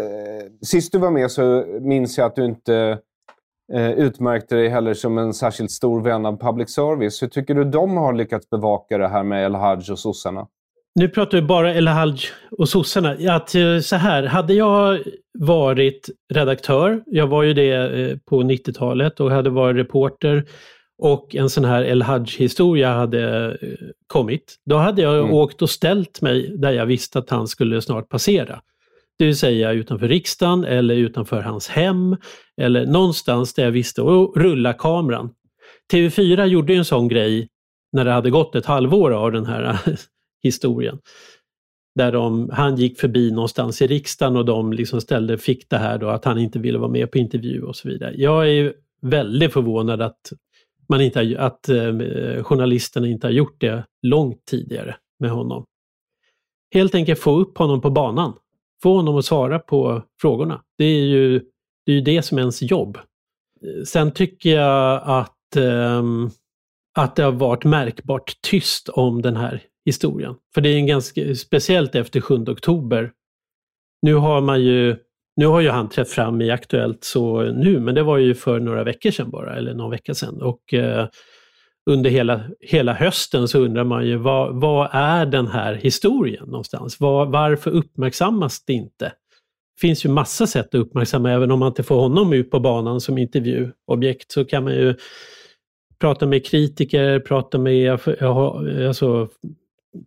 sist 0.61 0.91
du 0.91 0.97
var 0.97 1.11
med 1.11 1.31
så 1.31 1.65
minns 1.81 2.17
jag 2.17 2.25
att 2.25 2.35
du 2.35 2.45
inte 2.45 2.99
utmärkte 3.97 4.55
dig 4.55 4.69
heller 4.69 4.93
som 4.93 5.17
en 5.17 5.33
särskilt 5.33 5.71
stor 5.71 6.01
vän 6.01 6.25
av 6.25 6.37
public 6.37 6.73
service. 6.73 7.23
Hur 7.23 7.27
tycker 7.27 7.55
du 7.55 7.63
de 7.63 7.97
har 7.97 8.13
lyckats 8.13 8.49
bevaka 8.49 8.97
det 8.97 9.07
här 9.07 9.23
med 9.23 9.45
El 9.45 9.55
Haj 9.55 9.91
och 9.91 9.99
sossarna? 9.99 10.47
Nu 10.95 11.09
pratar 11.09 11.37
vi 11.37 11.41
bara 11.41 11.75
El 11.75 11.87
Haj 11.87 12.19
och 12.51 12.69
sossarna. 12.69 13.35
Att, 13.35 13.55
eh, 13.55 13.79
så 13.79 13.95
här, 13.95 14.23
hade 14.23 14.53
jag 14.53 14.99
varit 15.39 16.09
redaktör, 16.33 17.03
jag 17.05 17.27
var 17.27 17.43
ju 17.43 17.53
det 17.53 17.71
eh, 17.71 18.17
på 18.17 18.43
90-talet 18.43 19.19
och 19.19 19.31
hade 19.31 19.49
varit 19.49 19.77
reporter 19.77 20.45
och 20.97 21.35
en 21.35 21.49
sån 21.49 21.65
här 21.65 21.83
El 21.83 22.01
Haj-historia 22.01 22.93
hade 22.93 23.45
eh, 23.61 23.69
kommit, 24.07 24.55
då 24.65 24.75
hade 24.75 25.01
jag 25.01 25.19
mm. 25.19 25.33
åkt 25.33 25.61
och 25.61 25.69
ställt 25.69 26.21
mig 26.21 26.57
där 26.57 26.71
jag 26.71 26.85
visste 26.85 27.19
att 27.19 27.29
han 27.29 27.47
skulle 27.47 27.81
snart 27.81 28.09
passera. 28.09 28.61
Det 29.19 29.25
vill 29.25 29.37
säga 29.37 29.71
utanför 29.71 30.07
riksdagen 30.07 30.63
eller 30.63 30.95
utanför 30.95 31.41
hans 31.41 31.67
hem 31.67 32.17
eller 32.61 32.85
någonstans 32.85 33.53
där 33.53 33.63
jag 33.63 33.71
visste, 33.71 34.01
och 34.01 34.37
rulla 34.37 34.73
kameran. 34.73 35.29
TV4 35.93 36.45
gjorde 36.45 36.73
en 36.73 36.85
sån 36.85 37.07
grej 37.07 37.47
när 37.91 38.05
det 38.05 38.11
hade 38.11 38.29
gått 38.29 38.55
ett 38.55 38.65
halvår 38.65 39.11
av 39.11 39.31
den 39.31 39.45
här 39.45 39.77
historien. 40.43 40.99
Där 41.95 42.11
de, 42.11 42.49
han 42.53 42.75
gick 42.75 42.99
förbi 42.99 43.31
någonstans 43.31 43.81
i 43.81 43.87
riksdagen 43.87 44.35
och 44.35 44.45
de 44.45 44.73
liksom 44.73 45.01
ställde, 45.01 45.37
fick 45.37 45.69
det 45.69 45.77
här 45.77 45.97
då 45.97 46.09
att 46.09 46.25
han 46.25 46.37
inte 46.37 46.59
ville 46.59 46.77
vara 46.77 46.91
med 46.91 47.11
på 47.11 47.17
intervju 47.17 47.61
och 47.61 47.75
så 47.75 47.89
vidare. 47.89 48.13
Jag 48.17 48.49
är 48.49 48.73
väldigt 49.01 49.53
förvånad 49.53 50.01
att, 50.01 50.33
man 50.89 51.01
inte, 51.01 51.35
att 51.39 51.69
eh, 51.69 52.43
journalisterna 52.43 53.07
inte 53.07 53.27
har 53.27 53.31
gjort 53.31 53.61
det 53.61 53.85
långt 54.01 54.45
tidigare 54.45 54.95
med 55.19 55.31
honom. 55.31 55.65
Helt 56.73 56.95
enkelt 56.95 57.19
få 57.19 57.39
upp 57.39 57.57
honom 57.57 57.81
på 57.81 57.89
banan. 57.89 58.33
Få 58.83 58.95
honom 58.95 59.17
att 59.17 59.25
svara 59.25 59.59
på 59.59 60.03
frågorna. 60.21 60.61
Det 60.77 60.85
är 60.85 61.05
ju 61.05 61.39
det, 61.85 61.91
är 61.91 61.95
ju 61.95 62.01
det 62.01 62.21
som 62.21 62.37
är 62.37 62.41
ens 62.41 62.61
jobb. 62.61 62.97
Sen 63.85 64.11
tycker 64.11 64.49
jag 64.49 65.01
att, 65.05 65.55
eh, 65.55 66.03
att 66.97 67.15
det 67.15 67.23
har 67.23 67.31
varit 67.31 67.63
märkbart 67.63 68.41
tyst 68.41 68.89
om 68.89 69.21
den 69.21 69.35
här 69.35 69.63
historien. 69.85 70.35
För 70.53 70.61
det 70.61 70.69
är 70.69 70.75
en 70.75 70.87
ganska, 70.87 71.35
speciellt 71.35 71.95
efter 71.95 72.21
7 72.21 72.35
oktober. 72.35 73.11
Nu 74.01 74.13
har 74.13 74.41
man 74.41 74.61
ju, 74.61 74.95
nu 75.35 75.45
har 75.45 75.61
ju 75.61 75.69
han 75.69 75.89
trätt 75.89 76.09
fram 76.09 76.41
i 76.41 76.51
Aktuellt 76.51 77.03
så 77.03 77.41
nu, 77.41 77.79
men 77.79 77.95
det 77.95 78.03
var 78.03 78.17
ju 78.17 78.35
för 78.35 78.59
några 78.59 78.83
veckor 78.83 79.11
sedan 79.11 79.29
bara, 79.29 79.55
eller 79.55 79.73
någon 79.73 79.91
vecka 79.91 80.13
sedan. 80.13 80.41
Och 80.41 80.73
eh, 80.73 81.07
under 81.89 82.09
hela, 82.09 82.43
hela 82.59 82.93
hösten 82.93 83.47
så 83.47 83.59
undrar 83.59 83.83
man 83.83 84.07
ju 84.07 84.15
vad, 84.15 84.61
vad 84.61 84.89
är 84.91 85.25
den 85.25 85.47
här 85.47 85.73
historien 85.73 86.45
någonstans? 86.47 86.99
Var, 86.99 87.25
varför 87.25 87.71
uppmärksammas 87.71 88.65
det 88.65 88.73
inte? 88.73 89.05
Det 89.75 89.81
finns 89.81 90.05
ju 90.05 90.09
massa 90.09 90.47
sätt 90.47 90.67
att 90.67 90.75
uppmärksamma, 90.75 91.31
även 91.31 91.51
om 91.51 91.59
man 91.59 91.67
inte 91.67 91.83
får 91.83 91.95
honom 91.95 92.33
ut 92.33 92.51
på 92.51 92.59
banan 92.59 93.01
som 93.01 93.17
intervjuobjekt 93.17 94.31
så 94.31 94.45
kan 94.45 94.63
man 94.63 94.73
ju 94.73 94.95
prata 95.99 96.25
med 96.25 96.45
kritiker, 96.45 97.19
prata 97.19 97.57
med 97.57 97.99
alltså, 98.87 99.27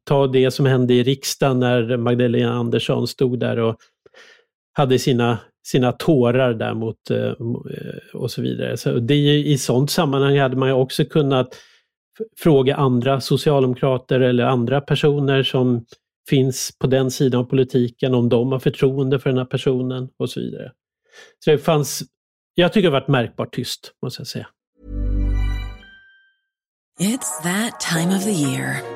ta 0.04 0.26
det 0.26 0.50
som 0.50 0.66
hände 0.66 0.94
i 0.94 1.02
riksdagen 1.02 1.60
när 1.60 1.96
Magdalena 1.96 2.52
Andersson 2.52 3.08
stod 3.08 3.38
där 3.38 3.58
och 3.58 3.76
hade 4.72 4.98
sina, 4.98 5.38
sina 5.66 5.92
tårar 5.92 6.54
där 6.54 6.74
mot 6.74 7.10
eh, 7.10 7.32
och 8.14 8.30
så 8.30 8.42
vidare. 8.42 8.76
Så 8.76 8.98
det, 8.98 9.14
I 9.38 9.58
sånt 9.58 9.90
sammanhang 9.90 10.38
hade 10.38 10.56
man 10.56 10.68
ju 10.68 10.74
också 10.74 11.04
kunnat 11.04 11.56
fråga 12.38 12.76
andra 12.76 13.20
socialdemokrater 13.20 14.20
eller 14.20 14.44
andra 14.44 14.80
personer 14.80 15.42
som 15.42 15.84
finns 16.28 16.72
på 16.78 16.86
den 16.86 17.10
sidan 17.10 17.40
av 17.40 17.44
politiken 17.44 18.14
om 18.14 18.28
de 18.28 18.52
har 18.52 18.58
förtroende 18.58 19.18
för 19.18 19.30
den 19.30 19.38
här 19.38 19.44
personen 19.44 20.08
och 20.18 20.30
så 20.30 20.40
vidare. 20.40 20.72
Så 21.44 21.50
det 21.50 21.58
fanns, 21.58 22.02
jag 22.54 22.72
tycker 22.72 22.88
det 22.90 22.94
har 22.94 23.00
varit 23.00 23.08
märkbart 23.08 23.54
tyst, 23.54 23.92
måste 24.02 24.20
jag 24.20 24.26
säga. 24.26 24.46
It's 27.00 27.42
that 27.42 27.80
time 27.80 28.16
of 28.16 28.24
the 28.24 28.30
year. 28.30 28.95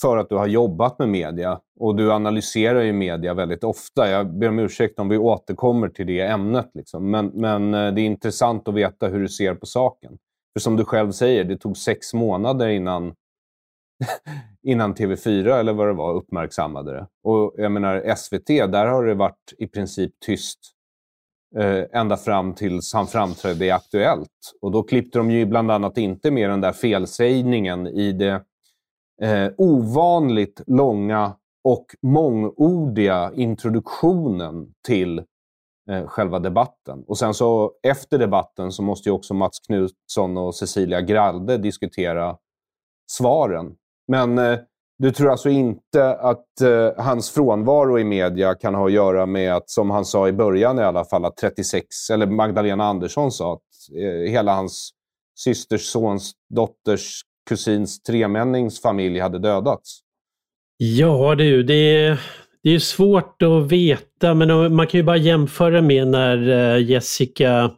för 0.00 0.16
att 0.16 0.28
du 0.28 0.34
har 0.34 0.46
jobbat 0.46 0.98
med 0.98 1.08
media 1.08 1.60
och 1.80 1.96
du 1.96 2.12
analyserar 2.12 2.80
ju 2.80 2.92
media 2.92 3.34
väldigt 3.34 3.64
ofta. 3.64 4.10
Jag 4.10 4.38
ber 4.38 4.48
om 4.48 4.58
ursäkt 4.58 4.98
om 4.98 5.08
vi 5.08 5.18
återkommer 5.18 5.88
till 5.88 6.06
det 6.06 6.20
ämnet. 6.20 6.70
Liksom. 6.74 7.10
Men, 7.10 7.26
men 7.26 7.74
eh, 7.74 7.94
det 7.94 8.00
är 8.00 8.06
intressant 8.06 8.68
att 8.68 8.74
veta 8.74 9.08
hur 9.08 9.20
du 9.20 9.28
ser 9.28 9.54
på 9.54 9.66
saken. 9.66 10.18
För 10.52 10.60
som 10.60 10.76
du 10.76 10.84
själv 10.84 11.12
säger, 11.12 11.44
det 11.44 11.56
tog 11.56 11.76
sex 11.76 12.14
månader 12.14 12.68
innan, 12.68 13.14
innan 14.62 14.94
TV4 14.94 15.58
eller 15.58 15.72
vad 15.72 15.88
det 15.88 15.92
var 15.92 16.14
uppmärksammade 16.14 16.92
det. 16.92 17.06
Och 17.22 17.54
jag 17.56 17.72
menar 17.72 18.14
SVT, 18.14 18.46
där 18.46 18.86
har 18.86 19.04
det 19.04 19.14
varit 19.14 19.54
i 19.58 19.66
princip 19.66 20.12
tyst 20.26 20.58
eh, 21.56 22.00
ända 22.00 22.16
fram 22.16 22.54
tills 22.54 22.94
han 22.94 23.06
framträdde 23.06 23.64
i 23.64 23.70
Aktuellt. 23.70 24.28
Och 24.60 24.70
då 24.70 24.82
klippte 24.82 25.18
de 25.18 25.30
ju 25.30 25.46
bland 25.46 25.70
annat 25.70 25.98
inte 25.98 26.30
med 26.30 26.50
den 26.50 26.60
där 26.60 26.72
felsägningen 26.72 27.86
i 27.86 28.12
det 28.12 28.42
eh, 29.22 29.50
ovanligt 29.56 30.62
långa 30.66 31.36
och 31.64 31.86
mångordiga 32.02 33.32
introduktionen 33.34 34.72
till 34.86 35.18
eh, 35.90 36.06
själva 36.06 36.38
debatten. 36.38 37.04
Och 37.06 37.18
sen 37.18 37.34
så 37.34 37.72
efter 37.82 38.18
debatten 38.18 38.72
så 38.72 38.82
måste 38.82 39.08
ju 39.08 39.12
också 39.12 39.34
Mats 39.34 39.58
Knutsson 39.66 40.36
och 40.36 40.54
Cecilia 40.54 41.00
Gralde 41.00 41.58
diskutera 41.58 42.36
svaren. 43.10 43.74
Men 44.08 44.38
eh, 44.38 44.58
du 44.98 45.12
tror 45.12 45.30
alltså 45.30 45.48
inte 45.48 46.14
att 46.14 46.60
eh, 46.60 47.04
hans 47.04 47.30
frånvaro 47.30 47.98
i 47.98 48.04
media 48.04 48.54
kan 48.54 48.74
ha 48.74 48.86
att 48.86 48.92
göra 48.92 49.26
med 49.26 49.54
att, 49.54 49.70
som 49.70 49.90
han 49.90 50.04
sa 50.04 50.28
i 50.28 50.32
början 50.32 50.78
i 50.78 50.82
alla 50.82 51.04
fall, 51.04 51.24
att 51.24 51.36
36, 51.36 51.86
eller 52.12 52.26
Magdalena 52.26 52.84
Andersson 52.84 53.32
sa, 53.32 53.52
att 53.52 53.96
eh, 53.98 54.30
hela 54.30 54.54
hans 54.54 54.90
systers, 55.38 55.86
sons, 55.86 56.32
dotters, 56.54 57.22
kusins 57.48 58.02
tremännings 58.02 58.82
familj 58.82 59.18
hade 59.18 59.38
dödats? 59.38 60.00
Ja 60.76 61.34
du, 61.34 61.62
det, 61.62 62.18
det 62.62 62.70
är 62.70 62.78
svårt 62.78 63.42
att 63.42 63.72
veta 63.72 64.34
men 64.34 64.74
man 64.74 64.86
kan 64.86 64.98
ju 64.98 65.04
bara 65.04 65.16
jämföra 65.16 65.82
med 65.82 66.08
när 66.08 66.48
eh, 66.48 66.90
Jessica 66.90 67.70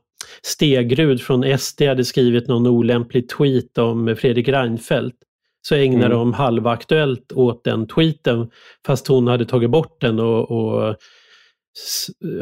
Stegrud 0.43 1.21
från 1.21 1.59
SD 1.59 1.83
hade 1.83 2.05
skrivit 2.05 2.49
någon 2.49 2.67
olämplig 2.67 3.29
tweet 3.29 3.79
om 3.79 4.17
Fredrik 4.19 4.49
Reinfeldt. 4.49 5.17
Så 5.63 5.75
ägnade 5.75 6.07
mm. 6.07 6.19
de 6.19 6.33
halvaktuellt 6.33 7.33
åt 7.33 7.65
den 7.65 7.87
tweeten 7.87 8.51
fast 8.87 9.07
hon 9.07 9.27
hade 9.27 9.45
tagit 9.45 9.71
bort 9.71 10.01
den 10.01 10.21
och, 10.21 10.51
och 10.51 10.97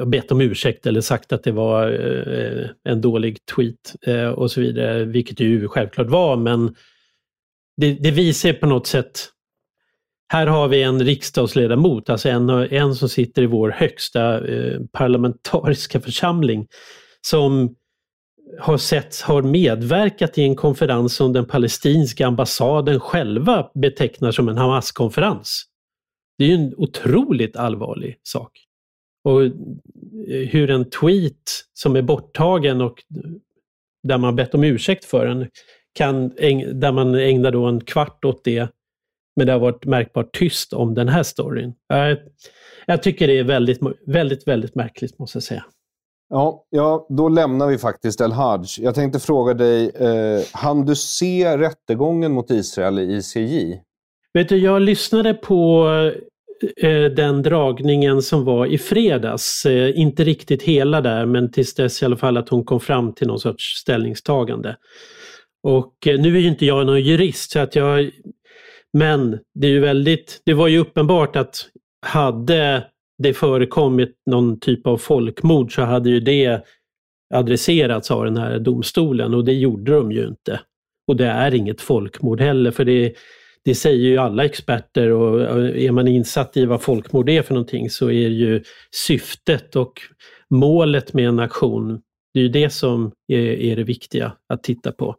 bett 0.06 0.32
om 0.32 0.40
ursäkt 0.40 0.86
eller 0.86 1.00
sagt 1.00 1.32
att 1.32 1.42
det 1.42 1.52
var 1.52 1.90
eh, 1.90 2.66
en 2.84 3.00
dålig 3.00 3.38
tweet 3.54 3.96
eh, 4.06 4.28
och 4.28 4.50
så 4.50 4.60
vidare, 4.60 5.04
vilket 5.04 5.36
det 5.36 5.44
ju 5.44 5.68
självklart 5.68 6.06
var 6.06 6.36
men 6.36 6.74
det, 7.76 7.92
det 7.92 8.10
visar 8.10 8.52
på 8.52 8.66
något 8.66 8.86
sätt 8.86 9.34
här 10.28 10.46
har 10.46 10.68
vi 10.68 10.82
en 10.82 11.04
riksdagsledamot, 11.04 12.10
alltså 12.10 12.28
en, 12.28 12.50
en 12.50 12.94
som 12.94 13.08
sitter 13.08 13.42
i 13.42 13.46
vår 13.46 13.70
högsta 13.70 14.48
eh, 14.48 14.80
parlamentariska 14.92 16.00
församling, 16.00 16.66
som 17.20 17.74
har, 18.60 18.78
sett, 18.78 19.20
har 19.20 19.42
medverkat 19.42 20.38
i 20.38 20.42
en 20.42 20.56
konferens 20.56 21.16
som 21.16 21.32
den 21.32 21.46
palestinska 21.46 22.26
ambassaden 22.26 23.00
själva 23.00 23.70
betecknar 23.74 24.30
som 24.30 24.48
en 24.48 24.58
Hamas-konferens. 24.58 25.64
Det 26.38 26.44
är 26.44 26.48
ju 26.48 26.54
en 26.54 26.74
otroligt 26.76 27.56
allvarlig 27.56 28.20
sak. 28.22 28.52
Och 29.24 29.42
eh, 29.42 29.50
hur 30.50 30.70
en 30.70 30.90
tweet 30.90 31.64
som 31.72 31.96
är 31.96 32.02
borttagen 32.02 32.80
och 32.80 33.02
eh, 33.16 33.30
där 34.02 34.18
man 34.18 34.36
bett 34.36 34.54
om 34.54 34.64
ursäkt 34.64 35.04
för 35.04 35.26
den, 35.26 35.48
kan, 35.94 36.28
där 36.72 36.92
man 36.92 37.14
ägnar 37.14 37.50
då 37.50 37.66
en 37.66 37.80
kvart 37.80 38.24
åt 38.24 38.44
det 38.44 38.68
men 39.36 39.46
det 39.46 39.52
har 39.52 39.60
varit 39.60 39.84
märkbart 39.84 40.38
tyst 40.38 40.72
om 40.72 40.94
den 40.94 41.08
här 41.08 41.22
storyn. 41.22 41.74
Jag, 41.88 42.18
jag 42.86 43.02
tycker 43.02 43.26
det 43.26 43.38
är 43.38 43.44
väldigt, 43.44 43.78
väldigt, 44.06 44.48
väldigt 44.48 44.74
märkligt 44.74 45.18
måste 45.18 45.36
jag 45.36 45.42
säga. 45.42 45.64
Ja, 46.28 46.64
ja, 46.70 47.06
då 47.10 47.28
lämnar 47.28 47.66
vi 47.66 47.78
faktiskt 47.78 48.20
El-Haj. 48.20 48.60
Jag 48.78 48.94
tänkte 48.94 49.20
fråga 49.20 49.54
dig, 49.54 49.88
eh, 49.88 50.42
hann 50.52 50.86
du 50.86 50.96
se 50.96 51.58
rättegången 51.58 52.32
mot 52.32 52.50
Israel 52.50 52.98
i 52.98 53.16
ICJ? 53.16 53.80
Vet 54.32 54.48
du, 54.48 54.56
jag 54.56 54.82
lyssnade 54.82 55.34
på 55.34 55.88
eh, 56.76 57.04
den 57.04 57.42
dragningen 57.42 58.22
som 58.22 58.44
var 58.44 58.66
i 58.66 58.78
fredags. 58.78 59.66
Eh, 59.66 59.98
inte 59.98 60.24
riktigt 60.24 60.62
hela 60.62 61.00
där, 61.00 61.26
men 61.26 61.52
tills 61.52 61.74
dess 61.74 62.02
i 62.02 62.04
alla 62.04 62.16
fall 62.16 62.36
att 62.36 62.48
hon 62.48 62.64
kom 62.64 62.80
fram 62.80 63.12
till 63.12 63.26
någon 63.26 63.40
sorts 63.40 63.64
ställningstagande. 63.64 64.76
Och 65.64 66.06
eh, 66.06 66.20
nu 66.20 66.36
är 66.36 66.40
ju 66.40 66.48
inte 66.48 66.66
jag 66.66 66.86
någon 66.86 67.02
jurist 67.02 67.50
så 67.50 67.58
att 67.58 67.76
jag 67.76 68.10
men 68.96 69.38
det 69.54 69.66
är 69.66 69.70
ju 69.70 69.80
väldigt, 69.80 70.42
det 70.44 70.54
var 70.54 70.68
ju 70.68 70.78
uppenbart 70.78 71.36
att 71.36 71.68
hade 72.06 72.84
det 73.18 73.34
förekommit 73.34 74.16
någon 74.30 74.60
typ 74.60 74.86
av 74.86 74.98
folkmord 74.98 75.74
så 75.74 75.82
hade 75.82 76.10
ju 76.10 76.20
det 76.20 76.64
adresserats 77.34 78.10
av 78.10 78.24
den 78.24 78.36
här 78.36 78.58
domstolen 78.58 79.34
och 79.34 79.44
det 79.44 79.52
gjorde 79.52 79.92
de 79.92 80.12
ju 80.12 80.26
inte. 80.26 80.60
Och 81.08 81.16
det 81.16 81.26
är 81.26 81.54
inget 81.54 81.80
folkmord 81.80 82.40
heller 82.40 82.70
för 82.70 82.84
det, 82.84 83.14
det 83.64 83.74
säger 83.74 84.08
ju 84.08 84.18
alla 84.18 84.44
experter 84.44 85.10
och 85.10 85.40
eh, 85.42 85.84
är 85.84 85.92
man 85.92 86.08
insatt 86.08 86.56
i 86.56 86.66
vad 86.66 86.82
folkmord 86.82 87.28
är 87.28 87.42
för 87.42 87.54
någonting 87.54 87.90
så 87.90 88.10
är 88.10 88.28
ju 88.28 88.62
syftet 89.06 89.76
och 89.76 90.00
målet 90.50 91.12
med 91.12 91.28
en 91.28 91.38
aktion, 91.38 92.00
det 92.34 92.40
är 92.40 92.42
ju 92.42 92.48
det 92.48 92.70
som 92.70 93.12
är, 93.28 93.38
är 93.38 93.76
det 93.76 93.84
viktiga 93.84 94.32
att 94.48 94.62
titta 94.62 94.92
på. 94.92 95.16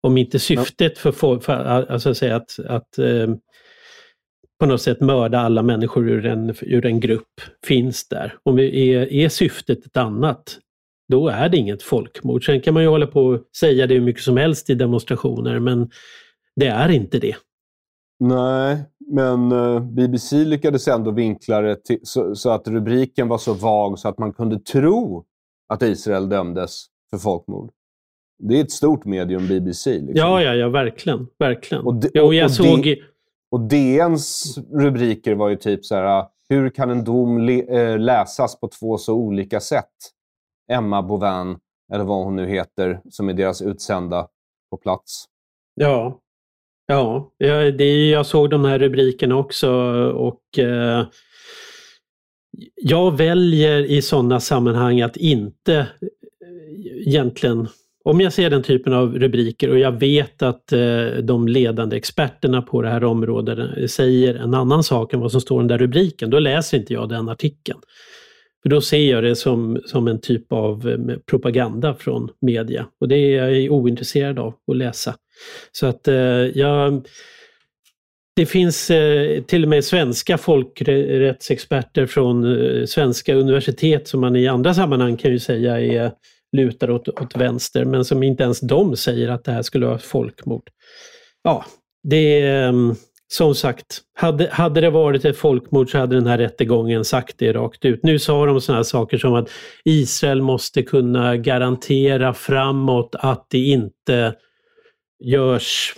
Om 0.00 0.18
inte 0.18 0.38
syftet 0.38 0.98
för, 0.98 1.12
för, 1.12 1.38
för 1.38 1.52
alltså 1.52 2.10
att, 2.10 2.16
säga 2.16 2.36
att, 2.36 2.58
att 2.58 2.98
eh, 2.98 3.34
på 4.60 4.66
något 4.66 4.82
sätt 4.82 5.00
mörda 5.00 5.38
alla 5.38 5.62
människor 5.62 6.10
ur 6.10 6.26
en, 6.26 6.54
ur 6.60 6.86
en 6.86 7.00
grupp 7.00 7.40
finns 7.66 8.08
där. 8.08 8.38
Om 8.42 8.56
vi 8.56 8.94
är, 8.94 9.12
är 9.12 9.28
syftet 9.28 9.86
ett 9.86 9.96
annat, 9.96 10.58
då 11.08 11.28
är 11.28 11.48
det 11.48 11.56
inget 11.56 11.82
folkmord. 11.82 12.46
Sen 12.46 12.60
kan 12.60 12.74
man 12.74 12.82
ju 12.82 12.88
hålla 12.88 13.06
på 13.06 13.20
och 13.20 13.40
säga 13.56 13.86
det 13.86 13.94
hur 13.94 14.00
mycket 14.00 14.22
som 14.22 14.36
helst 14.36 14.70
i 14.70 14.74
demonstrationer, 14.74 15.58
men 15.58 15.90
det 16.56 16.66
är 16.66 16.88
inte 16.88 17.18
det. 17.18 17.36
Nej, 18.20 18.84
men 19.12 19.52
uh, 19.52 19.80
BBC 19.80 20.44
lyckades 20.44 20.88
ändå 20.88 21.10
vinkla 21.10 21.60
det 21.60 21.84
till, 21.84 21.98
så, 22.02 22.34
så, 22.34 22.50
att 22.50 22.68
rubriken 22.68 23.28
var 23.28 23.38
så 23.38 23.54
vag 23.54 23.98
så 23.98 24.08
att 24.08 24.18
man 24.18 24.32
kunde 24.32 24.58
tro 24.58 25.24
att 25.68 25.82
Israel 25.82 26.28
dömdes 26.28 26.86
för 27.10 27.18
folkmord. 27.18 27.70
Det 28.38 28.58
är 28.58 28.60
ett 28.60 28.72
stort 28.72 29.04
medium, 29.04 29.48
BBC. 29.48 29.90
Liksom. 29.90 30.14
Ja, 30.14 30.42
ja, 30.42 30.54
ja, 30.54 30.68
verkligen. 30.68 31.26
verkligen. 31.38 31.84
Och, 31.84 31.94
och, 31.94 32.24
och, 32.24 32.34
jag 32.34 32.50
såg... 32.50 32.96
och 33.50 33.60
DNs 33.60 34.58
rubriker 34.72 35.34
var 35.34 35.48
ju 35.48 35.56
typ 35.56 35.84
så 35.84 35.94
här, 35.94 36.26
hur 36.48 36.70
kan 36.70 36.90
en 36.90 37.04
dom 37.04 37.48
eh, 37.48 37.98
läsas 37.98 38.60
på 38.60 38.68
två 38.68 38.98
så 38.98 39.14
olika 39.14 39.60
sätt? 39.60 39.84
Emma 40.72 41.02
Bovan, 41.02 41.58
eller 41.92 42.04
vad 42.04 42.24
hon 42.24 42.36
nu 42.36 42.46
heter, 42.46 43.00
som 43.10 43.28
är 43.28 43.34
deras 43.34 43.62
utsända 43.62 44.28
på 44.70 44.76
plats. 44.76 45.24
Ja, 45.74 46.20
ja 46.86 47.30
det, 47.78 48.10
jag 48.10 48.26
såg 48.26 48.50
de 48.50 48.64
här 48.64 48.78
rubrikerna 48.78 49.36
också 49.36 49.70
och 50.10 50.58
eh, 50.58 51.06
jag 52.74 53.16
väljer 53.16 53.90
i 53.90 54.02
sådana 54.02 54.40
sammanhang 54.40 55.00
att 55.00 55.16
inte 55.16 55.74
eh, 55.74 57.08
egentligen 57.08 57.68
om 58.10 58.20
jag 58.20 58.32
ser 58.32 58.50
den 58.50 58.62
typen 58.62 58.92
av 58.92 59.18
rubriker 59.18 59.70
och 59.70 59.78
jag 59.78 59.92
vet 60.00 60.42
att 60.42 60.72
eh, 60.72 61.06
de 61.22 61.48
ledande 61.48 61.96
experterna 61.96 62.62
på 62.62 62.82
det 62.82 62.88
här 62.88 63.04
området 63.04 63.58
eh, 63.58 63.86
säger 63.86 64.34
en 64.34 64.54
annan 64.54 64.82
sak 64.82 65.12
än 65.12 65.20
vad 65.20 65.32
som 65.32 65.40
står 65.40 65.60
i 65.60 65.62
den 65.62 65.68
där 65.68 65.78
rubriken, 65.78 66.30
då 66.30 66.38
läser 66.38 66.78
inte 66.78 66.92
jag 66.92 67.08
den 67.08 67.28
artikeln. 67.28 67.78
För 68.62 68.68
då 68.68 68.80
ser 68.80 69.10
jag 69.10 69.24
det 69.24 69.36
som, 69.36 69.80
som 69.84 70.08
en 70.08 70.20
typ 70.20 70.52
av 70.52 70.88
eh, 70.88 71.16
propaganda 71.26 71.94
från 71.94 72.28
media 72.40 72.86
och 73.00 73.08
det 73.08 73.16
är 73.16 73.48
jag 73.48 73.72
ointresserad 73.72 74.38
av 74.38 74.54
att 74.70 74.76
läsa. 74.76 75.14
Så 75.72 75.86
att 75.86 76.08
jag 76.54 77.06
det 78.38 78.46
finns 78.46 78.90
eh, 78.90 79.42
till 79.42 79.62
och 79.62 79.68
med 79.68 79.84
svenska 79.84 80.38
folkrättsexperter 80.38 82.06
från 82.06 82.44
eh, 82.44 82.84
svenska 82.84 83.34
universitet 83.34 84.08
som 84.08 84.20
man 84.20 84.36
i 84.36 84.48
andra 84.48 84.74
sammanhang 84.74 85.16
kan 85.16 85.30
ju 85.30 85.38
säga 85.38 85.80
är 85.80 86.12
lutar 86.56 86.90
åt, 86.90 87.08
åt 87.08 87.36
vänster, 87.36 87.84
men 87.84 88.04
som 88.04 88.22
inte 88.22 88.42
ens 88.42 88.60
de 88.60 88.96
säger 88.96 89.28
att 89.28 89.44
det 89.44 89.52
här 89.52 89.62
skulle 89.62 89.86
vara 89.86 89.98
folkmord. 89.98 90.70
Ja, 91.42 91.64
det 92.02 92.40
är 92.40 92.74
som 93.32 93.54
sagt, 93.54 94.00
hade, 94.14 94.48
hade 94.50 94.80
det 94.80 94.90
varit 94.90 95.24
ett 95.24 95.36
folkmord 95.36 95.90
så 95.90 95.98
hade 95.98 96.16
den 96.16 96.26
här 96.26 96.38
rättegången 96.38 97.04
sagt 97.04 97.38
det 97.38 97.52
rakt 97.52 97.84
ut. 97.84 98.02
Nu 98.02 98.18
sa 98.18 98.46
de 98.46 98.60
sådana 98.60 98.84
saker 98.84 99.18
som 99.18 99.34
att 99.34 99.50
Israel 99.84 100.42
måste 100.42 100.82
kunna 100.82 101.36
garantera 101.36 102.34
framåt 102.34 103.14
att 103.18 103.46
det 103.50 103.58
inte 103.58 104.34
görs, 105.24 105.94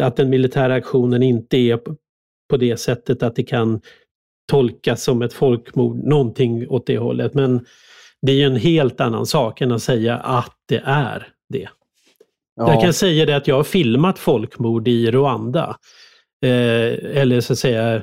att 0.00 0.16
den 0.16 0.30
militära 0.30 0.74
aktionen 0.74 1.22
inte 1.22 1.56
är 1.56 1.80
på 2.50 2.56
det 2.56 2.76
sättet 2.76 3.22
att 3.22 3.36
det 3.36 3.42
kan 3.42 3.80
tolkas 4.50 5.02
som 5.02 5.22
ett 5.22 5.32
folkmord, 5.32 5.96
någonting 5.96 6.68
åt 6.68 6.86
det 6.86 6.98
hållet. 6.98 7.34
Men 7.34 7.66
det 8.22 8.32
är 8.32 8.36
ju 8.36 8.44
en 8.44 8.56
helt 8.56 9.00
annan 9.00 9.26
sak 9.26 9.60
än 9.60 9.72
att 9.72 9.82
säga 9.82 10.16
att 10.16 10.56
det 10.68 10.82
är 10.84 11.28
det. 11.48 11.68
Ja. 12.56 12.72
Jag 12.72 12.82
kan 12.82 12.92
säga 12.92 13.26
det 13.26 13.36
att 13.36 13.48
jag 13.48 13.56
har 13.56 13.64
filmat 13.64 14.18
folkmord 14.18 14.88
i 14.88 15.10
Rwanda. 15.10 15.76
Eh, 16.42 17.20
eller 17.20 17.40
så 17.40 17.52
att 17.52 17.58
säga 17.58 18.02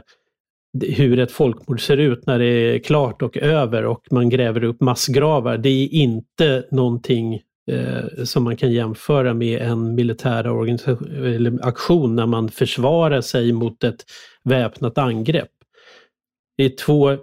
hur 0.81 1.19
ett 1.19 1.31
folkmord 1.31 1.81
ser 1.81 1.97
ut 1.97 2.25
när 2.25 2.39
det 2.39 2.45
är 2.45 2.79
klart 2.79 3.21
och 3.21 3.37
över 3.37 3.85
och 3.85 4.07
man 4.11 4.29
gräver 4.29 4.63
upp 4.63 4.81
massgravar. 4.81 5.57
Det 5.57 5.69
är 5.69 5.93
inte 5.93 6.65
någonting 6.71 7.41
eh, 7.71 8.23
som 8.23 8.43
man 8.43 8.57
kan 8.57 8.71
jämföra 8.71 9.33
med 9.33 9.61
en 9.61 9.95
militär 9.95 10.43
eller 11.35 11.67
aktion 11.67 12.15
när 12.15 12.25
man 12.25 12.49
försvarar 12.49 13.21
sig 13.21 13.51
mot 13.51 13.83
ett 13.83 14.05
väpnat 14.43 14.97
angrepp. 14.97 15.51
Det 16.57 16.63
är 16.63 16.69
två 16.69 17.17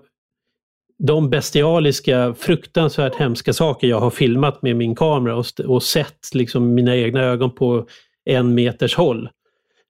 de 1.03 1.31
bestialiska, 1.31 2.35
fruktansvärt 2.35 3.15
hemska 3.15 3.53
saker 3.53 3.89
jag 3.89 4.01
har 4.01 4.11
filmat 4.11 4.63
med 4.63 4.77
min 4.77 4.95
kamera 4.95 5.37
och, 5.37 5.47
och 5.67 5.83
sett 5.83 6.35
liksom 6.35 6.75
mina 6.75 6.97
egna 6.97 7.21
ögon 7.21 7.51
på 7.51 7.87
en 8.25 8.55
meters 8.55 8.97
håll. 8.97 9.29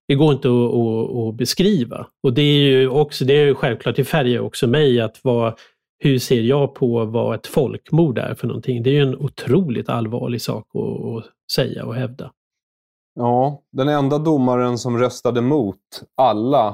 Det 0.09 0.15
går 0.15 0.33
inte 0.33 0.49
att, 0.49 0.75
att, 0.75 1.17
att, 1.17 1.35
beskriva. 1.35 2.07
Och 2.23 2.33
det 2.33 2.43
är 2.43 2.71
ju 2.71 2.89
också, 2.89 3.25
det 3.25 3.33
är 3.33 3.47
ju 3.47 3.55
självklart, 3.55 3.97
det 3.97 4.05
färgar 4.05 4.41
också 4.41 4.67
mig 4.67 5.01
att 5.01 5.25
vara 5.25 5.55
hur 5.99 6.19
ser 6.19 6.41
jag 6.41 6.75
på 6.75 7.05
vad 7.05 7.35
ett 7.35 7.47
folkmord 7.47 8.19
är 8.19 8.35
för 8.35 8.47
någonting? 8.47 8.83
Det 8.83 8.91
är 8.91 8.95
ju 8.95 9.03
en 9.03 9.17
otroligt 9.17 9.89
allvarlig 9.89 10.43
sak 10.43 10.67
att, 10.75 10.81
att 10.81 11.25
säga 11.53 11.85
och 11.85 11.95
hävda. 11.95 12.31
Ja, 13.15 13.63
den 13.73 13.89
enda 13.89 14.19
domaren 14.19 14.79
som 14.79 14.99
röstade 14.99 15.41
mot 15.41 15.77
alla 16.17 16.69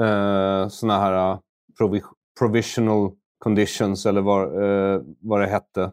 eh, 0.00 0.68
sådana 0.68 0.98
här 1.00 1.32
eh, 1.32 1.38
provi 1.78 2.02
provisional 2.38 3.10
conditions, 3.38 4.06
eller 4.06 4.20
vad, 4.20 4.42
eh, 4.42 5.00
vad 5.20 5.40
det 5.40 5.46
hette, 5.46 5.92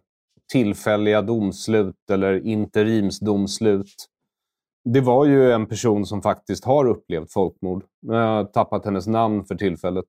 tillfälliga 0.51 1.21
domslut 1.21 1.95
eller 2.11 2.47
interimsdomslut. 2.47 3.95
Det 4.93 5.01
var 5.01 5.25
ju 5.25 5.51
en 5.51 5.65
person 5.65 6.05
som 6.05 6.21
faktiskt 6.21 6.65
har 6.65 6.87
upplevt 6.87 7.33
folkmord. 7.33 7.83
Jag 8.01 8.15
har 8.15 8.43
tappat 8.43 8.85
hennes 8.85 9.07
namn 9.07 9.45
för 9.45 9.55
tillfället. 9.55 10.05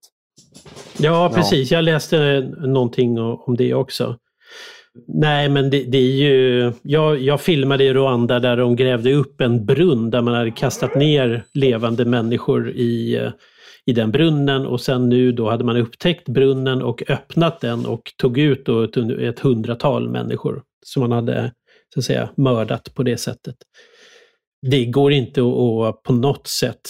Ja, 0.99 1.33
precis. 1.35 1.71
Ja. 1.71 1.77
Jag 1.77 1.85
läste 1.85 2.41
någonting 2.59 3.19
om 3.21 3.57
det 3.57 3.75
också. 3.75 4.17
Nej, 5.09 5.49
men 5.49 5.71
det, 5.71 5.85
det 5.85 5.99
är 5.99 6.13
ju... 6.13 6.73
Jag, 6.83 7.21
jag, 7.21 7.41
filmade 7.41 7.85
i 7.85 7.95
Rwanda 7.95 8.41
där 8.41 8.57
de 8.57 8.77
grävde 8.77 9.13
upp 9.13 9.41
en 9.41 9.67
brunn 9.67 10.11
där 10.11 10.23
man 10.23 10.35
hade 10.35 10.51
kastat 10.51 10.95
ner 10.95 11.45
levande 11.55 12.05
människor 12.05 12.71
i, 12.71 13.21
i 13.87 13.93
den 13.93 14.11
brunnen 14.11 14.67
och 14.67 14.81
sen 14.81 15.09
nu 15.09 15.33
då 15.33 15.51
hade 15.51 15.65
man 15.65 15.77
upptäckt 15.77 16.29
brunnen 16.29 16.83
och 16.83 17.11
öppnat 17.11 17.61
den 17.61 17.87
och 17.87 18.13
tog 18.17 18.39
ut 18.39 18.67
då 18.67 18.83
ett, 18.83 18.97
ett 18.97 19.41
hundratal 19.41 20.09
människor 20.09 20.63
som 20.87 21.01
man 21.01 21.13
hade 21.13 21.53
så 21.95 22.01
att 22.01 22.05
säga 22.05 22.31
mördat 22.37 22.95
på 22.95 23.03
det 23.03 23.17
sättet. 23.17 23.57
Det 24.63 24.87
går 24.87 25.13
inte 25.13 25.41
att 25.41 26.03
på 26.03 26.13
något 26.13 26.47
sätt 26.47 26.81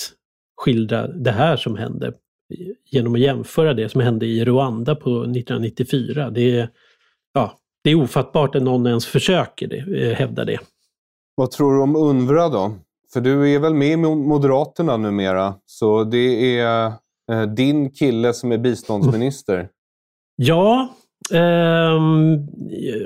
skildra 0.57 1.09
det 1.09 1.31
här 1.31 1.57
som 1.57 1.77
hände 1.77 2.13
genom 2.91 3.15
att 3.15 3.21
jämföra 3.21 3.75
det 3.75 3.89
som 3.89 4.01
hände 4.01 4.27
i 4.27 4.45
Rwanda 4.45 4.95
på 4.95 5.23
1994. 5.23 6.31
Det 6.31 6.59
är, 6.59 6.69
ja, 7.35 7.59
det 7.85 7.91
är 7.91 7.95
ofattbart 7.95 8.55
att 8.55 8.63
någon 8.63 8.87
ens 8.87 9.07
försöker 9.07 9.67
det, 9.67 9.79
eh, 9.79 10.17
hävda 10.17 10.45
det. 10.45 10.59
Vad 11.35 11.51
tror 11.51 11.75
du 11.75 11.83
om 11.83 11.97
UNRWA 11.97 12.49
då? 12.49 12.75
För 13.13 13.21
du 13.21 13.55
är 13.55 13.59
väl 13.59 13.75
med 13.75 13.93
i 13.93 13.97
Moderaterna 13.97 14.97
numera, 14.97 15.55
så 15.67 16.05
det 16.05 16.59
är 16.59 16.93
eh, 17.33 17.43
din 17.43 17.91
kille 17.91 18.33
som 18.33 18.53
är 18.53 18.59
biståndsminister. 18.59 19.69
Ja, 20.39 20.89
Um, 21.31 22.49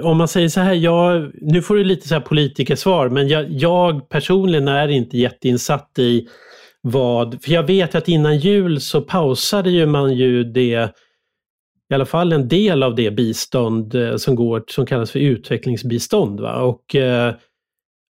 om 0.02 0.16
man 0.16 0.28
säger 0.28 0.48
så 0.48 0.60
här, 0.60 0.74
jag, 0.74 1.30
nu 1.40 1.62
får 1.62 1.74
du 1.74 1.84
lite 1.84 2.08
så 2.08 2.14
här 2.14 2.20
politikersvar, 2.20 3.08
men 3.08 3.28
jag, 3.28 3.50
jag 3.50 4.08
personligen 4.08 4.68
är 4.68 4.88
inte 4.88 5.18
jätteinsatt 5.18 5.98
i 5.98 6.28
vad, 6.82 7.42
för 7.42 7.50
jag 7.50 7.62
vet 7.62 7.94
att 7.94 8.08
innan 8.08 8.38
jul 8.38 8.80
så 8.80 9.00
pausade 9.00 9.70
ju 9.70 9.86
man 9.86 10.14
ju 10.14 10.44
det, 10.44 10.90
i 11.90 11.94
alla 11.94 12.06
fall 12.06 12.32
en 12.32 12.48
del 12.48 12.82
av 12.82 12.94
det 12.94 13.10
bistånd 13.10 13.94
eh, 13.94 14.16
som 14.16 14.34
går, 14.34 14.64
som 14.68 14.86
kallas 14.86 15.10
för 15.10 15.18
utvecklingsbistånd. 15.18 16.40
Va? 16.40 16.62
Och 16.62 16.94
eh, 16.94 17.34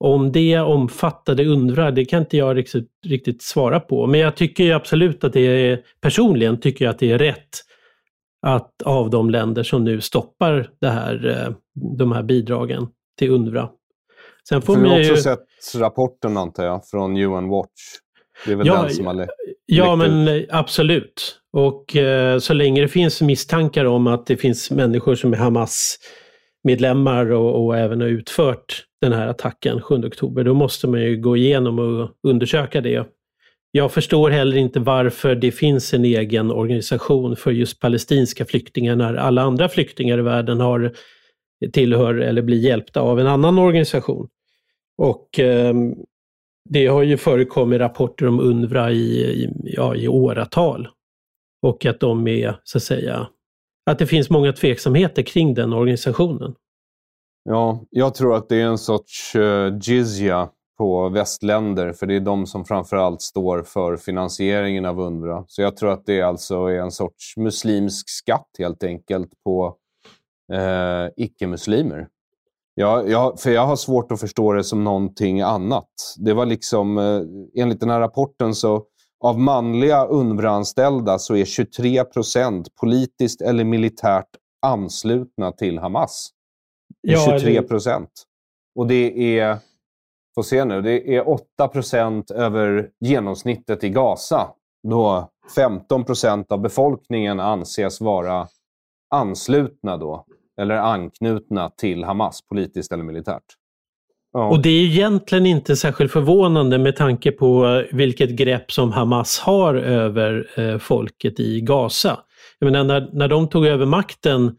om 0.05 0.33
det 0.33 0.59
omfattade 0.59 1.45
UNRWA, 1.45 1.91
det 1.91 2.05
kan 2.05 2.21
inte 2.21 2.37
jag 2.37 2.57
riktigt, 2.57 2.91
riktigt 3.07 3.43
svara 3.43 3.81
på. 3.81 4.07
Men 4.07 4.21
jag 4.21 4.37
tycker 4.37 4.75
absolut 4.75 5.25
att 5.25 5.33
det 5.33 5.41
är, 5.41 5.81
personligen 6.01 6.61
tycker 6.61 6.85
jag 6.85 6.93
att 6.93 6.99
det 6.99 7.13
är 7.13 7.19
rätt 7.19 7.49
att 8.47 8.83
av 8.85 9.11
de 9.11 9.31
länder 9.31 9.63
som 9.63 9.85
nu 9.85 10.01
stoppar 10.01 10.71
det 10.81 10.89
här, 10.89 11.29
eh, 11.29 11.55
de 11.99 12.13
här 12.13 12.23
bidragen 12.23 12.89
till 13.19 13.31
UNRWA. 13.31 13.71
Sen 14.49 14.63
får 14.63 14.77
du 14.77 14.89
har 14.89 14.99
också 14.99 15.11
ju... 15.11 15.17
sett 15.17 15.47
rapporten 15.77 16.37
antar 16.37 16.65
jag, 16.65 16.87
från 16.87 17.17
UN 17.17 17.49
Watch. 17.49 17.71
Det 18.47 18.53
är 18.53 18.57
väl 18.57 18.67
ja, 18.67 18.83
den 18.83 18.91
som 18.91 19.07
har 19.07 19.29
Ja, 19.67 19.97
men 19.97 20.29
ut. 20.29 20.49
absolut. 20.51 21.39
Och 21.53 21.97
eh, 21.97 22.39
så 22.39 22.55
länge 22.55 22.81
det 22.81 22.89
finns 22.89 23.21
misstankar 23.21 23.85
om 23.85 24.07
att 24.07 24.27
det 24.27 24.37
finns 24.37 24.71
människor 24.71 25.15
som 25.15 25.33
är 25.33 25.37
Hamas-medlemmar 25.37 27.33
och, 27.33 27.65
och, 27.65 27.79
även 27.79 28.01
har 28.01 28.09
utfört 28.09 28.85
den 29.03 29.13
här 29.13 29.29
attacken 29.29 29.81
7 29.81 29.95
oktober, 29.95 30.45
då 30.45 30.55
måste 30.55 30.89
man 30.89 31.01
ju 31.01 31.17
gå 31.17 31.37
igenom 31.37 31.79
och 31.79 32.11
undersöka 32.23 32.81
det. 32.81 33.09
Jag 33.71 33.93
förstår 33.93 34.31
heller 34.31 34.57
inte 34.57 34.81
varför 34.81 35.35
det 35.35 35.53
finns 35.53 35.95
en 35.95 36.05
egen 36.05 36.51
organisation 36.51 37.37
för 37.37 37.51
just 37.51 37.81
palestinska 37.81 38.45
flyktingar 38.45 38.97
när 38.97 39.15
alla 39.15 39.43
andra 39.43 39.69
flyktingar 39.69 40.19
i 40.19 40.23
världen 40.23 40.61
har 40.61 40.93
tillhör 41.73 42.15
eller 42.15 42.43
blir 42.43 42.59
hjälpta 42.59 43.01
av 43.01 43.21
en 43.21 43.27
annan 43.27 43.59
organisation. 43.59 44.29
Och 44.99 45.39
eh, 45.39 45.75
det 46.71 46.87
har 46.87 47.03
ju 47.03 47.17
förekommit 47.17 47.81
rapporter 47.81 48.27
om 48.27 48.41
UNRWA 48.41 48.91
i, 48.91 49.23
i, 49.23 49.49
ja, 49.65 49.97
i 49.97 50.09
åratal. 50.09 50.89
Och 51.63 51.87
att 51.87 52.01
de 52.01 52.29
är, 52.29 52.57
så 52.65 52.79
att 52.79 52.83
säga, 52.83 53.29
att 53.91 53.99
det 53.99 54.07
finns 54.07 54.31
många 54.31 54.53
tveksamheter 54.53 55.23
kring 55.23 55.55
den 55.55 55.73
organisationen. 55.73 56.55
Ja, 57.45 57.85
jag 57.91 58.15
tror 58.15 58.37
att 58.37 58.49
det 58.49 58.57
är 58.57 58.67
en 58.67 58.79
sorts 58.79 59.37
uh, 59.37 59.79
jizya 59.83 60.49
på 60.79 61.09
västländer, 61.09 61.93
för 61.93 62.07
det 62.07 62.17
är 62.17 62.21
de 62.21 62.47
som 62.47 62.65
framförallt 62.65 63.23
står 63.23 63.63
för 63.63 63.97
finansieringen 63.97 64.85
av 64.85 65.01
UNRWA. 65.01 65.45
Så 65.49 65.63
jag 65.63 65.77
tror 65.77 65.91
att 65.91 66.07
det 66.07 66.23
alltså 66.23 66.67
är 66.67 66.79
en 66.79 66.91
sorts 66.91 67.37
muslimsk 67.37 68.11
skatt 68.11 68.49
helt 68.59 68.85
enkelt 68.85 69.31
på 69.45 69.77
eh, 70.53 71.11
icke-muslimer. 71.17 72.09
Ja, 72.75 73.05
ja, 73.07 73.37
för 73.39 73.51
jag 73.51 73.67
har 73.67 73.77
svårt 73.77 74.13
att 74.13 74.21
förstå 74.21 74.53
det 74.53 74.65
som 74.65 74.85
någonting 74.85 75.41
annat. 75.41 75.91
Det 76.17 76.35
var 76.35 76.47
liksom, 76.47 76.99
eh, 76.99 77.23
enligt 77.63 77.81
den 77.81 77.91
här 77.91 78.01
rapporten 78.01 78.55
så 78.55 78.85
av 79.25 79.41
manliga 79.41 80.07
UNRWA-anställda 80.07 81.19
så 81.19 81.37
är 81.37 81.45
23 81.45 82.05
procent 82.05 82.75
politiskt 82.81 83.41
eller 83.41 83.65
militärt 83.65 84.29
anslutna 84.63 85.53
till 85.53 85.79
Hamas. 85.79 86.31
Ja, 87.03 87.39
23 87.39 87.63
procent. 87.63 88.11
Och 88.75 88.87
det 88.87 89.39
är, 89.39 89.59
får 90.35 90.43
se 90.43 90.65
nu, 90.65 90.83
det 90.83 91.17
är 91.17 91.29
8 91.29 91.69
procent 91.69 92.31
över 92.31 92.91
genomsnittet 93.01 93.85
i 93.85 93.89
Gaza. 93.89 94.49
Då 94.89 95.31
15 95.55 96.05
procent 96.05 96.53
av 96.53 96.61
befolkningen 96.61 97.41
anses 97.41 98.01
vara 98.01 98.49
anslutna 99.11 99.97
då 99.97 100.25
eller 100.61 100.75
anknutna 100.75 101.71
till 101.71 102.05
Hamas 102.05 102.43
politiskt 102.49 102.93
eller 102.93 103.05
militärt. 103.05 103.45
Ja. 104.33 104.49
Och 104.49 104.63
det 104.63 104.69
är 104.69 104.85
egentligen 104.85 105.47
inte 105.47 105.77
särskilt 105.77 106.13
förvånande 106.13 106.79
med 106.79 106.97
tanke 106.97 107.33
på 107.33 107.85
vilket 107.93 108.31
grepp 108.31 108.73
som 108.73 108.93
Hamas 108.93 109.39
har 109.39 109.75
över 109.75 110.61
eh, 110.61 110.79
folket 110.79 111.41
i 111.41 111.61
Gaza. 111.61 112.19
Jag 112.59 112.73
menar, 112.73 112.85
när, 112.85 113.11
när 113.13 113.29
de 113.29 113.49
tog 113.49 113.67
över 113.67 113.87
makten 113.87 114.57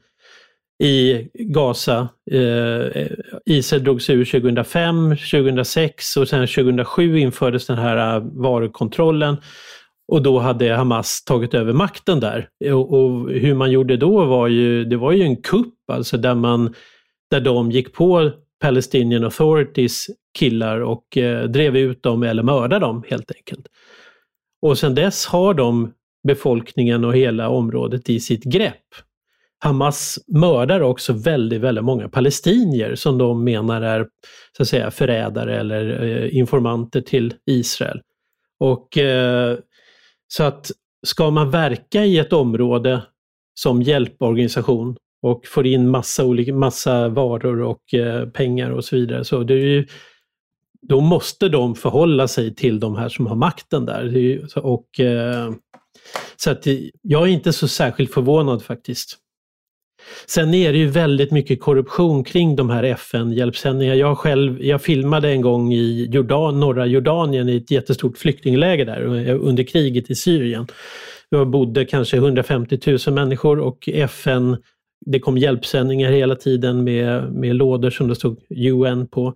i 0.84 1.27
Gaza, 1.34 2.09
eh, 2.31 3.07
Israel 3.45 3.84
drog 3.84 4.01
sig 4.01 4.15
ur 4.15 4.25
2005, 4.25 5.09
2006 5.09 6.17
och 6.17 6.27
sen 6.27 6.47
2007 6.47 7.19
infördes 7.19 7.67
den 7.67 7.77
här 7.77 8.15
eh, 8.15 8.23
varukontrollen. 8.23 9.38
Och 10.07 10.21
då 10.21 10.39
hade 10.39 10.75
Hamas 10.75 11.23
tagit 11.23 11.53
över 11.53 11.73
makten 11.73 12.19
där. 12.19 12.49
Och, 12.73 12.93
och, 12.93 13.29
hur 13.29 13.55
man 13.55 13.71
gjorde 13.71 13.97
då 13.97 14.25
var 14.25 14.47
ju, 14.47 14.86
det 14.86 14.97
var 14.97 15.11
ju 15.11 15.23
en 15.23 15.41
kupp 15.41 15.73
alltså 15.91 16.17
där 16.17 16.36
man, 16.36 16.73
där 17.31 17.41
de 17.41 17.71
gick 17.71 17.93
på 17.93 18.31
Palestinian 18.61 19.23
Authorities 19.23 20.07
killar 20.39 20.79
och 20.79 21.17
eh, 21.17 21.43
drev 21.43 21.77
ut 21.77 22.03
dem 22.03 22.23
eller 22.23 22.43
mördade 22.43 22.86
dem 22.86 23.03
helt 23.09 23.31
enkelt. 23.36 23.67
Och 24.61 24.77
sen 24.77 24.95
dess 24.95 25.25
har 25.25 25.53
de 25.53 25.93
befolkningen 26.27 27.05
och 27.05 27.15
hela 27.15 27.49
området 27.49 28.09
i 28.09 28.19
sitt 28.19 28.43
grepp. 28.43 28.84
Hamas 29.64 30.20
mördar 30.28 30.80
också 30.82 31.14
väldigt, 31.14 31.61
väldigt 31.61 31.84
många 31.84 32.09
palestinier 32.09 32.95
som 32.95 33.18
de 33.18 33.43
menar 33.43 33.82
är 33.82 34.07
så 34.57 34.64
att 34.64 34.70
säga 34.70 34.91
förrädare 34.91 35.59
eller 35.59 36.03
eh, 36.03 36.38
informanter 36.38 37.01
till 37.01 37.34
Israel. 37.45 38.01
Och 38.59 38.97
eh, 38.97 39.57
så 40.28 40.43
att 40.43 40.72
ska 41.05 41.32
man 41.32 41.51
verka 41.51 42.05
i 42.05 42.18
ett 42.18 42.34
område 42.34 43.01
som 43.53 43.82
hjälporganisation 43.82 44.97
och 45.22 45.47
får 45.47 45.68
in 45.68 45.89
massa, 45.89 46.26
olika, 46.26 46.53
massa 46.53 47.07
varor 47.07 47.61
och 47.61 47.93
eh, 47.93 48.30
pengar 48.30 48.70
och 48.70 48.86
så 48.86 48.95
vidare, 48.95 49.24
så 49.24 49.43
det 49.43 49.53
är 49.53 49.57
ju, 49.57 49.88
då 50.82 51.01
måste 51.01 51.49
de 51.49 51.76
förhålla 51.76 52.28
sig 52.28 52.55
till 52.55 52.80
de 52.80 52.95
här 52.95 53.09
som 53.09 53.28
har 53.28 53.36
makten 53.36 53.86
där. 53.86 54.03
Ju, 54.03 54.47
och, 54.55 54.99
eh, 54.99 55.51
så 56.36 56.51
att 56.51 56.68
eh, 56.68 56.78
jag 57.01 57.24
är 57.24 57.28
inte 57.28 57.53
så 57.53 57.68
särskilt 57.68 58.14
förvånad 58.14 58.64
faktiskt. 58.64 59.20
Sen 60.28 60.54
är 60.54 60.72
det 60.72 60.78
ju 60.78 60.88
väldigt 60.88 61.32
mycket 61.32 61.62
korruption 61.62 62.24
kring 62.24 62.56
de 62.56 62.70
här 62.70 62.84
FN-hjälpsändningarna. 62.84 63.97
Jag 63.97 64.18
själv, 64.18 64.64
jag 64.64 64.82
filmade 64.82 65.30
en 65.30 65.41
gång 65.41 65.74
i 65.74 66.10
Jordan, 66.12 66.60
norra 66.60 66.86
Jordanien 66.86 67.49
i 67.49 67.58
ett 67.58 67.72
jättestort 67.72 68.18
flyktingläger 68.18 68.86
där 68.86 69.30
under 69.30 69.64
kriget 69.64 70.10
i 70.10 70.16
Syrien. 70.16 70.68
Jag 71.30 71.49
bodde 71.49 71.86
kanske 71.86 72.18
150 72.18 72.80
000 73.08 73.16
människor 73.16 73.60
och 73.60 73.89
FN 73.93 74.58
det 75.06 75.20
kom 75.20 75.38
hjälpsändningar 75.38 76.12
hela 76.12 76.36
tiden 76.36 76.84
med, 76.84 77.34
med 77.34 77.56
lådor 77.56 77.89
som 77.89 78.08
det 78.08 78.16
stod 78.16 78.38
UN 78.49 79.08
på. 79.08 79.34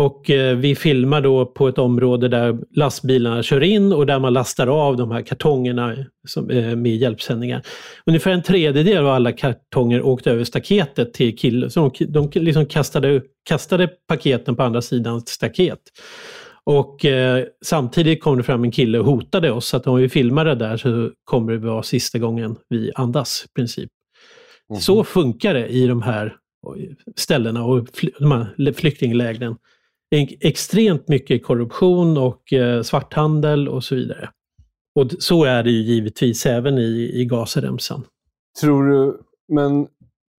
Och 0.00 0.30
eh, 0.30 0.56
vi 0.56 0.74
filmar 0.74 1.20
då 1.20 1.46
på 1.46 1.68
ett 1.68 1.78
område 1.78 2.28
där 2.28 2.58
lastbilarna 2.74 3.42
kör 3.42 3.62
in 3.62 3.92
och 3.92 4.06
där 4.06 4.18
man 4.18 4.32
lastar 4.32 4.66
av 4.66 4.96
de 4.96 5.10
här 5.10 5.22
kartongerna 5.22 5.96
som, 6.28 6.50
eh, 6.50 6.76
med 6.76 6.96
hjälpsändningar. 6.96 7.62
Ungefär 8.06 8.30
en 8.30 8.42
tredjedel 8.42 8.98
av 8.98 9.08
alla 9.08 9.32
kartonger 9.32 10.02
åkte 10.02 10.30
över 10.30 10.44
staketet 10.44 11.14
till 11.14 11.38
killen. 11.38 11.70
Så 11.70 11.92
de, 11.98 12.06
de 12.30 12.40
liksom 12.40 12.66
kastade, 12.66 13.22
kastade 13.48 13.88
paketen 14.08 14.56
på 14.56 14.62
andra 14.62 14.82
sidan 14.82 15.20
staket. 15.20 15.80
Och 16.64 17.04
eh, 17.04 17.44
samtidigt 17.64 18.22
kom 18.22 18.36
det 18.36 18.42
fram 18.42 18.64
en 18.64 18.70
kille 18.70 18.98
och 18.98 19.06
hotade 19.06 19.50
oss 19.50 19.74
att 19.74 19.86
om 19.86 19.96
vi 19.96 20.08
filmar 20.08 20.44
det 20.44 20.54
där 20.54 20.76
så 20.76 21.10
kommer 21.24 21.52
det 21.52 21.58
vara 21.58 21.82
sista 21.82 22.18
gången 22.18 22.56
vi 22.68 22.92
andas 22.94 23.44
i 23.46 23.52
princip. 23.54 23.90
Mm. 24.70 24.80
Så 24.80 25.04
funkar 25.04 25.54
det 25.54 25.66
i 25.66 25.86
de 25.86 26.02
här 26.02 26.36
ställena 27.16 27.64
och 27.64 27.86
de 28.18 28.32
här 28.32 28.72
flyktinglägren 28.72 29.56
extremt 30.40 31.08
mycket 31.08 31.44
korruption 31.44 32.18
och 32.18 32.52
eh, 32.52 32.82
svarthandel 32.82 33.68
och 33.68 33.84
så 33.84 33.94
vidare. 33.94 34.30
Och 34.94 35.10
så 35.18 35.44
är 35.44 35.62
det 35.62 35.70
ju 35.70 35.82
givetvis 35.82 36.46
även 36.46 36.78
i, 36.78 37.10
i 37.14 37.24
Gazaremsan. 37.24 38.04
Tror 38.60 38.84
du, 38.88 39.20
men 39.48 39.86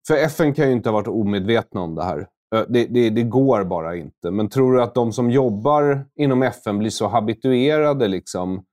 för 0.08 0.16
FN 0.18 0.54
kan 0.54 0.68
ju 0.68 0.72
inte 0.72 0.90
ha 0.90 0.94
varit 0.94 1.08
omedvetna 1.08 1.82
om 1.82 1.96
det 1.96 2.04
här. 2.04 2.28
Det, 2.68 2.86
det, 2.86 3.10
det, 3.10 3.24
går 3.24 3.64
bara 3.64 3.96
inte. 3.96 4.32
Men 4.32 4.50
tror 4.50 4.74
du 4.74 4.82
att 4.82 4.96
de 4.96 5.14
som 5.14 5.32
jobbar 5.32 6.06
inom 6.16 6.44
FN 6.44 6.80
blir 6.80 6.90
så 6.90 7.08
habituerade 7.08 8.08
liksom, 8.08 8.64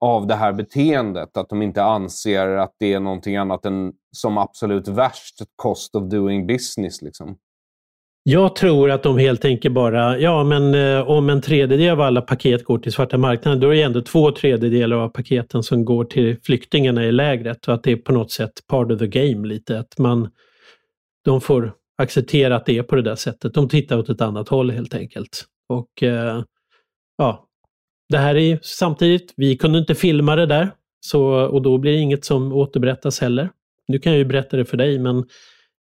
av 0.00 0.26
det 0.26 0.34
här 0.34 0.52
beteendet 0.52 1.36
att 1.36 1.48
de 1.48 1.62
inte 1.62 1.84
anser 1.84 2.48
att 2.48 2.74
det 2.78 2.92
är 2.92 3.00
någonting 3.00 3.36
annat 3.36 3.66
än 3.66 3.92
som 4.16 4.38
absolut 4.38 4.88
värst 4.88 5.42
cost 5.56 5.94
of 5.94 6.10
doing 6.10 6.46
business? 6.46 7.02
Liksom? 7.02 7.36
Jag 8.28 8.56
tror 8.56 8.90
att 8.90 9.02
de 9.02 9.18
helt 9.18 9.44
enkelt 9.44 9.74
bara, 9.74 10.18
ja 10.18 10.44
men 10.44 10.74
eh, 10.74 11.10
om 11.10 11.30
en 11.30 11.40
tredjedel 11.40 11.90
av 11.90 12.00
alla 12.00 12.20
paket 12.20 12.64
går 12.64 12.78
till 12.78 12.92
svarta 12.92 13.18
marknaden, 13.18 13.60
då 13.60 13.68
är 13.68 13.74
det 13.74 13.82
ändå 13.82 14.02
två 14.02 14.32
tredjedelar 14.32 14.96
av 14.96 15.08
paketen 15.08 15.62
som 15.62 15.84
går 15.84 16.04
till 16.04 16.36
flyktingarna 16.42 17.04
i 17.04 17.12
lägret 17.12 17.68
och 17.68 17.74
att 17.74 17.82
det 17.82 17.92
är 17.92 17.96
på 17.96 18.12
något 18.12 18.30
sätt 18.30 18.52
part 18.68 18.90
of 18.90 18.98
the 18.98 19.06
game 19.06 19.48
lite. 19.48 19.78
Att 19.78 19.98
man, 19.98 20.28
de 21.24 21.40
får 21.40 21.72
acceptera 21.98 22.56
att 22.56 22.66
det 22.66 22.78
är 22.78 22.82
på 22.82 22.96
det 22.96 23.02
där 23.02 23.14
sättet. 23.14 23.54
De 23.54 23.68
tittar 23.68 23.98
åt 23.98 24.08
ett 24.08 24.20
annat 24.20 24.48
håll 24.48 24.70
helt 24.70 24.94
enkelt. 24.94 25.44
Och 25.68 26.02
eh, 26.02 26.42
ja, 27.18 27.46
det 28.08 28.18
här 28.18 28.34
är 28.36 28.58
samtidigt, 28.62 29.34
vi 29.36 29.56
kunde 29.56 29.78
inte 29.78 29.94
filma 29.94 30.36
det 30.36 30.46
där 30.46 30.70
så, 31.00 31.24
och 31.24 31.62
då 31.62 31.78
blir 31.78 31.92
det 31.92 31.98
inget 31.98 32.24
som 32.24 32.52
återberättas 32.52 33.20
heller. 33.20 33.50
Nu 33.88 33.98
kan 33.98 34.12
jag 34.12 34.18
ju 34.18 34.24
berätta 34.24 34.56
det 34.56 34.64
för 34.64 34.76
dig 34.76 34.98
men 34.98 35.24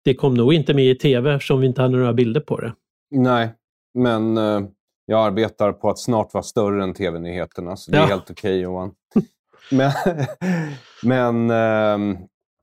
det 0.05 0.15
kom 0.15 0.35
nog 0.35 0.55
inte 0.55 0.75
med 0.75 0.85
i 0.85 0.95
tv 0.95 1.35
eftersom 1.35 1.61
vi 1.61 1.67
inte 1.67 1.83
hade 1.83 1.97
några 1.97 2.13
bilder 2.13 2.41
på 2.41 2.61
det. 2.61 2.75
Nej, 3.11 3.53
men 3.95 4.37
eh, 4.37 4.61
jag 5.07 5.27
arbetar 5.27 5.73
på 5.73 5.91
att 5.91 5.99
snart 5.99 6.35
vara 6.35 6.43
större 6.43 6.83
än 6.83 6.95
tv-nyheterna, 6.95 7.77
så 7.77 7.91
det 7.91 7.97
ja. 7.97 8.05
är 8.05 8.09
helt 8.09 8.31
okej 8.31 8.51
okay, 8.51 8.61
Johan. 8.61 8.91
men, 9.71 9.91
men 11.03 11.51
eh, 11.51 12.19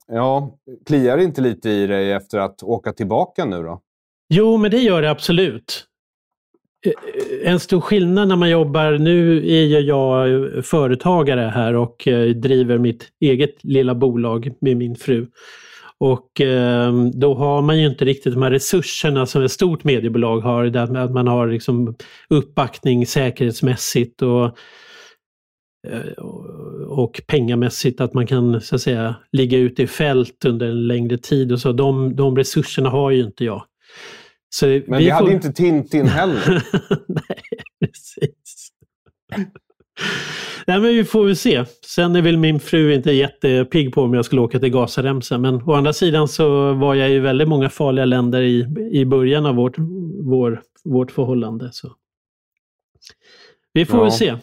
ja, 0.08 0.58
kliar 0.86 1.18
det 1.18 1.24
inte 1.24 1.42
lite 1.42 1.70
i 1.70 1.88
dig 1.88 2.12
efter 2.12 2.39
att 2.39 2.64
åka 2.64 2.94
tillbaka 2.94 3.46
nu 3.46 3.64
då? 3.64 3.82
Jo, 4.30 4.58
men 4.58 4.72
det 4.72 4.78
gör 4.78 5.02
det 5.02 5.12
absolut. 5.12 5.86
Eh, 6.86 7.52
en 7.52 7.60
stor 7.60 7.82
skillnad 7.82 8.28
när 8.28 8.36
man 8.36 8.50
jobbar, 8.50 8.92
nu 8.92 9.38
är 9.52 9.80
jag 9.80 10.66
företagare 10.66 11.42
här 11.42 11.76
och 11.76 12.08
eh, 12.08 12.30
driver 12.30 12.78
mitt 12.78 13.08
eget 13.20 13.64
lilla 13.64 13.96
bolag 13.96 14.54
med 14.62 14.78
min 14.78 14.96
fru. 14.96 15.28
Och 16.02 16.41
eh, 16.41 16.93
då 17.14 17.34
har 17.34 17.62
man 17.62 17.80
ju 17.80 17.88
inte 17.88 18.06
riktigt 18.06 18.34
de 18.34 18.41
här 18.41 18.52
resurserna 18.52 19.26
som 19.26 19.43
ett 19.43 19.52
stort 19.52 19.84
mediebolag 19.84 20.39
har, 20.39 20.66
där 20.66 20.97
att 20.97 21.12
man 21.12 21.28
har 21.28 21.47
liksom 21.47 21.95
uppbackning 22.30 23.06
säkerhetsmässigt 23.06 24.22
och, 24.22 24.45
eh, 25.88 26.24
och 26.88 27.22
pengamässigt, 27.28 28.02
att 28.02 28.14
man 28.14 28.28
kan 28.28 28.62
så 28.62 28.76
att 28.76 28.82
säga 28.82 29.16
ligga 29.32 29.58
ute 29.58 29.84
i 29.84 29.88
fält 29.88 30.45
under 30.45 30.68
en 30.68 30.88
längre 30.88 31.18
tid 31.18 31.52
och 31.52 31.60
så. 31.60 31.72
De, 31.72 32.16
de 32.16 32.38
resurserna 32.38 32.89
har 32.89 33.12
ju 33.12 33.24
inte 33.24 33.45
jag. 33.45 33.64
Så 34.49 34.66
Men 34.66 34.82
vi, 34.82 34.97
vi 34.97 35.10
hade 35.10 35.26
får... 35.26 35.34
inte 35.34 35.54
Tintin 35.54 36.08
heller. 36.08 36.64
Nej, 37.08 37.41
precis. 37.80 38.72
Nej, 40.68 40.80
men 40.80 40.89
vi 40.89 41.03
får 41.03 41.26
väl 41.26 41.36
se. 41.36 41.66
Sen 41.86 42.16
är 42.16 42.22
väl 42.22 42.38
min 42.38 42.59
fru 42.59 42.93
inte 42.93 43.12
jättepigg 43.12 43.93
på 43.93 44.01
om 44.01 44.14
jag 44.14 44.26
skulle 44.26 44.41
åka 44.41 44.59
till 44.59 44.70
Gazaremsan. 44.70 45.41
Men 45.41 45.55
å 45.55 45.74
andra 45.74 45.93
sidan 45.93 46.28
så 46.28 46.74
var 46.74 46.95
jag 46.95 47.12
i 47.12 47.20
väldigt 47.20 47.47
många 47.47 47.70
farliga 47.70 48.05
länder 48.05 48.41
i, 48.41 48.68
i 48.91 49.05
början 49.05 49.45
av 49.45 49.55
vårt, 49.55 49.76
vår, 50.24 50.62
vårt 50.84 51.12
förhållande. 51.12 51.70
Så. 51.72 51.91
Vi 53.74 53.86
får 53.86 53.99
ja. 53.99 54.03
väl 54.03 54.12
se. 54.12 54.36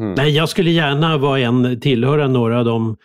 Mm. 0.00 0.14
Nej, 0.14 0.30
jag 0.30 0.48
skulle 0.48 0.70
gärna 0.70 1.18
vara 1.18 1.38
en, 1.38 1.80
tillhöra 1.80 2.28
några 2.28 2.58
av 2.58 2.64
de 2.64 2.96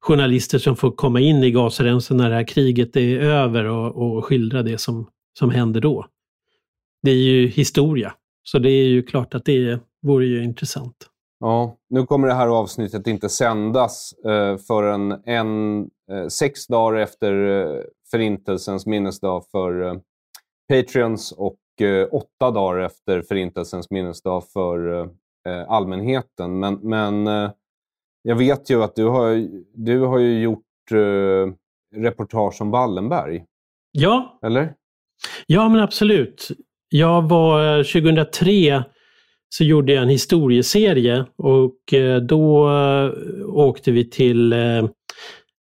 journalister 0.00 0.58
som 0.58 0.76
får 0.76 0.90
komma 0.90 1.20
in 1.20 1.42
i 1.42 1.50
Gazaremsan 1.50 2.16
när 2.16 2.30
det 2.30 2.36
här 2.36 2.48
kriget 2.48 2.96
är 2.96 3.18
över 3.18 3.64
och, 3.64 4.16
och 4.16 4.24
skildra 4.24 4.62
det 4.62 4.78
som, 4.78 5.06
som 5.38 5.50
händer 5.50 5.80
då. 5.80 6.06
Det 7.02 7.10
är 7.10 7.14
ju 7.14 7.46
historia, 7.46 8.14
så 8.42 8.58
det 8.58 8.70
är 8.70 8.86
ju 8.86 9.02
klart 9.02 9.34
att 9.34 9.44
det 9.44 9.80
vore 10.02 10.26
ju 10.26 10.44
intressant. 10.44 11.10
Ja, 11.40 11.76
nu 11.90 12.06
kommer 12.06 12.28
det 12.28 12.34
här 12.34 12.48
avsnittet 12.48 13.06
inte 13.06 13.28
sändas 13.28 14.12
eh, 14.24 14.56
förrän 14.56 15.22
en, 15.24 15.80
eh, 16.10 16.26
sex 16.28 16.66
dagar 16.66 16.98
efter 17.00 17.32
eh, 17.46 17.82
Förintelsens 18.10 18.86
minnesdag 18.86 19.44
för 19.50 19.82
eh, 19.82 19.94
Patreons 20.68 21.32
och 21.32 21.56
åtta 22.10 22.50
dagar 22.50 22.80
efter 22.80 23.22
Förintelsens 23.22 23.90
minnesdag 23.90 24.44
för 24.52 25.08
allmänheten. 25.68 26.58
Men, 26.58 26.74
men 26.74 27.26
jag 28.22 28.36
vet 28.36 28.70
ju 28.70 28.82
att 28.82 28.96
du 28.96 29.04
har, 29.04 29.48
du 29.74 30.00
har 30.00 30.18
ju 30.18 30.40
gjort 30.40 30.62
reportage 31.96 32.60
om 32.60 32.70
Wallenberg. 32.70 33.44
Ja. 33.92 34.38
Eller? 34.42 34.74
Ja, 35.46 35.68
men 35.68 35.80
absolut. 35.80 36.48
Jag 36.88 37.28
var 37.28 37.82
2003 37.82 38.84
så 39.56 39.64
gjorde 39.64 39.92
jag 39.92 40.02
en 40.02 40.08
historieserie 40.08 41.24
och 41.36 41.92
eh, 41.92 42.20
då 42.20 42.68
eh, 42.68 43.10
åkte 43.46 43.90
vi 43.90 44.10
till... 44.10 44.52
Eh, 44.52 44.88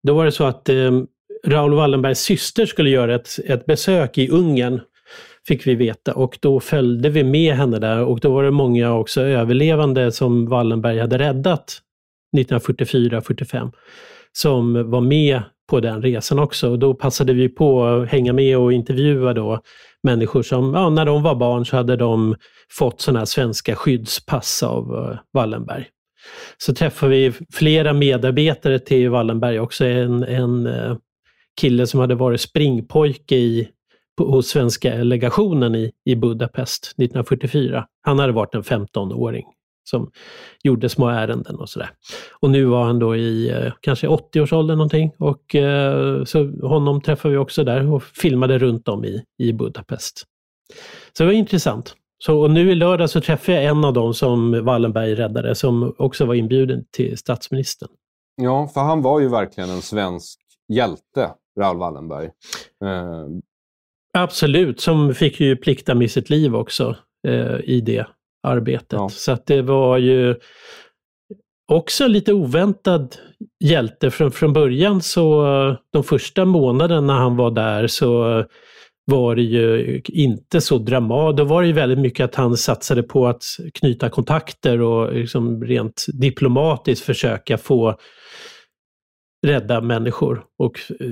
då 0.03 0.13
var 0.13 0.25
det 0.25 0.31
så 0.31 0.43
att 0.43 0.69
Raoul 1.47 1.73
Wallenbergs 1.73 2.19
syster 2.19 2.65
skulle 2.65 2.89
göra 2.89 3.15
ett, 3.15 3.29
ett 3.45 3.65
besök 3.65 4.17
i 4.17 4.29
Ungern, 4.29 4.81
fick 5.47 5.67
vi 5.67 5.75
veta. 5.75 6.13
Och 6.13 6.37
då 6.41 6.59
följde 6.59 7.09
vi 7.09 7.23
med 7.23 7.55
henne 7.55 7.79
där 7.79 8.03
och 8.03 8.19
då 8.19 8.33
var 8.33 8.43
det 8.43 8.51
många 8.51 8.93
också 8.93 9.21
överlevande 9.21 10.11
som 10.11 10.45
Wallenberg 10.45 10.99
hade 10.99 11.17
räddat 11.17 11.81
1944-45 12.37 13.71
som 14.31 14.91
var 14.91 15.01
med 15.01 15.41
på 15.71 15.79
den 15.79 16.01
resan 16.01 16.39
också. 16.39 16.69
Och 16.69 16.79
då 16.79 16.93
passade 16.93 17.33
vi 17.33 17.49
på 17.49 17.85
att 17.85 18.09
hänga 18.09 18.33
med 18.33 18.57
och 18.57 18.73
intervjua 18.73 19.33
då 19.33 19.61
människor 20.03 20.43
som, 20.43 20.73
ja, 20.73 20.89
när 20.89 21.05
de 21.05 21.23
var 21.23 21.35
barn 21.35 21.65
så 21.65 21.75
hade 21.75 21.95
de 21.95 22.35
fått 22.71 23.01
sådana 23.01 23.19
här 23.19 23.25
svenska 23.25 23.75
skyddspass 23.75 24.63
av 24.63 24.95
eh, 24.95 25.17
Wallenberg. 25.33 25.85
Så 26.57 26.73
träffade 26.73 27.11
vi 27.11 27.33
flera 27.53 27.93
medarbetare 27.93 28.79
till 28.79 29.09
Wallenberg 29.09 29.59
också. 29.59 29.85
En, 29.85 30.23
en 30.23 30.67
eh, 30.67 30.95
kille 31.61 31.87
som 31.87 31.99
hade 31.99 32.15
varit 32.15 32.41
springpojke 32.41 33.35
i, 33.35 33.67
på, 34.17 34.31
hos 34.31 34.47
svenska 34.47 34.95
legationen 34.95 35.75
i, 35.75 35.91
i 36.05 36.15
Budapest 36.15 36.85
1944. 36.85 37.85
Han 38.01 38.19
hade 38.19 38.33
varit 38.33 38.55
en 38.55 38.63
15-åring 38.63 39.45
som 39.83 40.11
gjorde 40.63 40.89
små 40.89 41.07
ärenden 41.07 41.55
och 41.55 41.69
sådär. 41.69 41.89
Och 42.39 42.49
nu 42.49 42.65
var 42.65 42.83
han 42.83 42.99
då 42.99 43.15
i 43.15 43.49
eh, 43.49 43.73
kanske 43.81 44.07
80-årsåldern 44.07 44.77
någonting 44.77 45.11
och 45.17 45.55
eh, 45.55 46.23
så 46.23 46.67
honom 46.67 47.01
träffade 47.01 47.31
vi 47.31 47.37
också 47.37 47.63
där 47.63 47.93
och 47.93 48.03
filmade 48.03 48.57
runt 48.57 48.87
om 48.87 49.05
i, 49.05 49.23
i 49.37 49.53
Budapest. 49.53 50.23
Så 51.17 51.23
det 51.23 51.25
var 51.27 51.33
intressant. 51.33 51.95
Så, 52.23 52.39
och 52.39 52.51
nu 52.51 52.71
i 52.71 52.75
lördag 52.75 53.09
så 53.09 53.21
träffade 53.21 53.61
jag 53.61 53.71
en 53.71 53.85
av 53.85 53.93
dem 53.93 54.13
som 54.13 54.65
Wallenberg 54.65 55.15
räddade 55.15 55.55
som 55.55 55.95
också 55.97 56.25
var 56.25 56.33
inbjuden 56.33 56.85
till 56.91 57.17
statsministern. 57.17 57.89
Ja, 58.41 58.67
för 58.67 58.81
han 58.81 59.01
var 59.01 59.19
ju 59.19 59.29
verkligen 59.29 59.69
en 59.69 59.81
svensk 59.81 60.39
hjälte, 60.73 61.31
Raoul 61.59 61.77
Wallenberg. 61.77 62.25
Eh... 62.85 63.27
Absolut, 64.13 64.81
som 64.81 65.15
fick 65.15 65.39
ju 65.39 65.55
plikta 65.55 65.95
med 65.95 66.11
sitt 66.11 66.29
liv 66.29 66.55
också 66.55 66.95
eh, 67.27 67.59
i 67.63 67.81
det 67.81 68.05
arbetet. 68.43 68.91
Ja. 68.91 69.09
Så 69.09 69.31
att 69.31 69.45
det 69.45 69.61
var 69.61 69.97
ju 69.97 70.35
också 71.71 72.07
lite 72.07 72.33
oväntad 72.33 73.15
hjälte. 73.63 74.11
Från, 74.11 74.31
från 74.31 74.53
början 74.53 75.01
så, 75.01 75.45
de 75.93 76.03
första 76.03 76.45
månaderna 76.45 77.01
när 77.01 77.13
han 77.13 77.37
var 77.37 77.51
där 77.51 77.87
så 77.87 78.43
var 79.05 79.35
det 79.35 79.41
ju 79.41 80.01
inte 80.05 80.61
så 80.61 80.77
dramatiskt. 80.77 81.37
Då 81.37 81.43
var 81.43 81.61
det 81.61 81.67
ju 81.67 81.73
väldigt 81.73 81.99
mycket 81.99 82.23
att 82.23 82.35
han 82.35 82.57
satsade 82.57 83.03
på 83.03 83.27
att 83.27 83.43
knyta 83.73 84.09
kontakter 84.09 84.81
och 84.81 85.13
liksom 85.13 85.63
rent 85.63 86.05
diplomatiskt 86.13 87.05
försöka 87.05 87.57
få 87.57 87.97
rädda 89.47 89.81
människor 89.81 90.43
och 90.59 90.79
eh, 90.99 91.07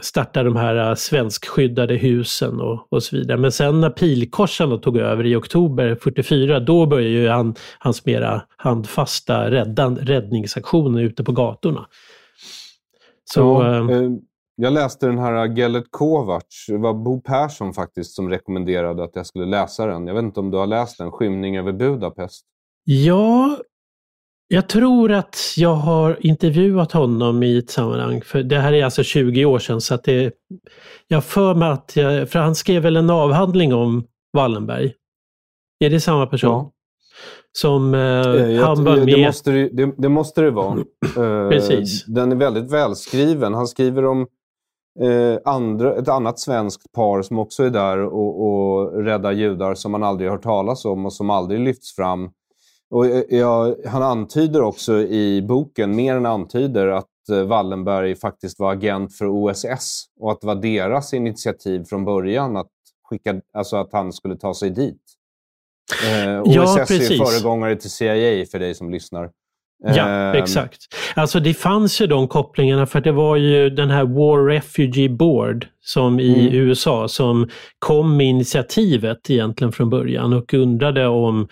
starta 0.00 0.42
de 0.42 0.56
här 0.56 0.94
svenskskyddade 0.94 1.94
husen 1.94 2.60
och, 2.60 2.92
och 2.92 3.02
så 3.02 3.16
vidare. 3.16 3.38
Men 3.38 3.52
sen 3.52 3.80
när 3.80 3.90
pilkorsarna 3.90 4.78
tog 4.78 4.96
över 4.96 5.26
i 5.26 5.36
oktober 5.36 5.98
44, 6.02 6.60
då 6.60 6.86
började 6.86 7.10
ju 7.10 7.28
han, 7.28 7.54
hans 7.78 8.06
mera 8.06 8.42
handfasta 8.56 9.50
räddan, 9.50 9.96
räddningsaktioner 9.96 11.02
ute 11.02 11.24
på 11.24 11.32
gatorna. 11.32 11.86
Så, 13.24 13.40
ja, 13.40 13.90
eh, 13.92 14.10
jag 14.56 14.72
läste 14.72 15.06
den 15.06 15.18
här 15.18 15.56
Gellet 15.56 15.84
Kovacs. 15.90 16.66
Det 16.66 16.78
var 16.78 16.94
Bo 16.94 17.20
Persson 17.20 17.74
faktiskt 17.74 18.14
som 18.14 18.30
rekommenderade 18.30 19.04
att 19.04 19.16
jag 19.16 19.26
skulle 19.26 19.46
läsa 19.46 19.86
den. 19.86 20.06
Jag 20.06 20.14
vet 20.14 20.22
inte 20.22 20.40
om 20.40 20.50
du 20.50 20.58
har 20.58 20.66
läst 20.66 20.98
den, 20.98 21.10
Skymning 21.12 21.56
över 21.56 21.72
Budapest? 21.72 22.44
Ja, 22.84 23.58
jag 24.48 24.68
tror 24.68 25.12
att 25.12 25.38
jag 25.56 25.74
har 25.74 26.26
intervjuat 26.26 26.92
honom 26.92 27.42
i 27.42 27.58
ett 27.58 27.70
sammanhang. 27.70 28.22
För 28.22 28.42
det 28.42 28.58
här 28.58 28.72
är 28.72 28.84
alltså 28.84 29.02
20 29.02 29.44
år 29.44 29.58
sedan. 29.58 29.80
Så 29.80 29.94
att 29.94 30.04
det, 30.04 30.32
jag 31.08 31.24
för 31.24 31.54
mig 31.54 31.68
att 31.68 31.96
jag, 31.96 32.30
för 32.30 32.38
han 32.38 32.54
skrev 32.54 32.82
väl 32.82 32.96
en 32.96 33.10
avhandling 33.10 33.74
om 33.74 34.04
Wallenberg. 34.32 34.92
Är 35.84 35.90
det 35.90 36.00
samma 36.00 36.26
person? 36.26 36.50
Ja. 36.50 36.72
Som 37.52 37.94
eh, 37.94 38.00
jag, 38.00 38.66
han 38.66 38.84
var 38.84 38.96
med... 38.96 39.06
Det 39.06 39.26
måste 39.26 39.50
det, 39.50 39.92
det, 39.98 40.08
måste 40.08 40.40
det 40.40 40.50
vara. 40.50 40.78
Precis. 41.50 42.04
Den 42.04 42.32
är 42.32 42.36
väldigt 42.36 42.72
välskriven. 42.72 43.54
Han 43.54 43.66
skriver 43.66 44.04
om 44.04 44.26
eh, 45.00 45.38
andra, 45.52 45.96
ett 45.96 46.08
annat 46.08 46.38
svenskt 46.38 46.92
par 46.92 47.22
som 47.22 47.38
också 47.38 47.62
är 47.62 47.70
där 47.70 47.98
och, 47.98 48.46
och 48.46 49.04
räddar 49.04 49.32
judar 49.32 49.74
som 49.74 49.92
man 49.92 50.02
aldrig 50.02 50.30
hört 50.30 50.42
talas 50.42 50.84
om 50.84 51.06
och 51.06 51.12
som 51.12 51.30
aldrig 51.30 51.60
lyfts 51.60 51.96
fram. 51.96 52.30
Och 52.90 53.06
jag, 53.28 53.76
han 53.86 54.02
antyder 54.02 54.62
också 54.62 54.98
i 54.98 55.42
boken, 55.42 55.96
mer 55.96 56.16
än 56.16 56.26
antyder, 56.26 56.86
att 56.86 57.28
eh, 57.32 57.42
Wallenberg 57.42 58.16
faktiskt 58.16 58.58
var 58.58 58.72
agent 58.72 59.16
för 59.16 59.26
OSS 59.26 60.04
och 60.20 60.32
att 60.32 60.40
det 60.40 60.46
var 60.46 60.54
deras 60.54 61.14
initiativ 61.14 61.84
från 61.84 62.04
början 62.04 62.56
att, 62.56 62.70
skicka, 63.10 63.40
alltså 63.54 63.76
att 63.76 63.92
han 63.92 64.12
skulle 64.12 64.36
ta 64.36 64.54
sig 64.54 64.70
dit. 64.70 65.02
Eh, 66.04 66.42
OSS 66.42 66.54
ja, 66.54 66.80
är 66.80 67.24
föregångare 67.24 67.76
till 67.76 67.90
CIA 67.90 68.46
för 68.50 68.58
dig 68.58 68.74
som 68.74 68.90
lyssnar. 68.90 69.30
Ja, 69.84 70.32
eh, 70.32 70.42
exakt. 70.42 70.78
Alltså 71.14 71.40
det 71.40 71.54
fanns 71.54 72.00
ju 72.00 72.06
de 72.06 72.28
kopplingarna 72.28 72.86
för 72.86 73.00
det 73.00 73.12
var 73.12 73.36
ju 73.36 73.70
den 73.70 73.90
här 73.90 74.04
War 74.04 74.46
Refugee 74.46 75.08
Board 75.08 75.66
som 75.80 76.20
i 76.20 76.48
mm. 76.48 76.54
USA 76.54 77.08
som 77.08 77.48
kom 77.78 78.16
med 78.16 78.26
initiativet 78.26 79.30
egentligen 79.30 79.72
från 79.72 79.90
början 79.90 80.32
och 80.32 80.54
undrade 80.54 81.06
om 81.06 81.48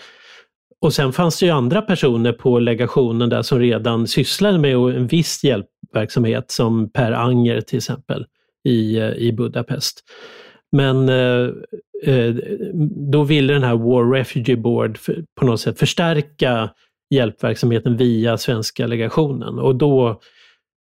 och 0.84 0.92
sen 0.92 1.12
fanns 1.12 1.38
det 1.38 1.46
ju 1.46 1.52
andra 1.52 1.82
personer 1.82 2.32
på 2.32 2.58
legationen 2.58 3.28
där 3.28 3.42
som 3.42 3.58
redan 3.58 4.06
sysslade 4.06 4.58
med 4.58 4.74
en 4.74 5.06
viss 5.06 5.44
hjälpverksamhet 5.44 6.50
som 6.50 6.90
Per 6.90 7.12
Anger 7.12 7.60
till 7.60 7.76
exempel 7.76 8.26
i, 8.64 8.98
eh, 8.98 9.12
i 9.12 9.32
Budapest. 9.32 10.00
Men 10.72 11.08
eh, 11.08 11.48
eh, 12.02 12.34
då 13.12 13.24
ville 13.24 13.52
den 13.52 13.62
här 13.62 13.76
War 13.76 14.12
Refugee 14.12 14.56
Board 14.56 14.98
för, 14.98 15.24
på 15.40 15.46
något 15.46 15.60
sätt 15.60 15.78
förstärka 15.78 16.70
hjälpverksamheten 17.10 17.96
via 17.96 18.38
svenska 18.38 18.86
legationen 18.86 19.58
och 19.58 19.76
då 19.76 20.20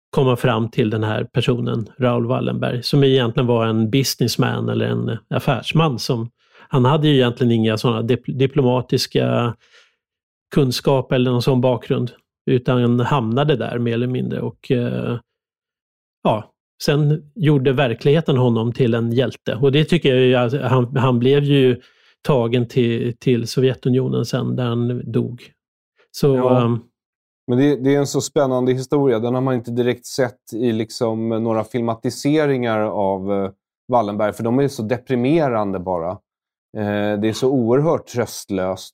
kom 0.10 0.26
man 0.26 0.38
fram 0.38 0.70
till 0.70 0.90
den 0.90 1.04
här 1.04 1.24
personen, 1.24 1.90
Raoul 2.00 2.28
Wallenberg, 2.28 2.84
som 2.84 3.04
egentligen 3.04 3.48
var 3.48 3.66
en 3.66 3.90
businessman 3.90 4.70
eller 4.70 4.86
en 4.86 5.18
affärsman. 5.30 6.00
som 6.00 6.30
Han 6.70 6.86
hade 6.86 7.08
ju 7.08 7.14
egentligen 7.14 7.52
inga 7.52 7.78
sådana 7.78 8.02
diplomatiska 8.26 9.56
kunskap 10.52 11.12
eller 11.12 11.32
någon 11.32 11.42
sån 11.42 11.62
bakgrund. 11.62 12.12
Utan 12.46 13.00
hamnade 13.00 13.56
där 13.56 13.80
mer 13.80 13.94
eller 13.94 14.08
mindre 14.08 14.42
och 14.42 14.72
eh, 14.72 15.20
ja, 16.24 16.54
sen 16.84 17.32
gjorde 17.36 17.74
verkligheten 17.74 18.38
honom 18.38 18.74
till 18.74 18.94
en 18.94 19.12
hjälte. 19.12 19.56
Och 19.56 19.72
det 19.72 19.86
tycker 19.86 20.16
jag, 20.16 20.44
alltså, 20.44 20.62
han, 20.62 20.98
han 20.98 21.20
blev 21.20 21.44
ju 21.44 21.82
tagen 22.22 22.68
till, 22.68 23.18
till 23.18 23.48
Sovjetunionen 23.48 24.26
sen 24.26 24.56
där 24.56 24.64
han 24.64 25.12
dog. 25.12 25.42
Så, 26.12 26.36
ja. 26.36 26.62
um, 26.64 26.84
men 27.48 27.58
det, 27.58 27.76
det, 27.76 27.96
är 27.96 28.00
en 28.00 28.08
så 28.08 28.22
spännande 28.22 28.74
historia. 28.74 29.20
Den 29.20 29.34
har 29.34 29.42
man 29.42 29.54
inte 29.54 29.72
direkt 29.72 30.06
sett 30.06 30.54
i 30.54 30.72
liksom 30.72 31.30
några 31.30 31.64
filmatiseringar 31.64 32.80
av 32.80 33.32
uh, 33.32 33.50
Wallenberg, 33.88 34.34
för 34.34 34.44
de 34.44 34.60
är 34.60 34.68
så 34.68 34.84
deprimerande 34.84 35.80
bara. 35.80 36.12
Uh, 36.78 37.20
det 37.22 37.30
är 37.30 37.34
så 37.34 37.50
oerhört 37.50 38.08
tröstlöst. 38.08 38.94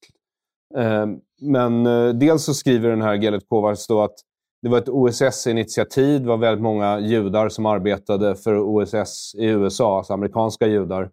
Uh, 0.77 1.05
men 1.41 1.85
eh, 1.85 2.09
dels 2.09 2.43
så 2.43 2.53
skriver 2.53 2.89
den 2.89 3.01
här 3.01 3.15
Gellet 3.15 3.49
Kovacs 3.49 3.87
då 3.87 4.01
att 4.01 4.15
det 4.61 4.69
var 4.69 4.77
ett 4.77 4.89
OSS-initiativ. 4.89 6.21
Det 6.21 6.27
var 6.27 6.37
väldigt 6.37 6.63
många 6.63 6.99
judar 6.99 7.49
som 7.49 7.65
arbetade 7.65 8.35
för 8.35 8.59
OSS 8.59 9.35
i 9.35 9.45
USA, 9.45 9.97
alltså 9.97 10.13
amerikanska 10.13 10.67
judar, 10.67 11.09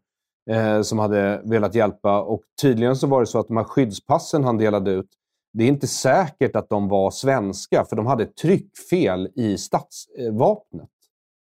eh, 0.50 0.82
som 0.82 0.98
hade 0.98 1.42
velat 1.44 1.74
hjälpa. 1.74 2.22
Och 2.22 2.42
tydligen 2.62 2.96
så 2.96 3.06
var 3.06 3.20
det 3.20 3.26
så 3.26 3.38
att 3.38 3.48
de 3.48 3.56
här 3.56 3.64
skyddspassen 3.64 4.44
han 4.44 4.58
delade 4.58 4.90
ut, 4.90 5.08
det 5.52 5.64
är 5.64 5.68
inte 5.68 5.86
säkert 5.86 6.56
att 6.56 6.68
de 6.68 6.88
var 6.88 7.10
svenska, 7.10 7.84
för 7.84 7.96
de 7.96 8.06
hade 8.06 8.26
tryckfel 8.26 9.28
i 9.34 9.58
statsvapnet. 9.58 10.88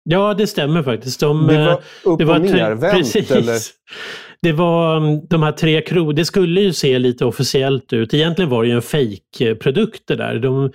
Ja, 0.09 0.35
det 0.35 0.47
stämmer 0.47 0.83
faktiskt. 0.83 1.21
De, 1.21 1.47
det 1.47 1.59
var 1.59 1.71
eh, 1.71 1.79
upp 2.05 2.19
det 2.19 2.25
var 2.25 2.41
och 2.41 2.43
nervänt? 2.43 3.31
Eller? 3.31 3.59
Det 4.47 4.53
var 4.53 4.97
mm, 4.97 5.27
de 5.27 5.43
här 5.43 5.53
tre 5.53 5.81
kronorna, 5.81 6.13
det 6.13 6.25
skulle 6.25 6.61
ju 6.61 6.73
se 6.73 6.99
lite 6.99 7.25
officiellt 7.25 7.93
ut. 7.93 8.15
Egentligen 8.15 8.51
var 8.51 8.63
det 8.63 8.69
ju 8.69 8.75
en 8.75 8.83
fake-produkt 8.83 10.03
det 10.07 10.17
där. 10.17 10.39
De, 10.39 10.73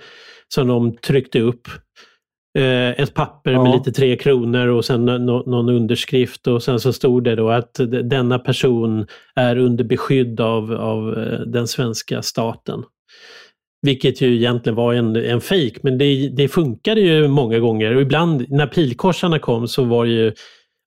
som 0.54 0.68
de 0.68 0.96
tryckte 0.96 1.40
upp. 1.40 1.68
Eh, 2.58 2.90
ett 2.90 3.14
papper 3.14 3.52
ja. 3.52 3.62
med 3.62 3.72
lite 3.72 3.92
tre 3.92 4.16
kronor 4.16 4.66
och 4.66 4.84
sen 4.84 5.04
no, 5.04 5.50
någon 5.50 5.68
underskrift 5.68 6.46
och 6.46 6.62
sen 6.62 6.80
så 6.80 6.92
stod 6.92 7.24
det 7.24 7.34
då 7.34 7.50
att 7.50 7.80
denna 8.04 8.38
person 8.38 9.06
är 9.34 9.58
under 9.58 9.84
beskydd 9.84 10.40
av, 10.40 10.72
av 10.72 11.18
eh, 11.18 11.40
den 11.40 11.68
svenska 11.68 12.22
staten. 12.22 12.82
Vilket 13.82 14.20
ju 14.20 14.36
egentligen 14.36 14.76
var 14.76 14.94
en, 14.94 15.16
en 15.16 15.40
fejk, 15.40 15.82
men 15.82 15.98
det, 15.98 16.28
det 16.28 16.48
funkade 16.48 17.00
ju 17.00 17.28
många 17.28 17.58
gånger. 17.58 17.96
Och 17.96 18.02
ibland 18.02 18.46
när 18.48 18.66
pilkorsarna 18.66 19.38
kom 19.38 19.68
så 19.68 19.84
var 19.84 20.04
det 20.04 20.12
ju 20.12 20.32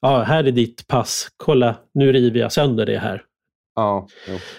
ja, 0.05 0.23
här 0.23 0.43
är 0.43 0.51
ditt 0.51 0.87
pass, 0.87 1.27
kolla 1.37 1.75
nu 1.93 2.11
river 2.11 2.39
jag 2.39 2.51
sönder 2.51 2.85
det 2.85 2.97
här. 2.97 3.21
Ja, 3.75 4.07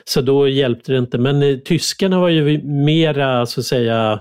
Så 0.05 0.21
då 0.21 0.49
hjälpte 0.49 0.93
det 0.93 0.99
inte. 0.99 1.19
Men 1.19 1.43
eh, 1.43 1.57
tyskarna 1.57 2.21
var 2.21 2.29
ju 2.29 2.63
mera 2.63 3.47
så 3.47 3.61
att 3.61 3.67
säga 3.67 4.21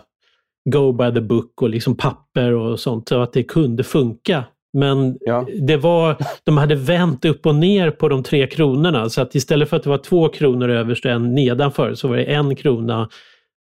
go 0.70 0.92
by 0.92 1.14
the 1.14 1.22
book 1.22 1.62
och 1.62 1.70
liksom 1.70 1.98
papper 1.98 2.52
och 2.52 2.80
sånt, 2.80 3.10
så 3.10 3.22
att 3.22 3.34
det 3.34 3.44
kunde 3.44 3.84
funka. 3.84 4.44
Men 4.74 5.18
ja. 5.20 5.48
det 5.62 5.78
var, 5.78 6.18
de 6.44 6.58
hade 6.58 6.76
vänt 6.76 7.26
upp 7.26 7.46
och 7.46 7.56
ner 7.56 7.92
på 7.92 8.10
de 8.10 8.24
tre 8.24 8.48
kronorna 8.48 9.10
så 9.10 9.22
att 9.22 9.36
istället 9.36 9.70
för 9.70 9.78
att 9.78 9.84
det 9.84 9.90
var 9.90 9.98
två 9.98 10.30
kronor 10.30 10.70
överst 10.70 11.06
och 11.06 11.12
en 11.12 11.36
nedanför 11.36 11.94
så 11.94 12.08
var 12.08 12.16
det 12.18 12.24
en 12.24 12.56
krona 12.56 13.10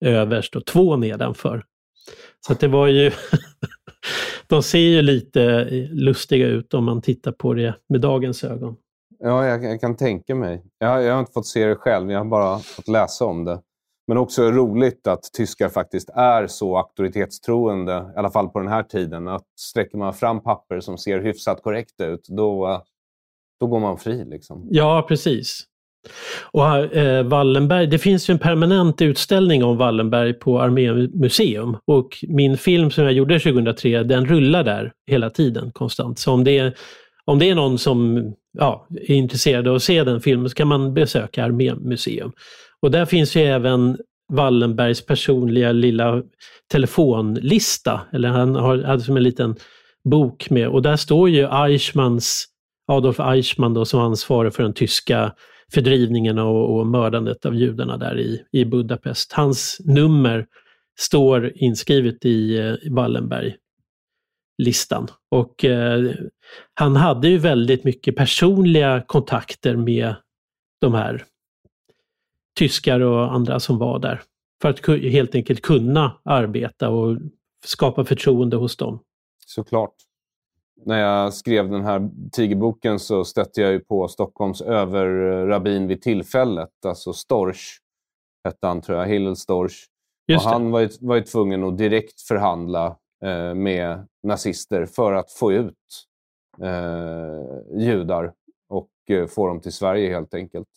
överst 0.05 0.57
och 0.57 0.67
två 0.67 0.97
nedanför. 0.97 1.65
Så 2.47 2.53
att 2.53 2.61
det 2.61 2.69
var 2.69 2.87
ju 2.87 3.11
de 4.47 4.63
ser 4.63 4.79
ju 4.79 5.03
lite 5.03 5.65
lustiga 5.93 6.47
ut 6.47 6.75
om 6.75 6.85
man 6.85 7.03
tittar 7.03 7.33
på 7.33 7.55
det 7.55 7.75
med 7.89 8.01
dagens 8.01 8.45
ögon. 8.45 8.77
Ja, 9.19 9.47
jag, 9.47 9.65
jag 9.65 9.81
kan 9.81 9.97
tänka 9.97 10.35
mig. 10.35 10.63
Jag, 10.79 11.03
jag, 11.03 11.13
har 11.13 11.21
inte 11.21 11.33
fått 11.33 11.47
se 11.47 11.67
det 11.67 11.77
själv, 11.77 12.11
jag 12.11 12.19
har 12.19 12.25
bara 12.25 12.59
fått 12.59 12.89
läsa 12.89 13.25
om 13.25 13.45
det. 13.45 13.61
Men 14.07 14.19
också 14.19 14.51
roligt 14.51 15.07
att 15.07 15.23
tyskar 15.33 15.69
faktiskt 15.69 16.11
är 16.11 16.47
så 16.47 16.77
auktoritetstroende, 16.77 18.13
i 18.17 18.19
alla 18.19 18.31
fall 18.31 18.49
på 18.49 18.59
den 18.59 18.69
här 18.69 18.83
tiden. 18.83 19.29
Att 19.29 19.45
sträcker 19.61 19.99
man 19.99 20.15
fram 20.15 20.43
papper 20.43 20.81
som 20.81 20.99
ser 20.99 21.21
hyfsat 21.21 21.63
korrekt 21.63 22.01
ut, 22.01 22.27
då, 22.29 22.83
då 23.61 23.67
går 23.67 23.81
man 23.81 23.99
fri. 23.99 24.25
Liksom. 24.25 24.67
Ja, 24.71 25.05
precis. 25.09 25.65
Och 26.53 26.97
eh, 26.97 27.25
Wallenberg, 27.25 27.87
det 27.87 27.99
finns 27.99 28.31
ju 28.31 28.33
en 28.33 28.39
permanent 28.39 29.03
utställning 29.03 29.65
om 29.65 29.77
Wallenberg 29.77 30.33
på 30.33 30.61
Armémuseum 30.61 31.77
och 31.87 32.25
min 32.29 32.59
film 32.59 32.91
som 32.91 33.05
jag 33.05 33.13
gjorde 33.13 33.39
2003 33.39 34.03
den 34.03 34.27
rullar 34.27 34.65
där 34.65 34.93
hela 35.07 35.31
tiden 35.31 35.71
konstant. 35.73 36.19
Så 36.19 36.33
om 36.33 36.45
det 36.45 36.59
är, 36.59 36.75
om 37.25 37.39
det 37.39 37.51
är 37.51 37.55
någon 37.55 37.79
som 37.79 38.33
ja, 38.59 38.87
är 38.91 39.15
intresserad 39.15 39.69
av 39.69 39.75
att 39.75 39.83
se 39.83 40.05
den 40.05 40.21
filmen 40.21 40.51
så 40.51 40.55
kan 40.55 40.69
man 40.69 40.95
besöka 40.95 41.45
Armémuseum. 41.45 42.33
Och 42.83 42.91
där 42.91 43.05
finns 43.05 43.37
ju 43.37 43.43
även 43.43 43.99
Wallenbergs 44.33 45.07
personliga 45.07 45.73
lilla 45.73 46.23
telefonlista, 46.73 48.01
eller 48.13 48.29
han 48.29 48.55
har, 48.55 48.83
hade 48.83 49.03
som 49.03 49.17
en 49.17 49.23
liten 49.23 49.57
bok 50.11 50.51
med 50.51 50.69
och 50.69 50.83
där 50.83 50.97
står 50.97 51.29
ju 51.29 51.49
Eichmanns, 51.53 52.47
Adolf 52.93 53.21
Eichmann 53.21 53.75
då, 53.75 53.85
som 53.85 54.01
ansvarig 54.01 54.55
för 54.55 54.63
den 54.63 54.73
tyska 54.73 55.33
fördrivningen 55.73 56.39
och, 56.39 56.77
och 56.77 56.87
mördandet 56.87 57.47
av 57.47 57.55
judarna 57.55 57.97
där 57.97 58.19
i, 58.19 58.45
i 58.53 58.65
Budapest. 58.65 59.33
Hans 59.33 59.81
nummer 59.85 60.47
står 60.99 61.53
inskrivet 61.55 62.25
i, 62.25 62.59
eh, 62.59 62.75
i 62.83 62.89
Wallenberg-listan. 62.91 65.09
Och 65.31 65.65
eh, 65.65 66.11
han 66.75 66.97
hade 66.97 67.29
ju 67.29 67.39
väldigt 67.39 67.85
mycket 67.85 68.17
personliga 68.17 69.03
kontakter 69.07 69.77
med 69.77 70.15
de 70.81 70.95
här 70.95 71.25
tyskar 72.59 73.01
och 73.01 73.35
andra 73.35 73.61
som 73.61 73.79
var 73.79 73.99
där. 73.99 74.23
För 74.63 74.69
att 74.69 74.87
helt 75.03 75.35
enkelt 75.35 75.63
kunna 75.63 76.21
arbeta 76.25 76.91
och 76.91 77.19
skapa 77.65 78.05
förtroende 78.05 78.57
hos 78.57 78.77
dem. 78.77 79.01
Såklart. 79.47 79.95
När 80.87 80.99
jag 80.99 81.35
skrev 81.35 81.71
den 81.71 81.85
här 81.85 82.11
tigerboken 82.33 82.99
så 82.99 83.25
stötte 83.25 83.61
jag 83.61 83.73
ju 83.73 83.81
på 83.81 84.09
Stockholms 84.09 84.61
överrabbin 84.61 85.87
vid 85.87 86.03
tillfället, 86.03 86.85
alltså 86.87 87.13
Storch 87.13 87.79
hette 88.45 88.67
han 88.67 88.81
tror 88.81 88.99
jag, 88.99 89.07
Hillel 89.07 89.37
Storch. 89.37 89.85
och 90.37 90.43
han 90.43 90.71
var 90.71 90.81
ju, 90.81 90.89
var 91.01 91.17
ju 91.17 91.23
tvungen 91.23 91.65
att 91.65 91.79
direkt 91.79 92.21
förhandla 92.21 92.97
eh, 93.25 93.55
med 93.55 94.07
nazister 94.23 94.87
för 94.87 95.13
att 95.13 95.31
få 95.31 95.53
ut 95.53 95.75
eh, 96.63 97.79
judar 97.79 98.33
och 98.69 98.91
eh, 99.09 99.27
få 99.27 99.47
dem 99.47 99.61
till 99.61 99.73
Sverige 99.73 100.11
helt 100.11 100.35
enkelt. 100.35 100.69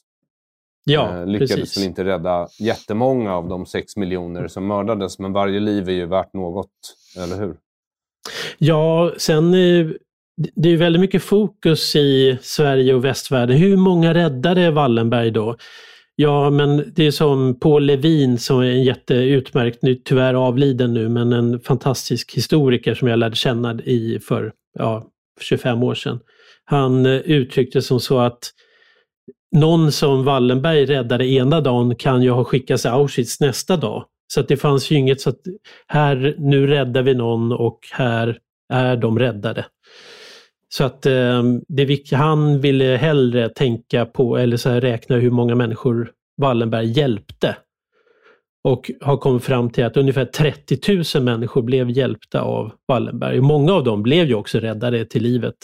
Ja, 0.83 1.17
eh, 1.17 1.25
lyckades 1.25 1.55
precis. 1.55 1.77
väl 1.77 1.85
inte 1.85 2.03
rädda 2.03 2.47
jättemånga 2.59 3.35
av 3.35 3.47
de 3.47 3.65
sex 3.65 3.97
miljoner 3.97 4.47
som 4.47 4.67
mördades, 4.67 5.19
men 5.19 5.33
varje 5.33 5.59
liv 5.59 5.89
är 5.89 5.93
ju 5.93 6.05
värt 6.05 6.33
något, 6.33 6.69
eller 7.17 7.35
hur? 7.35 7.57
Ja, 8.57 9.13
sen 9.17 9.53
eh, 9.53 9.87
det 10.55 10.69
är 10.69 10.77
väldigt 10.77 10.99
mycket 10.99 11.23
fokus 11.23 11.95
i 11.95 12.37
Sverige 12.41 12.93
och 12.93 13.05
västvärlden. 13.05 13.57
Hur 13.57 13.77
många 13.77 14.13
räddade 14.13 14.71
Wallenberg 14.71 15.31
då? 15.31 15.55
Ja, 16.15 16.49
men 16.49 16.93
det 16.95 17.03
är 17.03 17.11
som 17.11 17.59
Paul 17.59 17.83
Levin 17.85 18.37
som 18.37 18.59
är 18.59 18.65
en 18.65 18.83
jätteutmärkt, 18.83 19.81
nu 19.81 19.95
tyvärr 19.95 20.33
avliden 20.33 20.93
nu, 20.93 21.09
men 21.09 21.33
en 21.33 21.59
fantastisk 21.59 22.33
historiker 22.35 22.95
som 22.95 23.07
jag 23.07 23.19
lärde 23.19 23.35
känna 23.35 23.73
i 23.73 24.19
för 24.19 24.53
ja, 24.79 25.07
25 25.41 25.83
år 25.83 25.95
sedan. 25.95 26.19
Han 26.65 27.05
eh, 27.05 27.11
uttryckte 27.11 27.81
som 27.81 27.99
så 27.99 28.19
att 28.19 28.39
någon 29.55 29.91
som 29.91 30.23
Wallenberg 30.23 30.85
räddade 30.85 31.25
ena 31.25 31.61
dagen 31.61 31.95
kan 31.95 32.21
ju 32.21 32.29
ha 32.29 32.43
skickats 32.43 32.81
till 32.81 32.91
Auschwitz 32.91 33.39
nästa 33.39 33.77
dag. 33.77 34.05
Så 34.27 34.39
att 34.39 34.47
det 34.47 34.57
fanns 34.57 34.91
ju 34.91 34.95
inget 34.95 35.21
så 35.21 35.29
att 35.29 35.39
här, 35.87 36.35
nu 36.37 36.67
räddar 36.67 37.01
vi 37.01 37.13
någon 37.13 37.51
och 37.51 37.79
här 37.91 38.39
är 38.73 38.97
de 38.97 39.19
räddade. 39.19 39.65
Så 40.69 40.83
att 40.83 41.05
eh, 41.05 41.43
det, 41.67 42.11
han 42.11 42.61
ville 42.61 42.85
hellre 42.85 43.49
tänka 43.49 44.05
på, 44.05 44.37
eller 44.37 44.57
så 44.57 44.69
här, 44.69 44.81
räkna 44.81 45.15
hur 45.15 45.31
många 45.31 45.55
människor 45.55 46.11
Wallenberg 46.37 46.91
hjälpte. 46.91 47.57
Och 48.63 48.91
har 49.01 49.17
kommit 49.17 49.43
fram 49.43 49.69
till 49.69 49.85
att 49.85 49.97
ungefär 49.97 50.25
30 50.25 51.15
000 51.15 51.23
människor 51.23 51.61
blev 51.61 51.89
hjälpta 51.89 52.41
av 52.41 52.71
Wallenberg. 52.87 53.41
Många 53.41 53.73
av 53.73 53.83
dem 53.83 54.03
blev 54.03 54.27
ju 54.27 54.35
också 54.35 54.59
räddade 54.59 55.05
till 55.05 55.23
livet. 55.23 55.57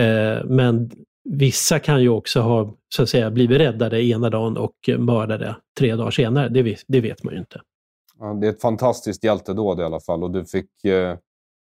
Eh, 0.00 0.44
men 0.44 0.90
vissa 1.30 1.78
kan 1.78 2.02
ju 2.02 2.08
också 2.08 2.40
ha 2.40 2.76
så 2.94 3.02
att 3.02 3.08
säga, 3.08 3.30
blivit 3.30 3.60
räddade 3.60 4.04
ena 4.04 4.30
dagen 4.30 4.56
och 4.56 4.74
mördade 4.98 5.56
tre 5.78 5.94
dagar 5.94 6.10
senare. 6.10 6.48
Det 6.48 6.84
det 6.88 7.00
vet 7.00 7.24
man 7.24 7.34
ju 7.34 7.40
inte. 7.40 7.60
Ja, 8.20 8.34
det 8.34 8.46
är 8.46 8.50
ett 8.50 8.60
fantastiskt 8.60 9.24
hjältedåd 9.24 9.80
i 9.80 9.82
alla 9.82 10.00
fall 10.00 10.22
och 10.22 10.30
du 10.30 10.44
fick 10.44 10.84
eh, 10.84 11.16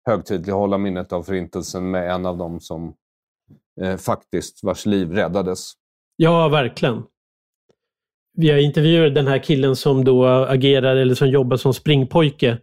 högtidlighålla 0.06 0.78
minnet 0.78 1.14
av 1.14 1.24
Förintelsen 1.24 1.92
med 1.92 2.12
en 2.12 2.26
av 2.26 2.38
dem 2.38 2.60
som 2.60 2.94
eh, 3.82 3.98
faktiskt, 3.98 4.64
vars 4.64 4.86
liv 4.86 5.12
räddades. 5.12 5.72
Ja, 6.16 6.48
verkligen. 6.48 7.04
Vi 8.38 8.52
har 8.52 8.58
intervjuat 8.58 9.16
den 9.16 9.28
här 9.28 9.40
killen 9.44 9.76
som 9.76 10.06
då 10.06 10.26
agerar 10.26 10.96
eller 10.96 11.16
som 11.16 11.30
jobbar 11.30 11.58
som 11.58 11.74
springpojke. 11.74 12.58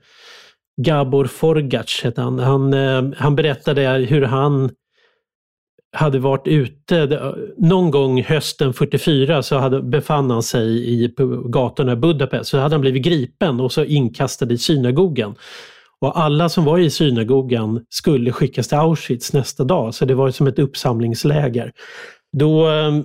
Gabor 0.82 1.24
Forgac 1.24 2.00
hette 2.04 2.20
han. 2.20 2.38
Han, 2.38 2.74
eh, 2.74 3.02
han 3.16 3.36
berättade 3.36 4.06
hur 4.08 4.22
han 4.22 4.70
hade 5.92 6.18
varit 6.18 6.46
ute, 6.46 7.34
någon 7.58 7.90
gång 7.90 8.22
hösten 8.22 8.72
44 8.72 9.42
så 9.42 9.58
hade, 9.58 9.82
befann 9.82 10.30
han 10.30 10.42
sig 10.42 10.88
i, 11.04 11.08
på 11.08 11.26
gatorna 11.26 11.92
i 11.92 11.96
Budapest. 11.96 12.50
Så 12.50 12.58
hade 12.58 12.74
han 12.74 12.80
blivit 12.80 13.04
gripen 13.04 13.60
och 13.60 13.72
så 13.72 13.84
inkastad 13.84 14.52
i 14.52 14.58
synagogan. 14.58 15.34
Och 16.00 16.20
alla 16.20 16.48
som 16.48 16.64
var 16.64 16.78
i 16.78 16.90
synagogan 16.90 17.84
skulle 17.88 18.32
skickas 18.32 18.68
till 18.68 18.78
Auschwitz 18.78 19.32
nästa 19.32 19.64
dag, 19.64 19.94
så 19.94 20.04
det 20.04 20.14
var 20.14 20.30
som 20.30 20.46
ett 20.46 20.58
uppsamlingsläger. 20.58 21.72
Då 22.32 22.66
ehm, 22.66 23.04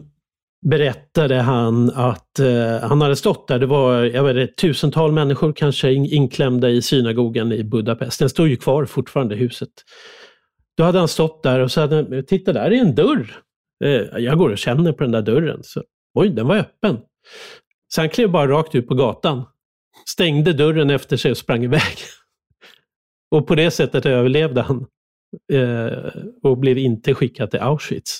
berättade 0.66 1.36
han 1.36 1.92
att 1.96 2.40
eh, 2.40 2.90
han 2.90 3.02
hade 3.02 3.16
stått 3.16 3.48
där, 3.48 3.60
det 3.60 3.66
var 3.66 4.04
jag 4.04 4.24
vet, 4.24 4.50
ett 4.50 4.58
tusental 4.58 5.12
människor 5.12 5.54
kanske 5.54 5.92
in, 5.92 6.06
inklämda 6.06 6.70
i 6.70 6.82
synagogan 6.82 7.52
i 7.52 7.64
Budapest. 7.64 8.20
Den 8.20 8.30
står 8.30 8.48
ju 8.48 8.56
kvar 8.56 8.86
fortfarande, 8.86 9.36
huset. 9.36 9.70
Då 10.78 10.84
hade 10.84 11.00
han 11.00 11.08
stått 11.08 11.44
där 11.44 11.60
och 11.60 11.72
så 11.72 11.82
hade 11.82 11.96
han, 11.96 12.26
titta 12.26 12.54
där 12.54 12.72
är 12.72 12.72
en 12.72 12.96
dörr. 12.96 13.42
Eh, 13.84 14.20
jag 14.24 14.38
går 14.38 14.50
och 14.50 14.58
känner 14.58 14.92
på 14.92 15.04
den 15.04 15.12
där 15.12 15.22
dörren. 15.22 15.60
Så, 15.64 15.84
Oj, 16.14 16.30
den 16.30 16.48
var 16.48 16.58
öppen. 16.58 16.98
Så 17.88 18.02
han 18.02 18.10
klev 18.10 18.32
bara 18.32 18.48
rakt 18.48 18.76
ut 18.76 18.88
på 18.88 18.96
gatan. 18.96 19.46
Stängde 20.10 20.54
dörren 20.54 20.90
efter 20.90 21.18
sig 21.18 21.32
och 21.32 21.38
sprang 21.38 21.64
iväg. 21.64 21.98
Och 23.32 23.48
på 23.48 23.56
det 23.56 23.72
sättet 23.72 24.06
överlevde 24.06 24.62
han. 24.62 24.86
Eh, 25.54 26.12
och 26.44 26.58
blev 26.58 26.78
inte 26.78 27.14
skickad 27.14 27.52
till 27.52 27.60
Auschwitz. 27.60 28.20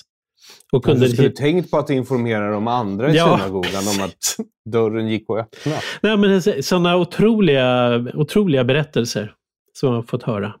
Och 0.72 0.84
kunde... 0.84 1.06
Du 1.06 1.12
skulle 1.12 1.30
tänkt 1.30 1.70
på 1.70 1.78
att 1.78 1.90
informera 1.90 2.50
de 2.50 2.68
andra 2.68 3.12
i 3.12 3.16
ja. 3.16 3.38
synagogan 3.38 3.82
om 3.88 4.04
att 4.04 4.36
dörren 4.70 5.08
gick 5.08 5.30
att 5.30 5.38
öppna. 5.38 5.74
Nej, 6.02 6.16
men 6.16 6.62
sådana 6.62 6.96
otroliga, 6.96 7.94
otroliga 8.14 8.64
berättelser 8.64 9.34
som 9.72 9.92
man 9.92 10.04
fått 10.04 10.22
höra. 10.22 10.54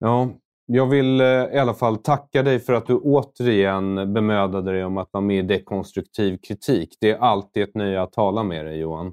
Ja, 0.00 0.38
jag 0.70 0.86
vill 0.86 1.20
eh, 1.20 1.26
i 1.26 1.58
alla 1.58 1.74
fall 1.74 1.96
tacka 1.96 2.42
dig 2.42 2.60
för 2.60 2.72
att 2.72 2.86
du 2.86 2.94
återigen 2.94 4.12
bemödade 4.14 4.72
dig 4.72 4.84
om 4.84 4.98
att 4.98 5.08
vara 5.12 5.24
med 5.24 5.38
i 5.38 5.42
dekonstruktiv 5.42 6.38
kritik. 6.48 6.88
Det 7.00 7.10
är 7.10 7.18
alltid 7.18 7.62
ett 7.62 7.74
nöje 7.74 8.02
att 8.02 8.12
tala 8.12 8.42
med 8.42 8.66
dig, 8.66 8.78
Johan. 8.78 9.12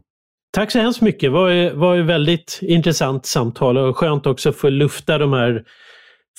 Tack 0.53 0.71
så 0.71 0.79
hemskt 0.79 1.01
mycket. 1.01 1.21
Det 1.21 1.29
var, 1.29 1.73
var 1.73 1.97
ett 1.97 2.05
väldigt 2.05 2.59
intressant 2.61 3.25
samtal 3.25 3.77
och 3.77 3.97
skönt 3.97 4.25
också 4.27 4.49
att 4.49 4.55
få 4.55 4.69
lufta 4.69 5.17
de 5.17 5.33
här 5.33 5.63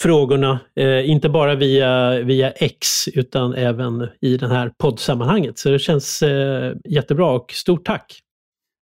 frågorna. 0.00 0.60
Eh, 0.76 1.10
inte 1.10 1.28
bara 1.28 1.54
via, 1.54 2.20
via 2.22 2.50
X 2.50 3.08
utan 3.14 3.54
även 3.54 4.08
i 4.20 4.36
det 4.36 4.48
här 4.48 4.72
poddsammanhanget. 4.78 5.58
Så 5.58 5.68
det 5.68 5.78
känns 5.78 6.22
eh, 6.22 6.72
jättebra 6.84 7.30
och 7.30 7.52
stort 7.52 7.86
tack! 7.86 8.20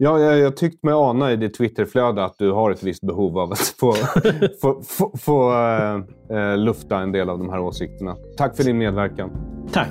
Ja, 0.04 0.20
jag, 0.20 0.40
jag 0.40 0.58
tyckte 0.58 0.86
mig 0.86 0.94
ana 0.94 1.32
i 1.32 1.36
ditt 1.36 1.54
Twitterflöde 1.54 2.24
att 2.24 2.38
du 2.38 2.52
har 2.52 2.72
ett 2.72 2.84
visst 2.84 3.02
behov 3.02 3.38
av 3.38 3.52
att 3.52 3.60
få, 3.60 3.94
få, 4.62 4.82
få, 4.84 5.12
få 5.18 5.54
äh, 6.30 6.58
lufta 6.58 7.00
en 7.00 7.12
del 7.12 7.30
av 7.30 7.38
de 7.38 7.50
här 7.50 7.60
åsikterna. 7.60 8.18
Tack 8.38 8.56
för 8.56 8.64
din 8.64 8.78
medverkan. 8.78 9.32
Tack. 9.72 9.90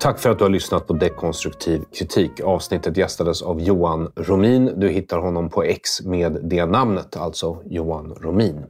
Tack 0.00 0.18
för 0.18 0.30
att 0.30 0.38
du 0.38 0.44
har 0.44 0.50
lyssnat 0.50 0.86
på 0.86 0.92
Dekonstruktiv 0.92 1.82
kritik. 1.98 2.40
Avsnittet 2.40 2.96
gästades 2.96 3.42
av 3.42 3.60
Johan 3.60 4.12
Romin. 4.16 4.72
Du 4.76 4.88
hittar 4.88 5.18
honom 5.18 5.50
på 5.50 5.62
X 5.62 6.02
med 6.04 6.38
det 6.42 6.66
namnet, 6.66 7.16
alltså 7.16 7.62
Johan 7.64 8.14
Romin. 8.20 8.64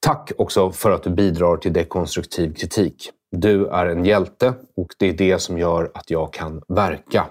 Tack 0.00 0.32
också 0.38 0.70
för 0.70 0.90
att 0.90 1.02
du 1.02 1.10
bidrar 1.10 1.56
till 1.56 1.72
dekonstruktiv 1.72 2.54
kritik. 2.54 3.12
Du 3.30 3.66
är 3.66 3.86
en 3.86 4.04
hjälte 4.04 4.54
och 4.76 4.88
det 4.98 5.08
är 5.08 5.12
det 5.12 5.38
som 5.38 5.58
gör 5.58 5.90
att 5.94 6.10
jag 6.10 6.32
kan 6.32 6.62
verka. 6.68 7.26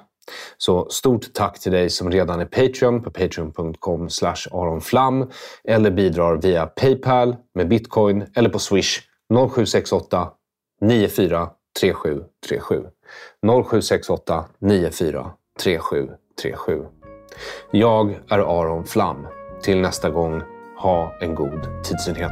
Så 0.57 0.89
stort 0.89 1.33
tack 1.33 1.59
till 1.59 1.71
dig 1.71 1.89
som 1.89 2.11
redan 2.11 2.39
är 2.39 2.45
Patreon 2.45 3.03
på 3.03 3.11
patreon.com 3.11 4.09
aronflam 4.51 5.29
eller 5.63 5.91
bidrar 5.91 6.35
via 6.35 6.65
Paypal 6.65 7.35
med 7.55 7.67
bitcoin 7.67 8.25
eller 8.35 8.49
på 8.49 8.59
Swish 8.59 8.99
0768 9.29 10.31
94 10.81 11.49
3737. 11.79 12.83
0768 13.63 14.45
94 14.59 15.31
3737. 15.63 16.85
Jag 17.71 18.19
är 18.29 18.39
Aron 18.39 18.85
Flam. 18.85 19.27
Till 19.63 19.81
nästa 19.81 20.09
gång, 20.09 20.41
ha 20.77 21.17
en 21.21 21.35
god 21.35 21.83
tidsenhet. 21.83 22.31